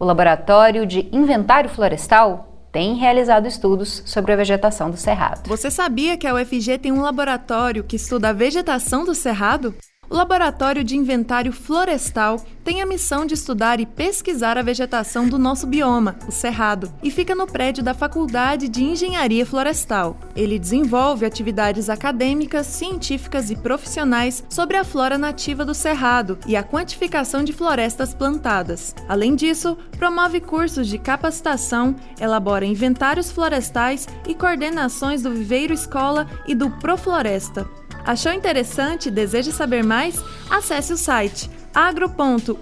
O 0.00 0.06
Laboratório 0.06 0.86
de 0.86 1.06
Inventário 1.12 1.68
Florestal 1.68 2.66
tem 2.72 2.94
realizado 2.94 3.46
estudos 3.46 4.02
sobre 4.06 4.32
a 4.32 4.36
vegetação 4.36 4.90
do 4.90 4.96
Cerrado. 4.96 5.50
Você 5.50 5.70
sabia 5.70 6.16
que 6.16 6.26
a 6.26 6.34
UFG 6.34 6.78
tem 6.78 6.90
um 6.90 7.02
laboratório 7.02 7.84
que 7.84 7.96
estuda 7.96 8.30
a 8.30 8.32
vegetação 8.32 9.04
do 9.04 9.14
Cerrado? 9.14 9.74
O 10.08 10.14
Laboratório 10.14 10.84
de 10.84 10.96
Inventário 10.96 11.52
Florestal 11.52 12.44
tem 12.62 12.80
a 12.80 12.86
missão 12.86 13.26
de 13.26 13.34
estudar 13.34 13.80
e 13.80 13.86
pesquisar 13.86 14.56
a 14.56 14.62
vegetação 14.62 15.28
do 15.28 15.38
nosso 15.38 15.66
bioma, 15.66 16.16
o 16.26 16.32
Cerrado, 16.32 16.92
e 17.02 17.10
fica 17.10 17.34
no 17.34 17.46
prédio 17.46 17.82
da 17.82 17.92
Faculdade 17.94 18.68
de 18.68 18.82
Engenharia 18.82 19.44
Florestal. 19.44 20.16
Ele 20.34 20.58
desenvolve 20.58 21.26
atividades 21.26 21.90
acadêmicas, 21.90 22.66
científicas 22.66 23.50
e 23.50 23.56
profissionais 23.56 24.44
sobre 24.48 24.76
a 24.76 24.84
flora 24.84 25.18
nativa 25.18 25.64
do 25.64 25.74
Cerrado 25.74 26.38
e 26.46 26.56
a 26.56 26.62
quantificação 26.62 27.44
de 27.44 27.52
florestas 27.52 28.14
plantadas. 28.14 28.94
Além 29.08 29.34
disso, 29.34 29.76
promove 29.98 30.40
cursos 30.40 30.86
de 30.86 30.98
capacitação, 30.98 31.94
elabora 32.20 32.64
inventários 32.64 33.30
florestais 33.30 34.06
e 34.26 34.34
coordenações 34.34 35.22
do 35.22 35.30
Viveiro 35.30 35.74
Escola 35.74 36.26
e 36.46 36.54
do 36.54 36.70
Profloresta. 36.70 37.68
Achou 38.04 38.32
interessante 38.32 39.08
e 39.08 39.10
deseja 39.10 39.50
saber 39.50 39.82
mais? 39.82 40.22
Acesse 40.50 40.92
o 40.92 40.96
site 40.96 41.50
agro.ufg.br. 41.74 42.54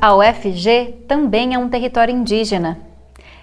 A 0.00 0.16
UFG 0.16 1.04
também 1.06 1.54
é 1.54 1.58
um 1.58 1.68
território 1.68 2.14
indígena. 2.14 2.78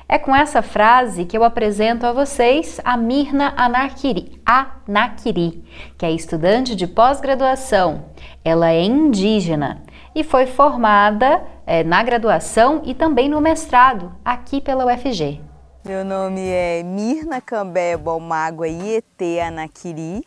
É 0.07 0.19
com 0.19 0.36
essa 0.36 0.61
frase 0.61 1.26
que 1.26 1.36
eu 1.36 1.43
apresento 1.43 2.05
a 2.05 2.11
vocês 2.11 2.80
a 2.84 2.95
Mirna 2.97 3.53
Anakiri, 3.55 4.39
Anakiri, 4.45 5.63
que 5.97 6.05
é 6.05 6.11
estudante 6.11 6.76
de 6.76 6.86
pós-graduação. 6.86 8.05
Ela 8.43 8.71
é 8.71 8.84
indígena 8.84 9.82
e 10.13 10.23
foi 10.23 10.45
formada 10.45 11.41
é, 11.65 11.84
na 11.84 12.03
graduação 12.03 12.84
e 12.86 12.93
também 12.93 13.28
no 13.28 13.41
mestrado 13.41 14.11
aqui 14.23 14.61
pela 14.61 14.86
UFG. 14.86 15.41
Meu 15.86 16.03
nome 16.03 16.41
é 16.41 16.81
Mirna 16.81 17.39
Cambé 17.39 17.95
Balmágua 17.95 18.67
Iete 18.67 19.39
Anaquiri. 19.39 20.23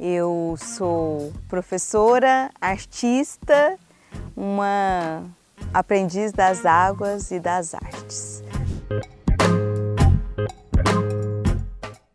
Eu 0.00 0.56
sou 0.58 1.32
professora, 1.46 2.50
artista, 2.60 3.78
uma 4.36 5.22
aprendiz 5.72 6.32
das 6.32 6.66
águas 6.66 7.30
e 7.30 7.38
das 7.38 7.72
artes. 7.72 8.42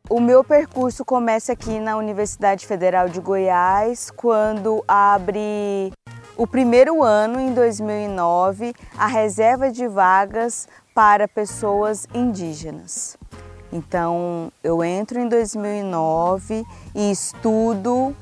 O 0.10 0.20
meu 0.20 0.44
percurso 0.44 1.06
começa 1.06 1.54
aqui 1.54 1.80
na 1.80 1.96
Universidade 1.96 2.68
Federal 2.68 3.08
de 3.08 3.22
Goiás, 3.22 4.12
quando 4.12 4.84
abre 4.86 5.94
o 6.36 6.46
primeiro 6.46 7.04
ano, 7.04 7.40
em 7.40 7.54
2009, 7.54 8.74
a 8.98 9.08
reserva 9.08 9.72
de 9.72 9.88
vagas 9.88 10.68
para 11.00 11.30
pessoas 11.30 12.06
indígenas. 12.14 13.16
Então, 13.72 14.52
eu 14.62 14.84
entro 14.84 15.18
em 15.18 15.30
2009 15.30 16.66
e 16.94 17.10
estudo 17.10 18.14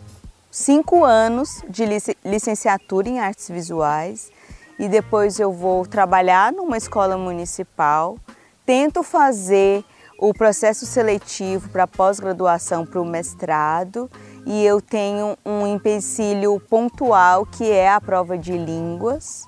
cinco 0.51 1.03
anos 1.03 1.63
de 1.67 1.86
licenciatura 2.23 3.09
em 3.09 3.19
artes 3.19 3.49
visuais 3.49 4.30
e 4.78 4.88
depois 4.88 5.39
eu 5.39 5.51
vou 5.51 5.88
trabalhar 5.88 6.53
numa 6.53 6.78
escola 6.78 7.17
municipal, 7.17 8.15
tento 8.63 9.01
fazer 9.01 9.84
o 10.19 10.32
processo 10.32 10.86
seletivo 10.86 11.69
para 11.69 11.88
pós-graduação 11.88 12.86
para 12.86 13.01
o 13.01 13.05
mestrado 13.05 14.07
e 14.45 14.63
eu 14.63 14.80
tenho 14.80 15.36
um 15.43 15.65
empecilho 15.65 16.59
pontual 16.69 17.43
que 17.43 17.71
é 17.71 17.89
a 17.89 17.99
prova 17.99 18.38
de 18.38 18.55
línguas 18.55 19.47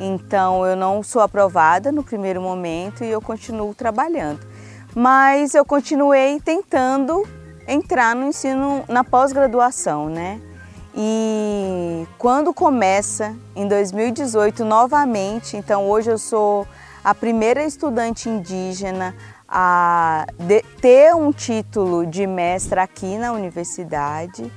então 0.00 0.64
eu 0.66 0.74
não 0.74 1.02
sou 1.02 1.20
aprovada 1.20 1.92
no 1.92 2.02
primeiro 2.02 2.40
momento 2.40 3.04
e 3.04 3.10
eu 3.10 3.20
continuo 3.20 3.74
trabalhando. 3.74 4.40
Mas 4.94 5.54
eu 5.54 5.64
continuei 5.64 6.40
tentando 6.40 7.22
entrar 7.68 8.16
no 8.16 8.26
ensino 8.26 8.82
na 8.88 9.04
pós-graduação, 9.04 10.08
né? 10.08 10.40
E 10.94 12.06
quando 12.18 12.52
começa 12.52 13.36
em 13.54 13.68
2018 13.68 14.64
novamente, 14.64 15.56
então 15.56 15.88
hoje 15.88 16.10
eu 16.10 16.18
sou 16.18 16.66
a 17.04 17.14
primeira 17.14 17.62
estudante 17.62 18.28
indígena 18.28 19.14
a 19.48 20.26
ter 20.80 21.14
um 21.14 21.30
título 21.32 22.06
de 22.06 22.26
mestra 22.26 22.82
aqui 22.82 23.18
na 23.18 23.32
universidade 23.32 24.50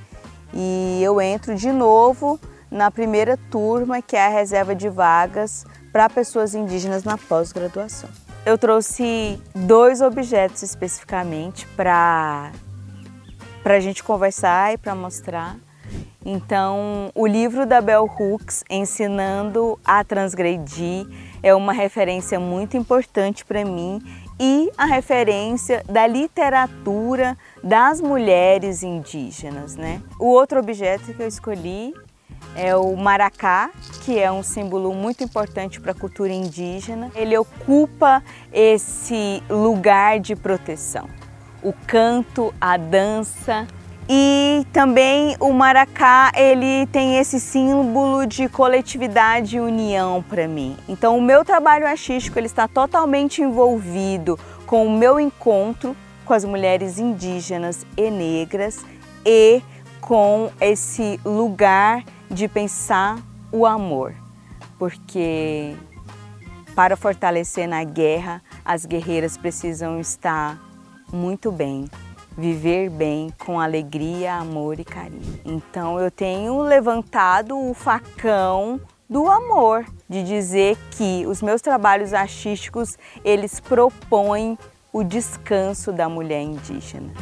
e 0.52 1.00
eu 1.02 1.20
entro 1.20 1.54
de 1.54 1.70
novo 1.70 2.38
na 2.74 2.90
primeira 2.90 3.38
turma, 3.52 4.02
que 4.02 4.16
é 4.16 4.26
a 4.26 4.28
reserva 4.28 4.74
de 4.74 4.88
vagas 4.88 5.64
para 5.92 6.10
pessoas 6.10 6.56
indígenas 6.56 7.04
na 7.04 7.16
pós-graduação. 7.16 8.10
Eu 8.44 8.58
trouxe 8.58 9.40
dois 9.54 10.00
objetos 10.00 10.60
especificamente 10.64 11.68
para 11.68 12.50
a 13.64 13.80
gente 13.80 14.02
conversar 14.02 14.74
e 14.74 14.76
para 14.76 14.92
mostrar. 14.92 15.56
Então, 16.26 17.12
o 17.14 17.28
livro 17.28 17.64
da 17.64 17.80
Bell 17.80 18.10
Hooks, 18.18 18.64
Ensinando 18.68 19.78
a 19.84 20.02
Transgredir, 20.02 21.06
é 21.44 21.54
uma 21.54 21.72
referência 21.72 22.40
muito 22.40 22.76
importante 22.76 23.44
para 23.44 23.64
mim 23.64 24.00
e 24.40 24.68
a 24.76 24.84
referência 24.84 25.84
da 25.88 26.08
literatura 26.08 27.38
das 27.62 28.00
mulheres 28.00 28.82
indígenas. 28.82 29.76
Né? 29.76 30.02
O 30.18 30.26
outro 30.26 30.58
objeto 30.58 31.14
que 31.14 31.22
eu 31.22 31.28
escolhi 31.28 31.94
é 32.56 32.74
o 32.76 32.96
maracá, 32.96 33.70
que 34.04 34.18
é 34.18 34.30
um 34.30 34.42
símbolo 34.42 34.94
muito 34.94 35.24
importante 35.24 35.80
para 35.80 35.92
a 35.92 35.94
cultura 35.94 36.32
indígena. 36.32 37.10
Ele 37.14 37.36
ocupa 37.36 38.22
esse 38.52 39.42
lugar 39.50 40.20
de 40.20 40.36
proteção. 40.36 41.08
O 41.62 41.72
canto, 41.86 42.54
a 42.60 42.76
dança 42.76 43.66
e 44.08 44.66
também 44.72 45.34
o 45.40 45.52
maracá, 45.52 46.30
ele 46.36 46.86
tem 46.88 47.16
esse 47.16 47.40
símbolo 47.40 48.26
de 48.26 48.48
coletividade 48.48 49.56
e 49.56 49.60
união 49.60 50.22
para 50.22 50.46
mim. 50.46 50.76
Então 50.88 51.16
o 51.16 51.22
meu 51.22 51.44
trabalho 51.44 51.86
artístico 51.86 52.38
ele 52.38 52.46
está 52.46 52.68
totalmente 52.68 53.40
envolvido 53.40 54.38
com 54.66 54.86
o 54.86 54.90
meu 54.90 55.18
encontro 55.18 55.96
com 56.24 56.32
as 56.32 56.44
mulheres 56.44 56.98
indígenas 56.98 57.86
e 57.96 58.10
negras 58.10 58.84
e 59.24 59.62
com 60.00 60.50
esse 60.60 61.20
lugar 61.24 62.04
de 62.30 62.48
pensar 62.48 63.18
o 63.52 63.66
amor, 63.66 64.14
porque 64.78 65.76
para 66.74 66.96
fortalecer 66.96 67.68
na 67.68 67.84
guerra, 67.84 68.42
as 68.64 68.84
guerreiras 68.84 69.36
precisam 69.36 70.00
estar 70.00 70.60
muito 71.12 71.52
bem, 71.52 71.84
viver 72.36 72.90
bem 72.90 73.32
com 73.38 73.60
alegria, 73.60 74.34
amor 74.34 74.80
e 74.80 74.84
carinho. 74.84 75.40
Então 75.44 76.00
eu 76.00 76.10
tenho 76.10 76.60
levantado 76.62 77.56
o 77.56 77.72
facão 77.72 78.80
do 79.08 79.28
amor, 79.30 79.84
de 80.08 80.24
dizer 80.24 80.76
que 80.90 81.24
os 81.26 81.40
meus 81.42 81.60
trabalhos 81.60 82.12
artísticos, 82.12 82.98
eles 83.24 83.60
propõem 83.60 84.58
o 84.92 85.04
descanso 85.04 85.92
da 85.92 86.08
mulher 86.08 86.42
indígena 86.42 87.12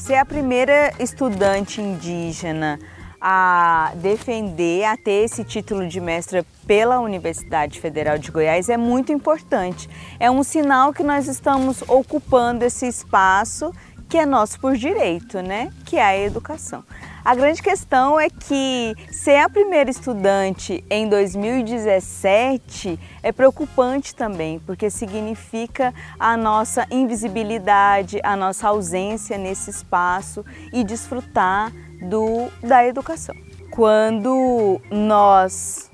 ser 0.00 0.14
a 0.14 0.24
primeira 0.24 0.92
estudante 0.98 1.80
indígena 1.80 2.78
a 3.20 3.92
defender, 3.96 4.84
a 4.84 4.96
ter 4.96 5.24
esse 5.24 5.44
título 5.44 5.86
de 5.86 6.00
mestra 6.00 6.44
pela 6.66 7.00
Universidade 7.00 7.78
Federal 7.78 8.16
de 8.16 8.30
Goiás 8.30 8.70
é 8.70 8.78
muito 8.78 9.12
importante. 9.12 9.90
É 10.18 10.30
um 10.30 10.42
sinal 10.42 10.94
que 10.94 11.02
nós 11.02 11.28
estamos 11.28 11.82
ocupando 11.82 12.64
esse 12.64 12.88
espaço 12.88 13.74
que 14.08 14.16
é 14.16 14.24
nosso 14.24 14.58
por 14.58 14.74
direito, 14.74 15.42
né? 15.42 15.70
Que 15.84 15.98
é 15.98 16.02
a 16.02 16.18
educação. 16.18 16.82
A 17.22 17.34
grande 17.34 17.62
questão 17.62 18.18
é 18.18 18.30
que 18.30 18.94
ser 19.12 19.36
a 19.36 19.48
primeira 19.48 19.90
estudante 19.90 20.82
em 20.88 21.06
2017 21.06 22.98
é 23.22 23.30
preocupante 23.30 24.14
também, 24.14 24.58
porque 24.60 24.88
significa 24.88 25.92
a 26.18 26.34
nossa 26.34 26.86
invisibilidade, 26.90 28.20
a 28.22 28.34
nossa 28.34 28.68
ausência 28.68 29.36
nesse 29.36 29.68
espaço 29.68 30.42
e 30.72 30.82
desfrutar 30.82 31.70
do, 32.00 32.48
da 32.66 32.86
educação. 32.86 33.34
Quando 33.70 34.80
nós, 34.90 35.90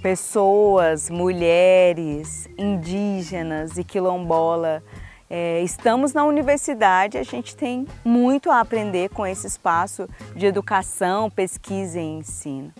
pessoas, 0.00 1.10
mulheres, 1.10 2.48
indígenas 2.56 3.76
e 3.76 3.82
quilombola, 3.82 4.80
é, 5.28 5.60
estamos 5.62 6.12
na 6.12 6.24
universidade, 6.24 7.18
a 7.18 7.22
gente 7.22 7.56
tem 7.56 7.86
muito 8.04 8.50
a 8.50 8.60
aprender 8.60 9.10
com 9.10 9.26
esse 9.26 9.46
espaço 9.46 10.08
de 10.34 10.46
educação, 10.46 11.30
pesquisa 11.30 12.00
e 12.00 12.04
ensino. 12.04 12.72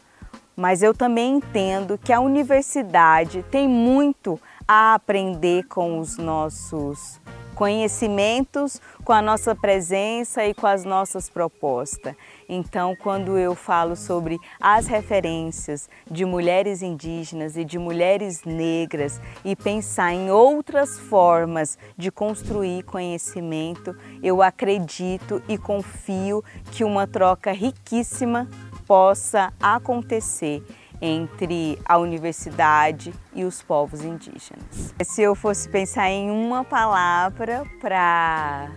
Mas 0.56 0.82
eu 0.82 0.94
também 0.94 1.36
entendo 1.36 1.98
que 1.98 2.12
a 2.12 2.20
universidade 2.20 3.44
tem 3.50 3.68
muito 3.68 4.40
a 4.66 4.94
aprender 4.94 5.64
com 5.64 5.98
os 5.98 6.16
nossos 6.16 7.20
conhecimentos 7.56 8.82
com 9.02 9.12
a 9.12 9.22
nossa 9.22 9.54
presença 9.54 10.44
e 10.44 10.52
com 10.52 10.66
as 10.66 10.84
nossas 10.84 11.30
propostas. 11.30 12.14
Então, 12.48 12.94
quando 12.94 13.36
eu 13.36 13.54
falo 13.54 13.96
sobre 13.96 14.38
as 14.60 14.86
referências 14.86 15.88
de 16.08 16.24
mulheres 16.24 16.80
indígenas 16.80 17.56
e 17.56 17.64
de 17.64 17.78
mulheres 17.78 18.44
negras 18.44 19.20
e 19.44 19.56
pensar 19.56 20.12
em 20.12 20.30
outras 20.30 20.98
formas 20.98 21.76
de 21.96 22.10
construir 22.10 22.84
conhecimento, 22.84 23.96
eu 24.22 24.42
acredito 24.42 25.42
e 25.48 25.58
confio 25.58 26.42
que 26.70 26.84
uma 26.84 27.06
troca 27.06 27.52
riquíssima 27.52 28.48
possa 28.86 29.52
acontecer 29.60 30.62
entre 31.00 31.78
a 31.84 31.98
universidade 31.98 33.12
e 33.34 33.44
os 33.44 33.62
povos 33.62 34.02
indígenas. 34.02 34.94
Se 35.02 35.20
eu 35.20 35.34
fosse 35.34 35.68
pensar 35.68 36.08
em 36.08 36.30
uma 36.30 36.64
palavra 36.64 37.64
para 37.80 38.70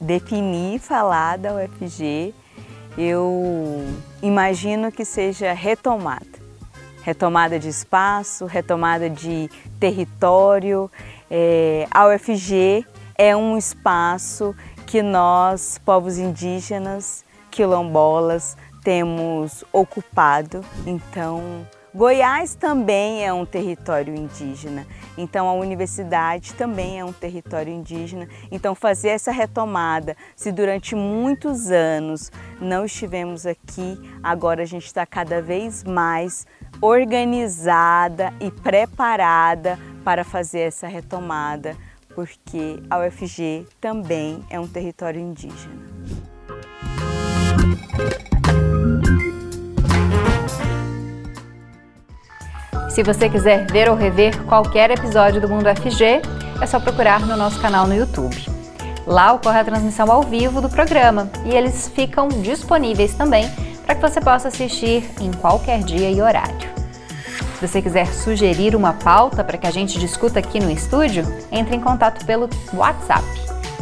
definir, 0.00 0.78
falar 0.78 1.38
da 1.38 1.54
UFG, 1.54 2.34
eu 2.96 3.84
imagino 4.22 4.90
que 4.90 5.04
seja 5.04 5.52
retomada. 5.52 6.46
Retomada 7.02 7.58
de 7.58 7.68
espaço, 7.68 8.46
retomada 8.46 9.08
de 9.08 9.50
território. 9.78 10.90
É, 11.30 11.86
a 11.90 12.08
UFG 12.08 12.84
é 13.16 13.36
um 13.36 13.56
espaço 13.56 14.54
que 14.86 15.02
nós, 15.02 15.78
povos 15.84 16.18
indígenas, 16.18 17.24
quilombolas, 17.50 18.56
temos 18.82 19.64
ocupado. 19.72 20.64
Então, 20.86 21.66
Goiás 21.96 22.54
também 22.54 23.24
é 23.24 23.32
um 23.32 23.46
território 23.46 24.14
indígena, 24.14 24.86
então 25.16 25.48
a 25.48 25.54
universidade 25.54 26.52
também 26.52 27.00
é 27.00 27.04
um 27.04 27.12
território 27.12 27.72
indígena. 27.72 28.28
Então, 28.50 28.74
fazer 28.74 29.08
essa 29.08 29.32
retomada, 29.32 30.14
se 30.36 30.52
durante 30.52 30.94
muitos 30.94 31.70
anos 31.70 32.30
não 32.60 32.84
estivemos 32.84 33.46
aqui, 33.46 33.98
agora 34.22 34.62
a 34.62 34.66
gente 34.66 34.84
está 34.84 35.06
cada 35.06 35.40
vez 35.40 35.84
mais 35.84 36.46
organizada 36.82 38.30
e 38.40 38.50
preparada 38.50 39.78
para 40.04 40.22
fazer 40.22 40.60
essa 40.60 40.86
retomada, 40.86 41.74
porque 42.14 42.78
a 42.90 42.98
UFG 43.06 43.66
também 43.80 44.44
é 44.50 44.60
um 44.60 44.68
território 44.68 45.18
indígena. 45.18 45.86
Se 52.96 53.02
você 53.02 53.28
quiser 53.28 53.66
ver 53.70 53.90
ou 53.90 53.94
rever 53.94 54.42
qualquer 54.44 54.90
episódio 54.90 55.38
do 55.38 55.46
Mundo 55.46 55.66
FG, 55.68 56.22
é 56.58 56.66
só 56.66 56.80
procurar 56.80 57.26
no 57.26 57.36
nosso 57.36 57.60
canal 57.60 57.86
no 57.86 57.94
YouTube. 57.94 58.34
Lá 59.06 59.34
ocorre 59.34 59.60
a 59.60 59.64
transmissão 59.64 60.10
ao 60.10 60.22
vivo 60.22 60.62
do 60.62 60.70
programa 60.70 61.30
e 61.44 61.54
eles 61.54 61.92
ficam 61.94 62.26
disponíveis 62.28 63.12
também 63.12 63.46
para 63.84 63.96
que 63.96 64.00
você 64.00 64.18
possa 64.18 64.48
assistir 64.48 65.04
em 65.20 65.30
qualquer 65.30 65.82
dia 65.82 66.10
e 66.10 66.22
horário. 66.22 66.70
Se 67.60 67.66
você 67.66 67.82
quiser 67.82 68.06
sugerir 68.06 68.74
uma 68.74 68.94
pauta 68.94 69.44
para 69.44 69.58
que 69.58 69.66
a 69.66 69.70
gente 69.70 69.98
discuta 69.98 70.38
aqui 70.38 70.58
no 70.58 70.70
estúdio, 70.70 71.22
entre 71.52 71.76
em 71.76 71.80
contato 71.80 72.24
pelo 72.24 72.48
WhatsApp, 72.72 73.26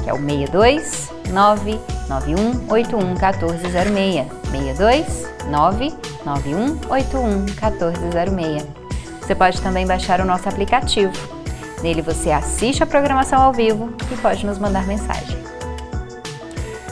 que 0.03 0.11
é 0.11 0.13
o 0.13 0.19
62 0.19 1.13
991 1.31 2.69
81 2.69 3.07
1406. 3.11 4.27
62 4.51 5.29
991 5.47 6.91
81 6.91 7.45
1406. 7.45 8.84
Você 9.25 9.35
pode 9.35 9.63
também 9.63 9.87
baixar 9.87 10.21
o 10.21 10.25
nosso 10.25 10.47
aplicativo. 10.47 11.15
Nele 11.83 12.03
você 12.03 12.31
assiste 12.31 12.83
a 12.83 12.87
programação 12.87 13.41
ao 13.41 13.55
vivo 13.55 13.95
e 14.13 14.17
pode 14.19 14.45
nos 14.45 14.59
mandar 14.59 14.87
mensagem. 14.87 15.39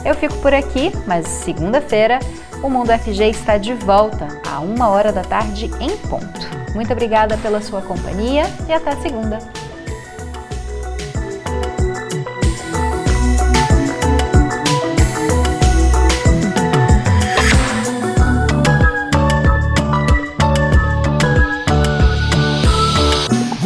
Eu 0.03 0.15
fico 0.15 0.35
por 0.37 0.51
aqui, 0.51 0.91
mas 1.05 1.27
segunda-feira 1.27 2.17
o 2.63 2.69
Mundo 2.69 2.91
FG 2.91 3.29
está 3.29 3.59
de 3.59 3.73
volta 3.75 4.27
a 4.49 4.59
uma 4.59 4.89
hora 4.89 5.11
da 5.11 5.21
tarde 5.21 5.69
em 5.79 5.95
ponto. 6.09 6.73
Muito 6.73 6.91
obrigada 6.91 7.37
pela 7.37 7.61
sua 7.61 7.83
companhia 7.83 8.45
e 8.67 8.73
até 8.73 8.95
segunda. 8.95 9.37